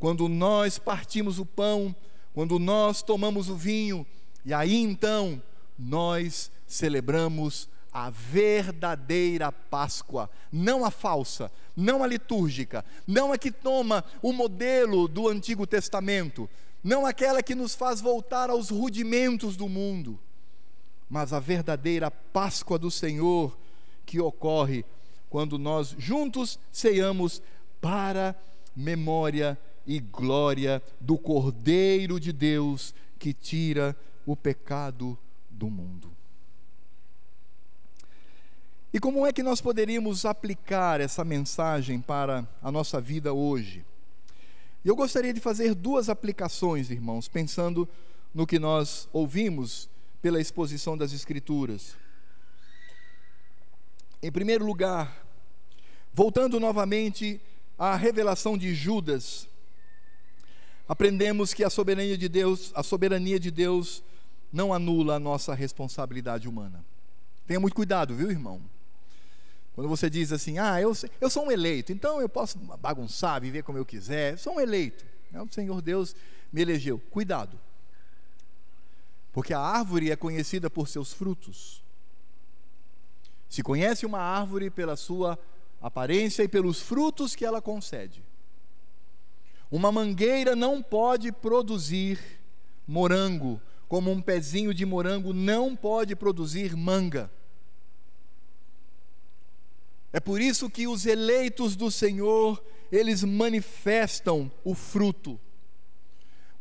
quando 0.05 0.29
nós 0.29 0.79
partimos 0.79 1.39
o 1.39 1.47
pão, 1.47 1.97
quando 2.35 2.59
nós 2.59 3.01
tomamos 3.01 3.49
o 3.49 3.57
vinho, 3.57 4.07
e 4.45 4.53
aí 4.53 4.77
então 4.77 5.43
nós 5.79 6.51
celebramos 6.67 7.71
a 7.91 8.11
verdadeira 8.11 9.51
Páscoa, 9.51 10.29
não 10.53 10.85
a 10.85 10.91
falsa, 10.91 11.51
não 11.75 12.05
a 12.05 12.07
litúrgica, 12.07 12.85
não 13.07 13.33
a 13.33 13.39
que 13.39 13.51
toma 13.51 14.05
o 14.21 14.31
modelo 14.31 15.09
do 15.09 15.27
Antigo 15.27 15.67
Testamento, 15.67 16.51
não 16.83 17.07
aquela 17.07 17.43
que 17.43 17.55
nos 17.55 17.75
faz 17.75 18.03
voltar 18.03 18.51
aos 18.51 18.69
rudimentos 18.69 19.57
do 19.57 19.71
mundo, 19.71 20.21
mas 21.09 21.33
a 21.33 21.41
verdadeira 21.41 22.11
Páscoa 22.11 22.79
do 22.79 22.91
Senhor 22.91 23.57
que 24.05 24.21
ocorre 24.21 24.85
quando 25.31 25.59
nós 25.59 25.95
juntos 25.97 26.59
ceiamos 26.71 27.41
para 27.81 28.37
memória 28.77 29.59
e 29.87 30.01
glória 30.01 30.83
do 31.01 31.19
Cordeiro 31.19 32.19
de 32.19 32.33
Deus 32.33 32.95
que 33.19 33.33
tira 33.33 33.97
o 34.27 34.35
pecado 34.37 35.19
do 35.51 35.69
mundo. 35.69 36.11
E 38.93 39.01
como 39.01 39.27
é 39.27 39.33
que 39.33 39.43
nós 39.43 39.61
poderíamos 39.61 40.25
aplicar 40.25 41.01
essa 41.01 41.25
mensagem 41.25 42.01
para 42.01 42.47
a 42.63 42.71
nossa 42.71 43.01
vida 43.01 43.33
hoje? 43.33 43.85
Eu 44.85 44.95
gostaria 44.95 45.33
de 45.33 45.41
fazer 45.41 45.75
duas 45.75 46.09
aplicações, 46.09 46.91
irmãos, 46.91 47.27
pensando 47.27 47.89
no 48.33 48.47
que 48.47 48.59
nós 48.59 49.09
ouvimos 49.13 49.89
pela 50.23 50.41
exposição 50.41 50.97
das 50.97 51.13
Escrituras. 51.13 51.97
Em 54.23 54.31
primeiro 54.31 54.65
lugar, 54.65 55.25
Voltando 56.17 56.61
novamente 56.61 57.41
à 57.77 57.97
revelação 57.97 58.57
de 58.57 58.73
Judas, 58.73 59.49
aprendemos 60.89 61.55
que 61.55 61.65
a 61.65 61.71
soberania 61.71 62.17
de 62.17 62.29
Deus, 62.29 62.73
a 62.75 62.83
soberania 62.83 63.39
de 63.39 63.51
Deus 63.51 64.03
não 64.53 64.73
anula 64.73 65.17
a 65.17 65.19
nossa 65.19 65.55
responsabilidade 65.55 66.49
humana. 66.49 66.85
Tenha 67.47 67.61
muito 67.61 67.75
cuidado, 67.75 68.15
viu, 68.15 68.31
irmão? 68.31 68.63
Quando 69.75 69.89
você 69.89 70.09
diz 70.09 70.33
assim, 70.33 70.59
ah, 70.59 70.81
eu, 70.81 70.93
eu 71.21 71.29
sou 71.29 71.47
um 71.47 71.51
eleito, 71.51 71.93
então 71.93 72.21
eu 72.21 72.29
posso 72.29 72.57
bagunçar, 72.59 73.41
viver 73.41 73.65
como 73.65 73.77
eu 73.77 73.85
quiser, 73.85 74.39
sou 74.39 74.55
um 74.55 74.61
eleito. 74.61 75.05
Né? 75.33 75.43
O 75.43 75.53
Senhor 75.53 75.83
Deus 75.83 76.15
me 76.53 76.63
elegeu. 76.63 77.01
Cuidado. 77.11 77.59
Porque 79.33 79.53
a 79.53 79.59
árvore 79.59 80.13
é 80.13 80.17
conhecida 80.17 80.71
por 80.71 80.87
seus 80.87 81.13
frutos. 81.13 81.83
Se 83.49 83.63
conhece 83.63 84.07
uma 84.07 84.21
árvore 84.21 84.71
pela 84.71 84.95
sua 84.95 85.37
aparência 85.83 86.45
e 86.45 86.49
pelos 86.49 86.81
frutos 86.81 87.35
que 87.35 87.45
ela 87.45 87.61
concede. 87.61 88.23
Uma 89.71 89.91
mangueira 89.91 90.55
não 90.55 90.83
pode 90.83 91.33
produzir 91.33 92.19
morango, 92.87 93.61
como 93.89 94.11
um 94.11 94.21
pezinho 94.21 94.73
de 94.75 94.85
morango 94.85 95.33
não 95.33 95.75
pode 95.75 96.15
produzir 96.15 96.77
manga. 96.77 97.31
É 100.13 100.21
por 100.21 100.41
isso 100.41 100.71
que 100.71 100.87
os 100.87 101.07
eleitos 101.07 101.75
do 101.75 101.91
Senhor, 101.91 102.63
eles 102.93 103.25
manifestam 103.25 104.51
o 104.63 104.75
fruto. 104.75 105.41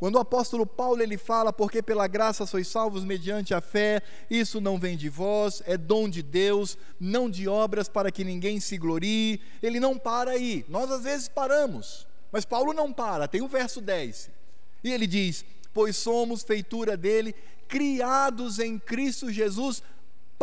Quando 0.04 0.16
o 0.16 0.20
apóstolo 0.20 0.66
Paulo 0.66 1.02
ele 1.02 1.18
fala, 1.18 1.54
porque 1.54 1.82
pela 1.82 2.08
graça 2.08 2.46
sois 2.46 2.68
salvos 2.68 3.06
mediante 3.06 3.54
a 3.54 3.62
fé, 3.62 4.02
isso 4.30 4.60
não 4.60 4.78
vem 4.78 4.98
de 4.98 5.08
vós, 5.08 5.62
é 5.66 5.78
dom 5.78 6.10
de 6.10 6.22
Deus, 6.22 6.78
não 7.00 7.30
de 7.30 7.48
obras 7.48 7.88
para 7.88 8.12
que 8.12 8.24
ninguém 8.24 8.60
se 8.60 8.78
glorie. 8.78 9.40
Ele 9.62 9.80
não 9.80 9.98
para 9.98 10.32
aí. 10.32 10.66
Nós 10.68 10.92
às 10.92 11.04
vezes 11.04 11.30
paramos, 11.30 12.08
mas 12.34 12.44
Paulo 12.44 12.74
não 12.74 12.92
para. 12.92 13.28
Tem 13.28 13.42
o 13.42 13.48
verso 13.48 13.80
10. 13.80 14.32
E 14.84 14.92
ele 14.92 15.08
diz: 15.08 15.46
"Pois 15.72 15.96
somos 15.96 16.44
feitura 16.44 16.98
dele, 16.98 17.34
criados 17.68 18.60
em 18.60 18.78
Cristo 18.78 19.32
Jesus 19.32 19.82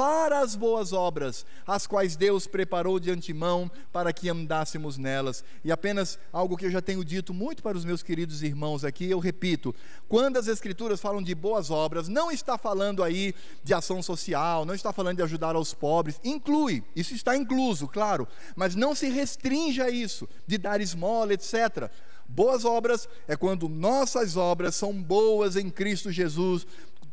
para 0.01 0.41
as 0.41 0.57
boas 0.57 0.95
obras, 0.95 1.45
as 1.67 1.87
quais 1.87 2.17
Deus 2.17 2.47
preparou 2.47 2.99
de 2.99 3.11
antemão 3.11 3.71
para 3.93 4.15
que 4.15 4.31
andássemos 4.31 4.97
nelas. 4.97 5.45
E 5.63 5.71
apenas 5.71 6.19
algo 6.33 6.57
que 6.57 6.65
eu 6.65 6.71
já 6.71 6.81
tenho 6.81 7.05
dito 7.05 7.35
muito 7.35 7.63
para 7.63 7.77
os 7.77 7.85
meus 7.85 8.03
queridos 8.03 8.43
irmãos 8.43 8.83
aqui, 8.83 9.11
eu 9.11 9.19
repito: 9.19 9.75
quando 10.09 10.39
as 10.39 10.49
Escrituras 10.49 11.03
falam 11.03 11.23
de 11.23 11.35
boas 11.35 11.71
obras, 11.71 12.09
não 12.09 12.33
está 12.33 12.57
falando 12.57 13.05
aí 13.05 13.35
de 13.63 13.75
ação 13.75 14.03
social, 14.03 14.65
não 14.65 14.73
está 14.73 14.91
falando 14.91 15.19
de 15.19 15.23
ajudar 15.23 15.55
aos 15.55 15.75
pobres, 15.75 16.19
inclui, 16.25 16.83
isso 16.97 17.13
está 17.13 17.37
incluso, 17.37 17.87
claro, 17.87 18.27
mas 18.57 18.75
não 18.75 18.95
se 18.95 19.11
restringe 19.11 19.83
a 19.83 19.91
isso, 19.91 20.27
de 20.47 20.57
dar 20.57 20.81
esmola, 20.81 21.35
etc. 21.35 21.91
Boas 22.33 22.65
obras 22.65 23.09
é 23.27 23.37
quando 23.37 23.69
nossas 23.69 24.37
obras 24.37 24.77
são 24.77 24.95
boas 24.95 25.57
em 25.57 25.69
Cristo 25.69 26.13
Jesus, 26.13 26.65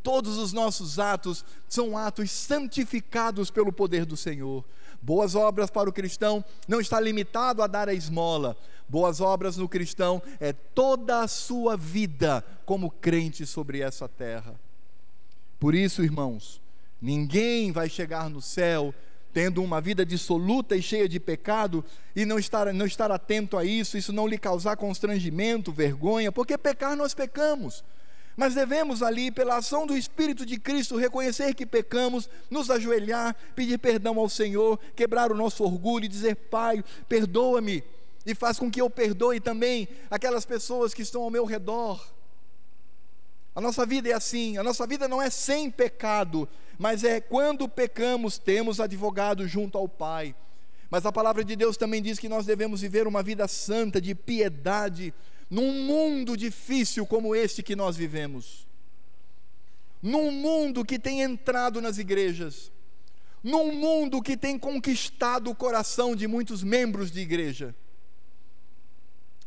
todos 0.08 0.38
os 0.38 0.54
nossos 0.54 0.98
atos 0.98 1.44
são 1.68 1.94
atos 1.94 2.30
santificados 2.30 3.50
pelo 3.50 3.70
poder 3.70 4.06
do 4.06 4.16
Senhor. 4.16 4.64
Boas 5.02 5.34
obras 5.34 5.68
para 5.68 5.86
o 5.86 5.92
cristão 5.92 6.42
não 6.66 6.80
está 6.80 6.98
limitado 6.98 7.62
a 7.62 7.66
dar 7.66 7.90
a 7.90 7.92
esmola. 7.92 8.56
Boas 8.88 9.20
obras 9.20 9.58
no 9.58 9.68
cristão 9.68 10.22
é 10.40 10.50
toda 10.50 11.20
a 11.20 11.28
sua 11.28 11.76
vida 11.76 12.42
como 12.64 12.90
crente 12.90 13.44
sobre 13.44 13.82
essa 13.82 14.08
terra. 14.08 14.58
Por 15.60 15.74
isso, 15.74 16.02
irmãos, 16.02 16.58
ninguém 17.02 17.70
vai 17.70 17.90
chegar 17.90 18.30
no 18.30 18.40
céu 18.40 18.94
tendo 19.30 19.62
uma 19.62 19.78
vida 19.78 20.06
dissoluta 20.06 20.74
e 20.74 20.80
cheia 20.80 21.06
de 21.06 21.20
pecado 21.20 21.84
e 22.16 22.24
não 22.24 22.38
estar, 22.38 22.72
não 22.72 22.86
estar 22.86 23.10
atento 23.10 23.58
a 23.58 23.64
isso, 23.66 23.98
isso 23.98 24.10
não 24.10 24.26
lhe 24.26 24.38
causar 24.38 24.74
constrangimento, 24.78 25.70
vergonha, 25.70 26.32
porque 26.32 26.56
pecar 26.56 26.96
nós 26.96 27.12
pecamos. 27.12 27.84
Mas 28.38 28.54
devemos 28.54 29.02
ali, 29.02 29.32
pela 29.32 29.56
ação 29.56 29.84
do 29.84 29.96
Espírito 29.96 30.46
de 30.46 30.60
Cristo, 30.60 30.96
reconhecer 30.96 31.52
que 31.54 31.66
pecamos, 31.66 32.30
nos 32.48 32.70
ajoelhar, 32.70 33.34
pedir 33.56 33.78
perdão 33.78 34.16
ao 34.16 34.28
Senhor, 34.28 34.78
quebrar 34.94 35.32
o 35.32 35.34
nosso 35.34 35.64
orgulho 35.64 36.04
e 36.04 36.08
dizer: 36.08 36.36
Pai, 36.36 36.84
perdoa-me 37.08 37.82
e 38.24 38.36
faz 38.36 38.56
com 38.56 38.70
que 38.70 38.80
eu 38.80 38.88
perdoe 38.88 39.40
também 39.40 39.88
aquelas 40.08 40.44
pessoas 40.46 40.94
que 40.94 41.02
estão 41.02 41.22
ao 41.22 41.30
meu 41.30 41.44
redor. 41.44 42.00
A 43.56 43.60
nossa 43.60 43.84
vida 43.84 44.08
é 44.08 44.12
assim, 44.12 44.56
a 44.56 44.62
nossa 44.62 44.86
vida 44.86 45.08
não 45.08 45.20
é 45.20 45.30
sem 45.30 45.68
pecado, 45.68 46.48
mas 46.78 47.02
é 47.02 47.20
quando 47.20 47.68
pecamos, 47.68 48.38
temos 48.38 48.78
advogado 48.78 49.48
junto 49.48 49.76
ao 49.76 49.88
Pai. 49.88 50.32
Mas 50.88 51.04
a 51.04 51.10
palavra 51.10 51.44
de 51.44 51.56
Deus 51.56 51.76
também 51.76 52.00
diz 52.00 52.20
que 52.20 52.28
nós 52.28 52.46
devemos 52.46 52.82
viver 52.82 53.08
uma 53.08 53.20
vida 53.20 53.48
santa, 53.48 54.00
de 54.00 54.14
piedade, 54.14 55.12
num 55.50 55.72
mundo 55.72 56.36
difícil 56.36 57.06
como 57.06 57.34
este 57.34 57.62
que 57.62 57.74
nós 57.74 57.96
vivemos, 57.96 58.66
num 60.02 60.30
mundo 60.30 60.84
que 60.84 60.98
tem 60.98 61.22
entrado 61.22 61.80
nas 61.80 61.98
igrejas, 61.98 62.70
num 63.42 63.72
mundo 63.72 64.22
que 64.22 64.36
tem 64.36 64.58
conquistado 64.58 65.50
o 65.50 65.54
coração 65.54 66.14
de 66.14 66.26
muitos 66.26 66.62
membros 66.62 67.10
de 67.10 67.20
igreja, 67.20 67.74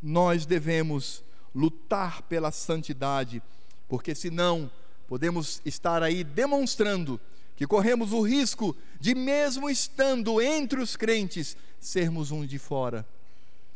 nós 0.02 0.46
devemos 0.46 1.24
lutar 1.54 2.24
pela 2.24 2.52
santidade, 2.52 3.42
porque 3.88 4.16
senão 4.16 4.72
podemos 5.08 5.62
estar 5.66 6.02
aí 6.02 6.24
demonstrando 6.24 7.20
que 7.56 7.68
corremos 7.68 8.12
o 8.12 8.22
risco 8.22 8.76
de, 9.00 9.14
mesmo 9.14 9.70
estando 9.70 10.42
entre 10.42 10.82
os 10.82 10.96
crentes, 10.96 11.56
sermos 11.80 12.32
um 12.32 12.46
de 12.46 12.58
fora, 12.58 13.06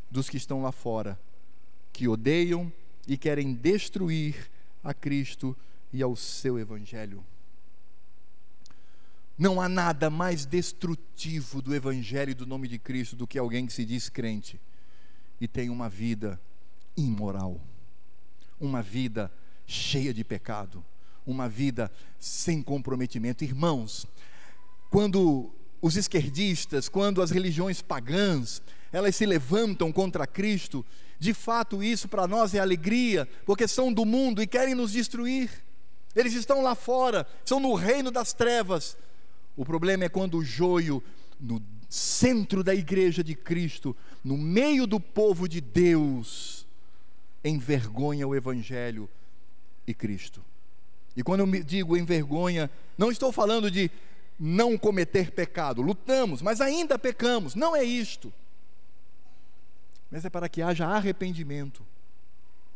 dos 0.09 0.27
que 0.27 0.37
estão 0.37 0.63
lá 0.63 0.71
fora 0.71 1.19
que 1.95 2.09
odeiam 2.09 2.71
e 3.07 3.17
querem 3.17 3.53
destruir 3.53 4.51
a 4.83 4.93
Cristo 4.93 5.55
e 5.93 6.03
ao 6.03 6.13
seu 6.13 6.59
Evangelho. 6.59 7.23
Não 9.37 9.61
há 9.61 9.69
nada 9.69 10.09
mais 10.09 10.45
destrutivo 10.45 11.61
do 11.61 11.73
Evangelho 11.73 12.31
e 12.31 12.33
do 12.33 12.45
nome 12.45 12.67
de 12.67 12.77
Cristo 12.77 13.15
do 13.15 13.25
que 13.25 13.39
alguém 13.39 13.65
que 13.65 13.71
se 13.71 13.85
diz 13.85 14.09
crente 14.09 14.59
e 15.39 15.47
tem 15.47 15.69
uma 15.69 15.87
vida 15.87 16.39
imoral, 16.97 17.61
uma 18.59 18.81
vida 18.81 19.31
cheia 19.65 20.13
de 20.13 20.23
pecado, 20.23 20.83
uma 21.25 21.47
vida 21.47 21.89
sem 22.19 22.61
comprometimento. 22.61 23.45
Irmãos, 23.45 24.05
quando 24.89 25.49
os 25.81 25.95
esquerdistas, 25.95 26.89
quando 26.89 27.21
as 27.21 27.31
religiões 27.31 27.81
pagãs, 27.81 28.61
elas 28.95 29.13
se 29.17 29.25
levantam 29.25 29.91
contra 29.91 30.25
Cristo, 30.25 30.85
de 31.19 31.33
fato 31.33 31.83
isso 31.83 32.07
para 32.07 32.25
nós 32.25 32.53
é 32.53 32.59
alegria, 32.59 33.27
porque 33.45 33.67
são 33.67 33.91
do 33.91 34.05
mundo 34.05 34.41
e 34.41 34.47
querem 34.47 34.73
nos 34.73 34.93
destruir. 34.93 35.51
Eles 36.15 36.33
estão 36.33 36.61
lá 36.61 36.75
fora, 36.75 37.27
são 37.43 37.59
no 37.59 37.73
reino 37.73 38.09
das 38.09 38.31
trevas. 38.31 38.97
O 39.53 39.65
problema 39.65 40.05
é 40.05 40.09
quando 40.09 40.37
o 40.37 40.45
joio, 40.45 41.03
no 41.37 41.61
centro 41.89 42.63
da 42.63 42.73
igreja 42.73 43.21
de 43.21 43.35
Cristo, 43.35 43.93
no 44.23 44.37
meio 44.37 44.87
do 44.87 44.97
povo 44.97 45.45
de 45.45 45.59
Deus, 45.59 46.65
envergonha 47.43 48.25
o 48.25 48.33
Evangelho 48.33 49.09
e 49.85 49.93
Cristo. 49.93 50.41
E 51.17 51.21
quando 51.21 51.41
eu 51.41 51.63
digo 51.65 51.97
envergonha, 51.97 52.71
não 52.97 53.11
estou 53.11 53.33
falando 53.33 53.69
de 53.69 53.91
não 54.39 54.77
cometer 54.77 55.31
pecado, 55.31 55.81
lutamos, 55.81 56.41
mas 56.41 56.61
ainda 56.61 56.97
pecamos, 56.97 57.55
não 57.55 57.75
é 57.75 57.83
isto 57.83 58.31
mas 60.15 60.23
é 60.23 60.29
para 60.29 60.47
que 60.47 60.61
haja 60.61 60.87
arrependimento 60.87 61.85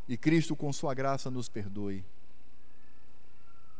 e 0.10 0.18
Cristo, 0.18 0.58
com 0.58 0.74
Sua 0.74 0.94
graça, 0.94 1.32
nos 1.32 1.48
perdoe. 1.48 2.04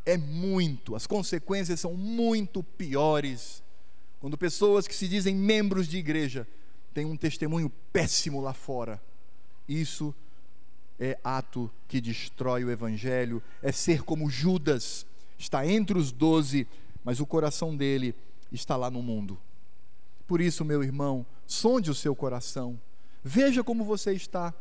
É 0.06 0.18
muito, 0.18 0.96
as 0.96 1.06
consequências 1.06 1.82
são 1.82 1.94
muito 1.94 2.64
piores 2.64 3.62
quando 4.22 4.38
pessoas 4.38 4.88
que 4.88 4.96
se 4.96 5.10
dizem 5.10 5.36
membros 5.36 5.90
de 5.90 5.98
igreja 5.98 6.48
têm 6.94 7.04
um 7.04 7.18
testemunho 7.18 7.70
péssimo 7.92 8.40
lá 8.40 8.54
fora. 8.54 9.04
Isso 9.68 10.16
é 10.98 11.20
ato 11.22 11.70
que 11.90 12.00
destrói 12.00 12.64
o 12.64 12.72
Evangelho, 12.72 13.44
é 13.62 13.74
ser 13.74 14.04
como 14.04 14.30
Judas, 14.30 15.06
está 15.38 15.68
entre 15.68 15.98
os 15.98 16.14
doze, 16.14 16.66
mas 17.04 17.20
o 17.20 17.26
coração 17.26 17.76
dele 17.76 18.16
está 18.54 18.78
lá 18.78 18.90
no 18.90 19.04
mundo. 19.04 19.38
Por 20.26 20.40
isso, 20.40 20.64
meu 20.64 20.82
irmão, 20.82 21.26
sonde 21.46 21.92
o 21.92 21.96
seu 21.96 22.16
coração 22.16 22.80
Veja 23.24 23.64
como 23.64 23.84
você 23.84 24.14
está. 24.14 24.54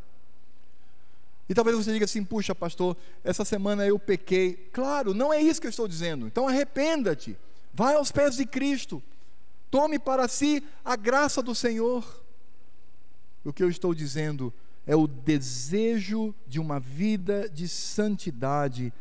E 1.47 1.53
talvez 1.53 1.75
você 1.75 1.91
diga 1.91 2.05
assim: 2.05 2.23
puxa, 2.23 2.53
pastor, 2.53 2.95
essa 3.23 3.43
semana 3.43 3.85
eu 3.85 3.97
pequei. 3.97 4.69
Claro, 4.71 5.13
não 5.13 5.33
é 5.33 5.41
isso 5.41 5.59
que 5.59 5.67
eu 5.67 5.71
estou 5.71 5.87
dizendo. 5.87 6.27
Então 6.27 6.47
arrependa-te. 6.47 7.35
Vai 7.73 7.95
aos 7.95 8.11
pés 8.11 8.35
de 8.35 8.45
Cristo. 8.45 9.01
Tome 9.71 9.97
para 9.99 10.27
si 10.27 10.63
a 10.83 10.95
graça 10.95 11.41
do 11.41 11.55
Senhor. 11.55 12.23
O 13.43 13.53
que 13.53 13.63
eu 13.63 13.69
estou 13.69 13.93
dizendo 13.93 14.53
é 14.85 14.95
o 14.95 15.07
desejo 15.07 16.35
de 16.47 16.59
uma 16.59 16.79
vida 16.79 17.47
de 17.49 17.67
santidade 17.67 18.91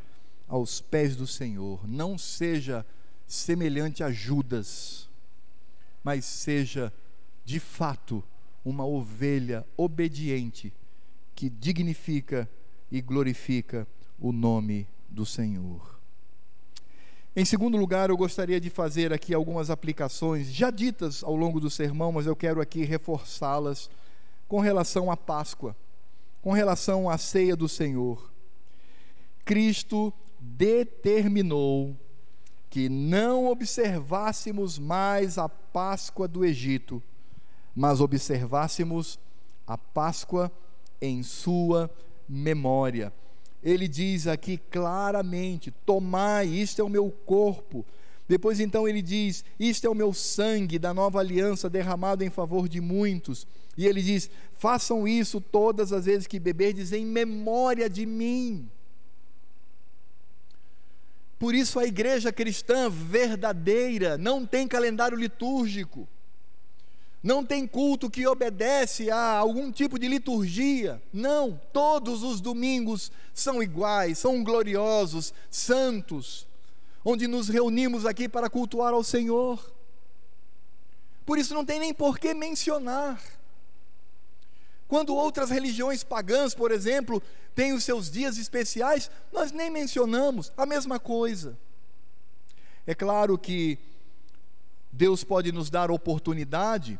aos 0.47 0.81
pés 0.81 1.17
do 1.17 1.27
Senhor. 1.27 1.87
Não 1.87 2.17
seja 2.17 2.85
semelhante 3.27 4.03
a 4.03 4.11
Judas, 4.11 5.09
mas 6.03 6.25
seja 6.25 6.93
de 7.45 7.61
fato 7.61 8.23
uma 8.65 8.85
ovelha 8.85 9.67
obediente 9.77 10.73
que 11.35 11.49
dignifica 11.49 12.49
e 12.91 13.01
glorifica 13.01 13.87
o 14.19 14.33
nome 14.33 14.87
do 15.09 15.25
Senhor. 15.25 15.99
Em 17.37 17.45
segundo 17.45 17.77
lugar, 17.77 18.11
eu 18.11 18.17
gostaria 18.17 18.61
de 18.61 18.69
fazer 18.69 19.13
aqui 19.13 19.33
algumas 19.33 19.71
aplicações 19.71 20.53
já 20.53 20.71
ditas 20.71 21.23
ao 21.23 21.37
longo 21.37 21.61
do 21.61 21.71
sermão, 21.71 22.11
mas 22.11 22.27
eu 22.27 22.35
quero 22.35 22.61
aqui 22.61 22.85
reforçá-las 22.85 23.89
com 24.49 24.59
relação 24.59 25.11
à 25.11 25.17
Páscoa, 25.17 25.77
com 26.43 26.53
relação 26.53 27.09
à 27.09 27.17
ceia 27.17 27.55
do 27.55 27.69
Senhor. 27.69 28.33
Cristo 29.45 30.13
determinou 30.41 31.97
que 32.69 32.89
não 32.89 33.47
observássemos 33.47 34.79
mais 34.79 35.39
a 35.39 35.49
Páscoa 35.49 36.27
do 36.27 36.45
Egito, 36.45 37.03
mas 37.79 38.01
observássemos 38.01 39.21
a 39.65 39.79
Páscoa 39.79 40.51
em 41.01 41.23
sua 41.23 41.89
memória. 42.29 43.13
Ele 43.63 43.87
diz 43.87 44.27
aqui 44.27 44.59
claramente: 44.59 45.71
Tomai, 45.87 46.49
isto 46.49 46.81
é 46.81 46.85
o 46.85 46.89
meu 46.89 47.09
corpo. 47.25 47.87
Depois 48.27 48.59
então 48.59 48.89
ele 48.89 49.01
diz: 49.01 49.45
Isto 49.61 49.87
é 49.87 49.91
o 49.91 49.95
meu 49.95 50.13
sangue 50.13 50.77
da 50.77 50.93
nova 50.93 51.21
aliança 51.21 51.71
derramado 51.71 52.25
em 52.25 52.31
favor 52.31 52.69
de 52.69 52.81
muitos. 52.81 53.47
E 53.77 53.87
ele 53.87 54.03
diz: 54.03 54.29
Façam 54.55 55.07
isso 55.07 55.41
todas 55.41 55.93
as 55.93 56.07
vezes 56.07 56.27
que 56.27 56.41
beberdes 56.41 56.93
em 56.93 57.07
memória 57.07 57.89
de 57.89 58.05
mim. 58.05 58.69
Por 61.39 61.55
isso 61.55 61.79
a 61.79 61.87
igreja 61.87 62.33
cristã 62.33 62.91
verdadeira 62.91 64.19
não 64.19 64.45
tem 64.45 64.67
calendário 64.67 65.17
litúrgico, 65.17 66.09
não 67.23 67.45
tem 67.45 67.67
culto 67.67 68.09
que 68.09 68.27
obedece 68.27 69.11
a 69.11 69.37
algum 69.37 69.73
tipo 69.73 69.99
de 69.99 70.07
liturgia. 70.07 71.03
Não, 71.13 71.61
todos 71.73 72.23
os 72.23 72.41
domingos 72.41 73.11
são 73.35 73.63
iguais, 73.63 74.19
são 74.19 74.43
gloriosos, 74.45 75.35
santos, 75.51 76.47
onde 77.05 77.27
nos 77.27 77.49
reunimos 77.49 78.07
aqui 78.07 78.29
para 78.29 78.49
cultuar 78.49 78.93
ao 78.95 79.03
Senhor. 79.03 79.75
Por 81.27 81.39
isso 81.39 81.55
não 81.55 81.65
tem 81.65 81.81
nem 81.81 81.93
por 81.93 82.19
que 82.19 82.33
mencionar. 82.35 83.21
Quando 84.87 85.15
outras 85.15 85.51
religiões 85.51 86.03
pagãs, 86.03 86.55
por 86.55 86.71
exemplo, 86.71 87.23
têm 87.55 87.75
os 87.75 87.85
seus 87.85 88.11
dias 88.11 88.39
especiais, 88.39 89.11
nós 89.33 89.53
nem 89.53 89.69
mencionamos 89.69 90.51
a 90.57 90.65
mesma 90.65 90.99
coisa. 90.99 91.59
É 92.87 92.95
claro 92.95 93.37
que 93.37 93.79
Deus 94.91 95.23
pode 95.23 95.53
nos 95.53 95.69
dar 95.69 95.91
oportunidade 95.91 96.99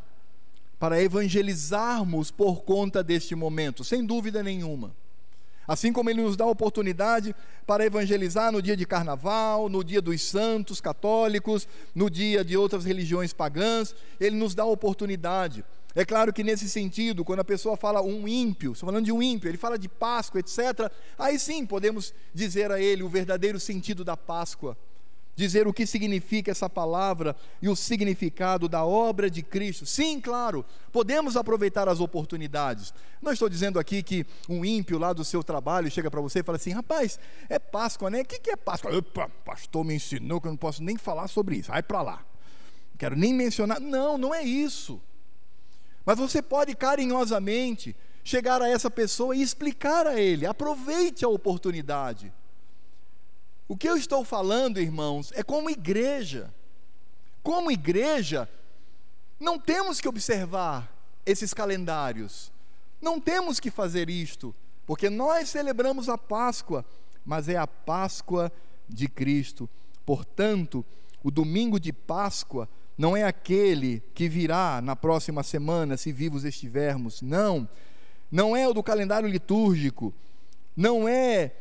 para 0.79 1.03
evangelizarmos 1.03 2.31
por 2.31 2.63
conta 2.63 3.03
deste 3.03 3.35
momento, 3.35 3.85
sem 3.85 4.05
dúvida 4.05 4.43
nenhuma. 4.43 4.95
Assim 5.67 5.93
como 5.93 6.09
Ele 6.09 6.23
nos 6.23 6.37
dá 6.37 6.47
oportunidade 6.47 7.35
para 7.67 7.85
evangelizar 7.85 8.51
no 8.51 8.63
dia 8.63 8.77
de 8.77 8.87
carnaval, 8.87 9.69
no 9.69 9.85
dia 9.85 10.01
dos 10.01 10.23
santos 10.23 10.81
católicos, 10.81 11.69
no 11.95 12.09
dia 12.09 12.43
de 12.43 12.57
outras 12.57 12.85
religiões 12.85 13.33
pagãs, 13.33 13.95
Ele 14.19 14.37
nos 14.37 14.55
dá 14.55 14.65
oportunidade 14.65 15.65
é 15.95 16.05
claro 16.05 16.33
que 16.33 16.45
nesse 16.45 16.69
sentido, 16.69 17.25
quando 17.25 17.41
a 17.41 17.45
pessoa 17.45 17.77
fala 17.77 18.01
um 18.01 18.29
ímpio, 18.29 18.71
estou 18.71 18.89
falando 18.89 19.05
de 19.05 19.11
um 19.11 19.21
ímpio, 19.21 19.49
ele 19.49 19.59
fala 19.59 19.77
de 19.77 19.89
Páscoa, 19.89 20.39
etc., 20.39 20.93
aí 21.19 21.39
sim 21.41 21.67
podemos 21.67 22.15
dizer 22.33 22.71
a 22.71 22.81
ele 22.81 23.03
o 23.03 23.09
verdadeiro 23.09 23.59
sentido 23.59 24.05
da 24.05 24.17
Páscoa, 24.17 24.77
dizer 25.39 25.69
o 25.69 25.73
que 25.73 25.87
significa 25.87 26.51
essa 26.51 26.69
palavra 26.69 27.37
e 27.63 27.69
o 27.69 27.77
significado 27.77 28.69
da 28.69 28.85
obra 28.85 29.31
de 29.31 29.41
Cristo. 29.41 29.87
Sim, 29.87 30.21
claro, 30.21 30.67
podemos 30.91 31.37
aproveitar 31.37 31.89
as 31.89 32.01
oportunidades. 32.01 32.93
Não 33.23 33.33
estou 33.33 33.49
dizendo 33.49 33.79
aqui 33.79 34.03
que 34.03 34.27
um 34.49 34.65
ímpio 34.65 34.99
lá 34.99 35.13
do 35.13 35.25
seu 35.25 35.45
trabalho 35.45 35.89
chega 35.93 36.11
para 36.11 36.21
você 36.21 36.41
e 36.41 36.43
fala 36.43 36.57
assim: 36.57 36.73
rapaz, 36.73 37.21
é 37.49 37.57
Páscoa, 37.57 38.11
né? 38.11 38.23
O 38.23 38.25
que 38.25 38.51
é 38.51 38.57
Páscoa? 38.57 38.93
Opa, 38.99 39.31
pastor 39.45 39.85
me 39.85 39.95
ensinou 39.95 40.41
que 40.41 40.49
eu 40.49 40.51
não 40.51 40.57
posso 40.57 40.83
nem 40.83 40.97
falar 40.97 41.29
sobre 41.29 41.55
isso, 41.55 41.71
vai 41.71 41.85
para 41.85 42.03
lá. 42.03 42.17
Não 42.17 42.99
quero 42.99 43.15
nem 43.15 43.33
mencionar. 43.33 43.81
Não, 43.81 44.19
não 44.19 44.35
é 44.35 44.43
isso. 44.43 45.01
Mas 46.05 46.19
você 46.19 46.43
pode 46.43 46.75
carinhosamente 46.75 47.95
chegar 48.25 48.61
a 48.61 48.69
essa 48.69 48.91
pessoa 48.91 49.37
e 49.37 49.41
explicar 49.41 50.05
a 50.05 50.21
ele. 50.21 50.47
Aproveite 50.47 51.25
a 51.25 51.29
oportunidade. 51.29 52.33
O 53.69 53.77
que 53.77 53.89
eu 53.89 53.99
estou 53.99 54.25
falando, 54.25 54.81
irmãos, 54.81 55.31
é 55.35 55.43
como 55.43 55.69
igreja. 55.69 56.53
Como 57.43 57.71
igreja, 57.71 58.49
não 59.39 59.59
temos 59.59 60.01
que 60.01 60.09
observar 60.09 60.91
esses 61.27 61.53
calendários. 61.53 62.51
Não 63.01 63.21
temos 63.21 63.61
que 63.61 63.71
fazer 63.71 64.09
isto, 64.09 64.55
porque 64.87 65.11
nós 65.11 65.51
celebramos 65.51 66.09
a 66.09 66.17
Páscoa, 66.17 66.85
mas 67.25 67.49
é 67.49 67.57
a 67.57 67.67
Páscoa 67.67 68.51
de 68.89 69.07
Cristo. 69.07 69.69
Portanto, 70.05 70.85
o 71.23 71.31
domingo 71.31 71.79
de 71.79 71.93
Páscoa 71.93 72.67
não 72.97 73.17
é 73.17 73.23
aquele 73.23 74.03
que 74.15 74.29
virá 74.29 74.81
na 74.81 74.97
próxima 74.97 75.43
semana, 75.43 75.97
se 75.97 76.11
vivos 76.11 76.45
estivermos. 76.45 77.21
Não. 77.21 77.69
Não 78.31 78.57
é 78.57 78.67
o 78.67 78.73
do 78.73 78.83
calendário 78.83 79.29
litúrgico. 79.29 80.13
Não 80.75 81.07
é 81.07 81.53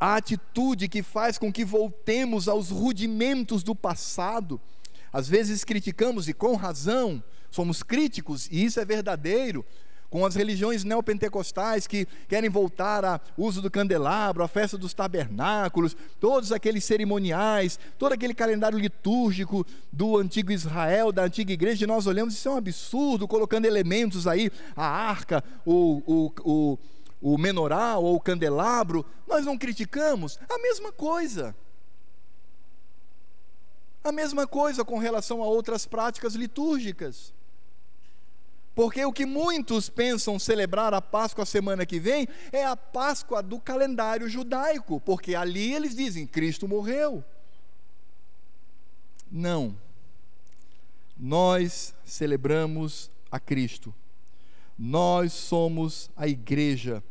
a 0.00 0.16
atitude 0.16 0.88
que 0.88 1.02
faz 1.02 1.36
com 1.36 1.52
que 1.52 1.64
voltemos 1.64 2.48
aos 2.48 2.70
rudimentos 2.70 3.62
do 3.62 3.74
passado. 3.74 4.58
Às 5.12 5.28
vezes 5.28 5.62
criticamos, 5.62 6.26
e 6.26 6.32
com 6.32 6.56
razão, 6.56 7.22
somos 7.50 7.82
críticos, 7.82 8.48
e 8.50 8.64
isso 8.64 8.80
é 8.80 8.84
verdadeiro, 8.84 9.64
com 10.08 10.26
as 10.26 10.34
religiões 10.34 10.82
neopentecostais 10.82 11.86
que 11.86 12.06
querem 12.28 12.50
voltar 12.50 13.04
ao 13.04 13.20
uso 13.36 13.62
do 13.62 13.70
candelabro, 13.70 14.42
a 14.42 14.48
festa 14.48 14.76
dos 14.76 14.92
tabernáculos, 14.92 15.96
todos 16.18 16.50
aqueles 16.50 16.84
cerimoniais, 16.84 17.78
todo 17.96 18.12
aquele 18.12 18.34
calendário 18.34 18.78
litúrgico 18.78 19.64
do 19.92 20.16
antigo 20.16 20.50
Israel, 20.50 21.12
da 21.12 21.24
antiga 21.24 21.52
igreja, 21.52 21.84
e 21.84 21.86
nós 21.86 22.08
olhamos, 22.08 22.34
isso 22.34 22.48
é 22.48 22.52
um 22.52 22.56
absurdo, 22.56 23.28
colocando 23.28 23.66
elementos 23.66 24.26
aí, 24.26 24.50
a 24.74 24.84
arca, 24.84 25.44
o, 25.64 26.02
o, 26.04 26.32
o, 26.42 26.78
o 27.20 27.36
menorá 27.36 27.98
ou 27.98 28.14
o 28.14 28.20
candelabro, 28.20 29.04
nós 29.26 29.44
não 29.44 29.58
criticamos, 29.58 30.38
a 30.48 30.58
mesma 30.58 30.90
coisa. 30.90 31.54
A 34.02 34.10
mesma 34.10 34.46
coisa 34.46 34.84
com 34.84 34.98
relação 34.98 35.42
a 35.42 35.46
outras 35.46 35.84
práticas 35.84 36.34
litúrgicas. 36.34 37.34
Porque 38.74 39.04
o 39.04 39.12
que 39.12 39.26
muitos 39.26 39.90
pensam 39.90 40.38
celebrar 40.38 40.94
a 40.94 41.02
Páscoa 41.02 41.44
semana 41.44 41.84
que 41.84 42.00
vem 42.00 42.26
é 42.50 42.64
a 42.64 42.76
Páscoa 42.76 43.42
do 43.42 43.60
calendário 43.60 44.28
judaico, 44.28 45.00
porque 45.00 45.34
ali 45.34 45.74
eles 45.74 45.94
dizem: 45.94 46.26
Cristo 46.26 46.66
morreu. 46.66 47.22
Não. 49.30 49.76
Nós 51.18 51.92
celebramos 52.04 53.10
a 53.30 53.38
Cristo. 53.38 53.94
Nós 54.82 55.34
somos 55.34 56.10
a 56.16 56.26
igreja. 56.26 57.04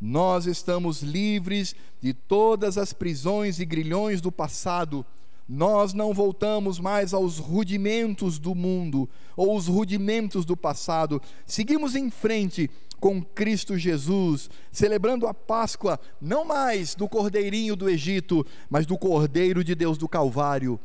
Nós 0.00 0.46
estamos 0.46 1.02
livres 1.02 1.76
de 2.00 2.14
todas 2.14 2.78
as 2.78 2.94
prisões 2.94 3.60
e 3.60 3.66
grilhões 3.66 4.22
do 4.22 4.32
passado 4.32 5.04
nós 5.48 5.92
não 5.92 6.14
voltamos 6.14 6.78
mais 6.78 7.12
aos 7.12 7.38
rudimentos 7.38 8.38
do 8.38 8.54
mundo 8.54 9.08
ou 9.36 9.56
os 9.56 9.66
rudimentos 9.66 10.46
do 10.46 10.56
passado. 10.56 11.20
Seguimos 11.44 11.94
em 11.94 12.10
frente 12.10 12.70
com 12.98 13.22
Cristo 13.22 13.76
Jesus, 13.76 14.48
celebrando 14.70 15.26
a 15.26 15.34
Páscoa 15.34 15.98
não 16.20 16.44
mais 16.44 16.94
do 16.94 17.08
cordeirinho 17.08 17.74
do 17.74 17.90
Egito, 17.90 18.46
mas 18.70 18.86
do 18.86 18.96
Cordeiro 18.96 19.64
de 19.64 19.74
Deus 19.74 19.98
do 19.98 20.08
Calvário, 20.08 20.78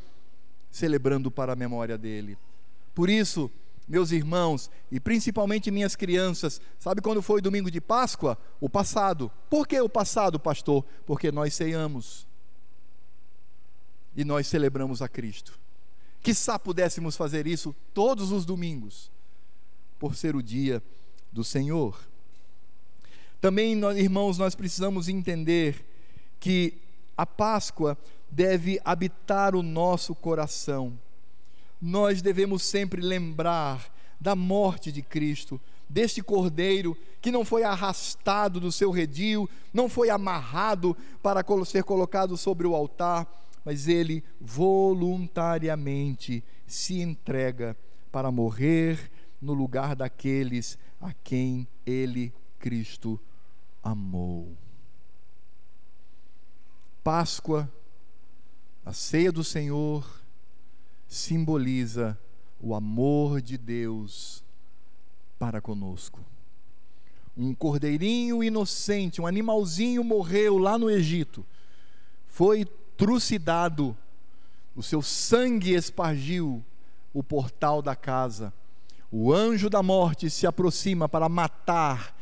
celebrando 0.70 1.30
para 1.30 1.52
a 1.52 1.56
memória 1.56 1.96
dele. 1.96 2.36
Por 2.94 3.08
isso, 3.08 3.50
meus 3.88 4.10
irmãos 4.12 4.70
e 4.90 5.00
principalmente 5.00 5.70
minhas 5.70 5.96
crianças, 5.96 6.60
sabe 6.78 7.00
quando 7.00 7.22
foi 7.22 7.40
domingo 7.40 7.70
de 7.70 7.80
Páscoa? 7.80 8.36
O 8.60 8.68
passado. 8.68 9.30
Por 9.48 9.66
que 9.66 9.80
o 9.80 9.88
passado, 9.88 10.38
pastor? 10.38 10.84
Porque 11.06 11.32
nós 11.32 11.54
ceiamos 11.54 12.26
e 14.14 14.24
nós 14.24 14.46
celebramos 14.46 15.00
a 15.00 15.08
Cristo. 15.08 15.58
Quizá 16.22 16.58
pudéssemos 16.58 17.16
fazer 17.16 17.46
isso 17.46 17.74
todos 17.94 18.32
os 18.32 18.44
domingos, 18.44 19.10
por 19.98 20.14
ser 20.14 20.36
o 20.36 20.42
dia 20.42 20.82
do 21.32 21.44
Senhor. 21.44 21.98
Também, 23.40 23.80
irmãos, 23.96 24.36
nós 24.36 24.54
precisamos 24.54 25.08
entender 25.08 25.86
que 26.40 26.74
a 27.16 27.24
Páscoa 27.24 27.96
deve 28.30 28.80
habitar 28.84 29.54
o 29.54 29.62
nosso 29.62 30.14
coração. 30.14 30.98
Nós 31.80 32.20
devemos 32.20 32.62
sempre 32.62 33.00
lembrar 33.00 33.90
da 34.20 34.34
morte 34.34 34.90
de 34.90 35.00
Cristo, 35.00 35.60
deste 35.88 36.22
cordeiro 36.22 36.96
que 37.20 37.30
não 37.30 37.44
foi 37.44 37.62
arrastado 37.62 38.60
do 38.60 38.72
seu 38.72 38.90
redil, 38.90 39.48
não 39.72 39.88
foi 39.88 40.10
amarrado 40.10 40.96
para 41.22 41.44
ser 41.64 41.84
colocado 41.84 42.36
sobre 42.36 42.66
o 42.66 42.74
altar, 42.74 43.26
mas 43.64 43.88
ele 43.88 44.22
voluntariamente 44.40 46.42
se 46.66 47.00
entrega 47.00 47.76
para 48.10 48.30
morrer 48.30 49.10
no 49.40 49.52
lugar 49.52 49.94
daqueles 49.94 50.78
a 51.00 51.12
quem 51.12 51.68
ele, 51.86 52.32
Cristo, 52.58 53.20
amou. 53.82 54.56
Páscoa, 57.02 57.70
a 58.84 58.92
ceia 58.92 59.30
do 59.30 59.44
Senhor, 59.44 60.04
simboliza 61.08 62.18
o 62.60 62.74
amor 62.74 63.40
de 63.40 63.56
Deus 63.56 64.44
para 65.38 65.60
conosco. 65.60 66.20
Um 67.36 67.54
cordeirinho 67.54 68.44
inocente, 68.44 69.20
um 69.20 69.26
animalzinho 69.26 70.04
morreu 70.04 70.58
lá 70.58 70.76
no 70.76 70.90
Egito, 70.90 71.46
foi 72.26 72.64
trucidado, 72.96 73.96
o 74.76 74.82
seu 74.82 75.00
sangue 75.00 75.74
espargiu 75.74 76.64
o 77.14 77.22
portal 77.22 77.80
da 77.80 77.96
casa. 77.96 78.52
O 79.10 79.32
anjo 79.32 79.70
da 79.70 79.82
morte 79.82 80.28
se 80.28 80.46
aproxima 80.46 81.08
para 81.08 81.28
matar 81.28 82.14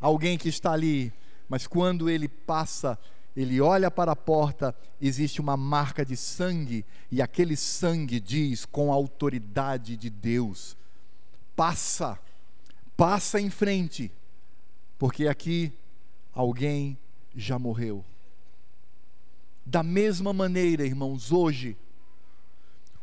alguém 0.00 0.36
que 0.36 0.48
está 0.48 0.72
ali, 0.72 1.12
mas 1.48 1.66
quando 1.66 2.10
ele 2.10 2.28
passa, 2.28 2.98
ele 3.36 3.60
olha 3.60 3.90
para 3.90 4.12
a 4.12 4.16
porta, 4.16 4.74
existe 5.00 5.40
uma 5.40 5.56
marca 5.56 6.04
de 6.04 6.16
sangue, 6.16 6.84
e 7.10 7.20
aquele 7.20 7.56
sangue 7.56 8.20
diz 8.20 8.64
com 8.64 8.92
a 8.92 8.94
autoridade 8.94 9.96
de 9.96 10.08
Deus: 10.08 10.76
passa, 11.56 12.18
passa 12.96 13.40
em 13.40 13.50
frente, 13.50 14.10
porque 14.98 15.26
aqui 15.26 15.72
alguém 16.32 16.96
já 17.34 17.58
morreu. 17.58 18.04
Da 19.66 19.82
mesma 19.82 20.32
maneira, 20.32 20.84
irmãos, 20.84 21.32
hoje, 21.32 21.76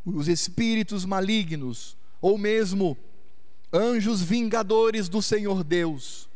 os 0.05 0.27
espíritos 0.27 1.05
malignos, 1.05 1.97
ou 2.21 2.37
mesmo 2.37 2.97
anjos 3.73 4.21
vingadores 4.21 5.09
do 5.09 5.21
Senhor 5.21 5.63
Deus, 5.63 6.29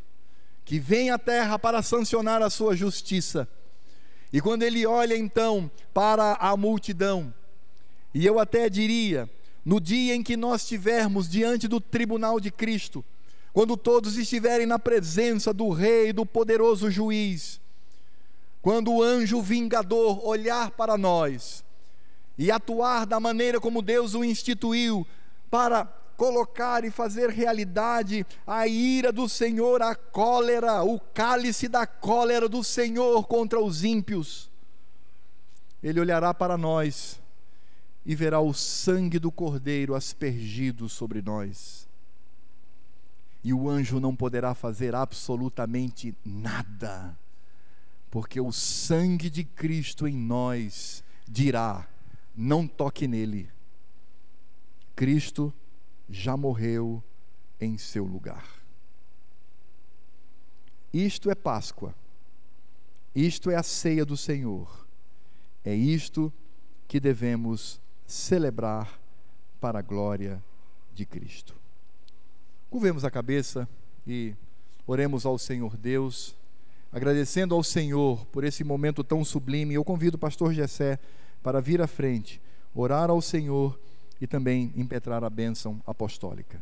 que 0.65 0.79
vêm 0.79 1.11
à 1.11 1.19
terra 1.19 1.59
para 1.59 1.81
sancionar 1.81 2.41
a 2.41 2.49
sua 2.49 2.75
justiça, 2.75 3.47
e 4.35 4.41
quando 4.41 4.63
ele 4.63 4.85
olha 4.85 5.15
então 5.15 5.71
para 5.93 6.33
a 6.33 6.57
multidão, 6.57 7.33
e 8.13 8.25
eu 8.25 8.37
até 8.37 8.69
diria, 8.69 9.29
no 9.63 9.79
dia 9.79 10.13
em 10.13 10.21
que 10.21 10.35
nós 10.35 10.63
estivermos 10.63 11.29
diante 11.29 11.69
do 11.69 11.79
tribunal 11.79 12.37
de 12.37 12.51
Cristo, 12.51 13.01
quando 13.53 13.77
todos 13.77 14.17
estiverem 14.17 14.65
na 14.65 14.77
presença 14.77 15.53
do 15.53 15.69
Rei, 15.69 16.11
do 16.11 16.25
poderoso 16.25 16.91
juiz, 16.91 17.61
quando 18.61 18.91
o 18.91 19.01
anjo 19.01 19.41
vingador 19.41 20.27
olhar 20.27 20.69
para 20.71 20.97
nós 20.97 21.63
e 22.37 22.51
atuar 22.51 23.05
da 23.05 23.21
maneira 23.21 23.61
como 23.61 23.81
Deus 23.81 24.15
o 24.15 24.23
instituiu 24.25 25.07
para 25.49 25.85
colocar 26.17 26.83
e 26.83 26.91
fazer 26.91 27.29
realidade 27.29 28.25
a 28.45 28.67
ira 28.67 29.11
do 29.11 29.27
Senhor, 29.29 29.81
a 29.81 29.95
cólera, 29.95 30.83
o 30.83 30.99
cálice 30.99 31.67
da 31.67 31.85
cólera 31.85 32.49
do 32.49 32.63
Senhor 32.63 33.27
contra 33.27 33.59
os 33.59 33.83
ímpios. 33.83 34.49
Ele 35.83 35.99
olhará 35.99 36.33
para 36.33 36.57
nós 36.57 37.21
e 38.05 38.15
verá 38.15 38.39
o 38.39 38.53
sangue 38.53 39.19
do 39.19 39.31
Cordeiro 39.31 39.95
aspergido 39.95 40.87
sobre 40.87 41.21
nós. 41.21 41.87
E 43.43 43.53
o 43.53 43.69
anjo 43.69 43.99
não 43.99 44.15
poderá 44.15 44.55
fazer 44.55 44.95
absolutamente 44.95 46.15
nada, 46.25 47.15
porque 48.09 48.41
o 48.41 48.51
sangue 48.51 49.29
de 49.29 49.43
Cristo 49.43 50.07
em 50.07 50.15
nós 50.15 51.03
dirá: 51.27 51.87
não 52.35 52.67
toque 52.67 53.07
nele. 53.07 53.49
Cristo 54.95 55.53
já 56.09 56.35
morreu 56.37 57.03
em 57.59 57.77
seu 57.77 58.05
lugar. 58.05 58.45
Isto 60.93 61.29
é 61.29 61.35
Páscoa. 61.35 61.93
Isto 63.13 63.49
é 63.49 63.55
a 63.55 63.63
ceia 63.63 64.05
do 64.05 64.15
Senhor. 64.15 64.85
É 65.63 65.73
isto 65.73 66.31
que 66.87 66.99
devemos 66.99 67.81
celebrar 68.05 68.99
para 69.59 69.79
a 69.79 69.81
glória 69.81 70.43
de 70.93 71.05
Cristo. 71.05 71.55
Curvemos 72.69 73.03
a 73.03 73.11
cabeça 73.11 73.67
e 74.05 74.35
oremos 74.85 75.25
ao 75.25 75.37
Senhor 75.37 75.75
Deus, 75.75 76.35
agradecendo 76.91 77.55
ao 77.55 77.63
Senhor 77.63 78.25
por 78.27 78.43
esse 78.43 78.63
momento 78.63 79.03
tão 79.03 79.25
sublime. 79.25 79.73
Eu 79.73 79.83
convido 79.83 80.17
o 80.17 80.19
pastor 80.19 80.53
Gessé 80.53 80.99
para 81.41 81.61
vir 81.61 81.81
à 81.81 81.87
frente, 81.87 82.41
orar 82.73 83.09
ao 83.09 83.21
Senhor 83.21 83.79
e 84.19 84.27
também 84.27 84.71
impetrar 84.75 85.23
a 85.23 85.29
bênção 85.29 85.81
apostólica. 85.85 86.61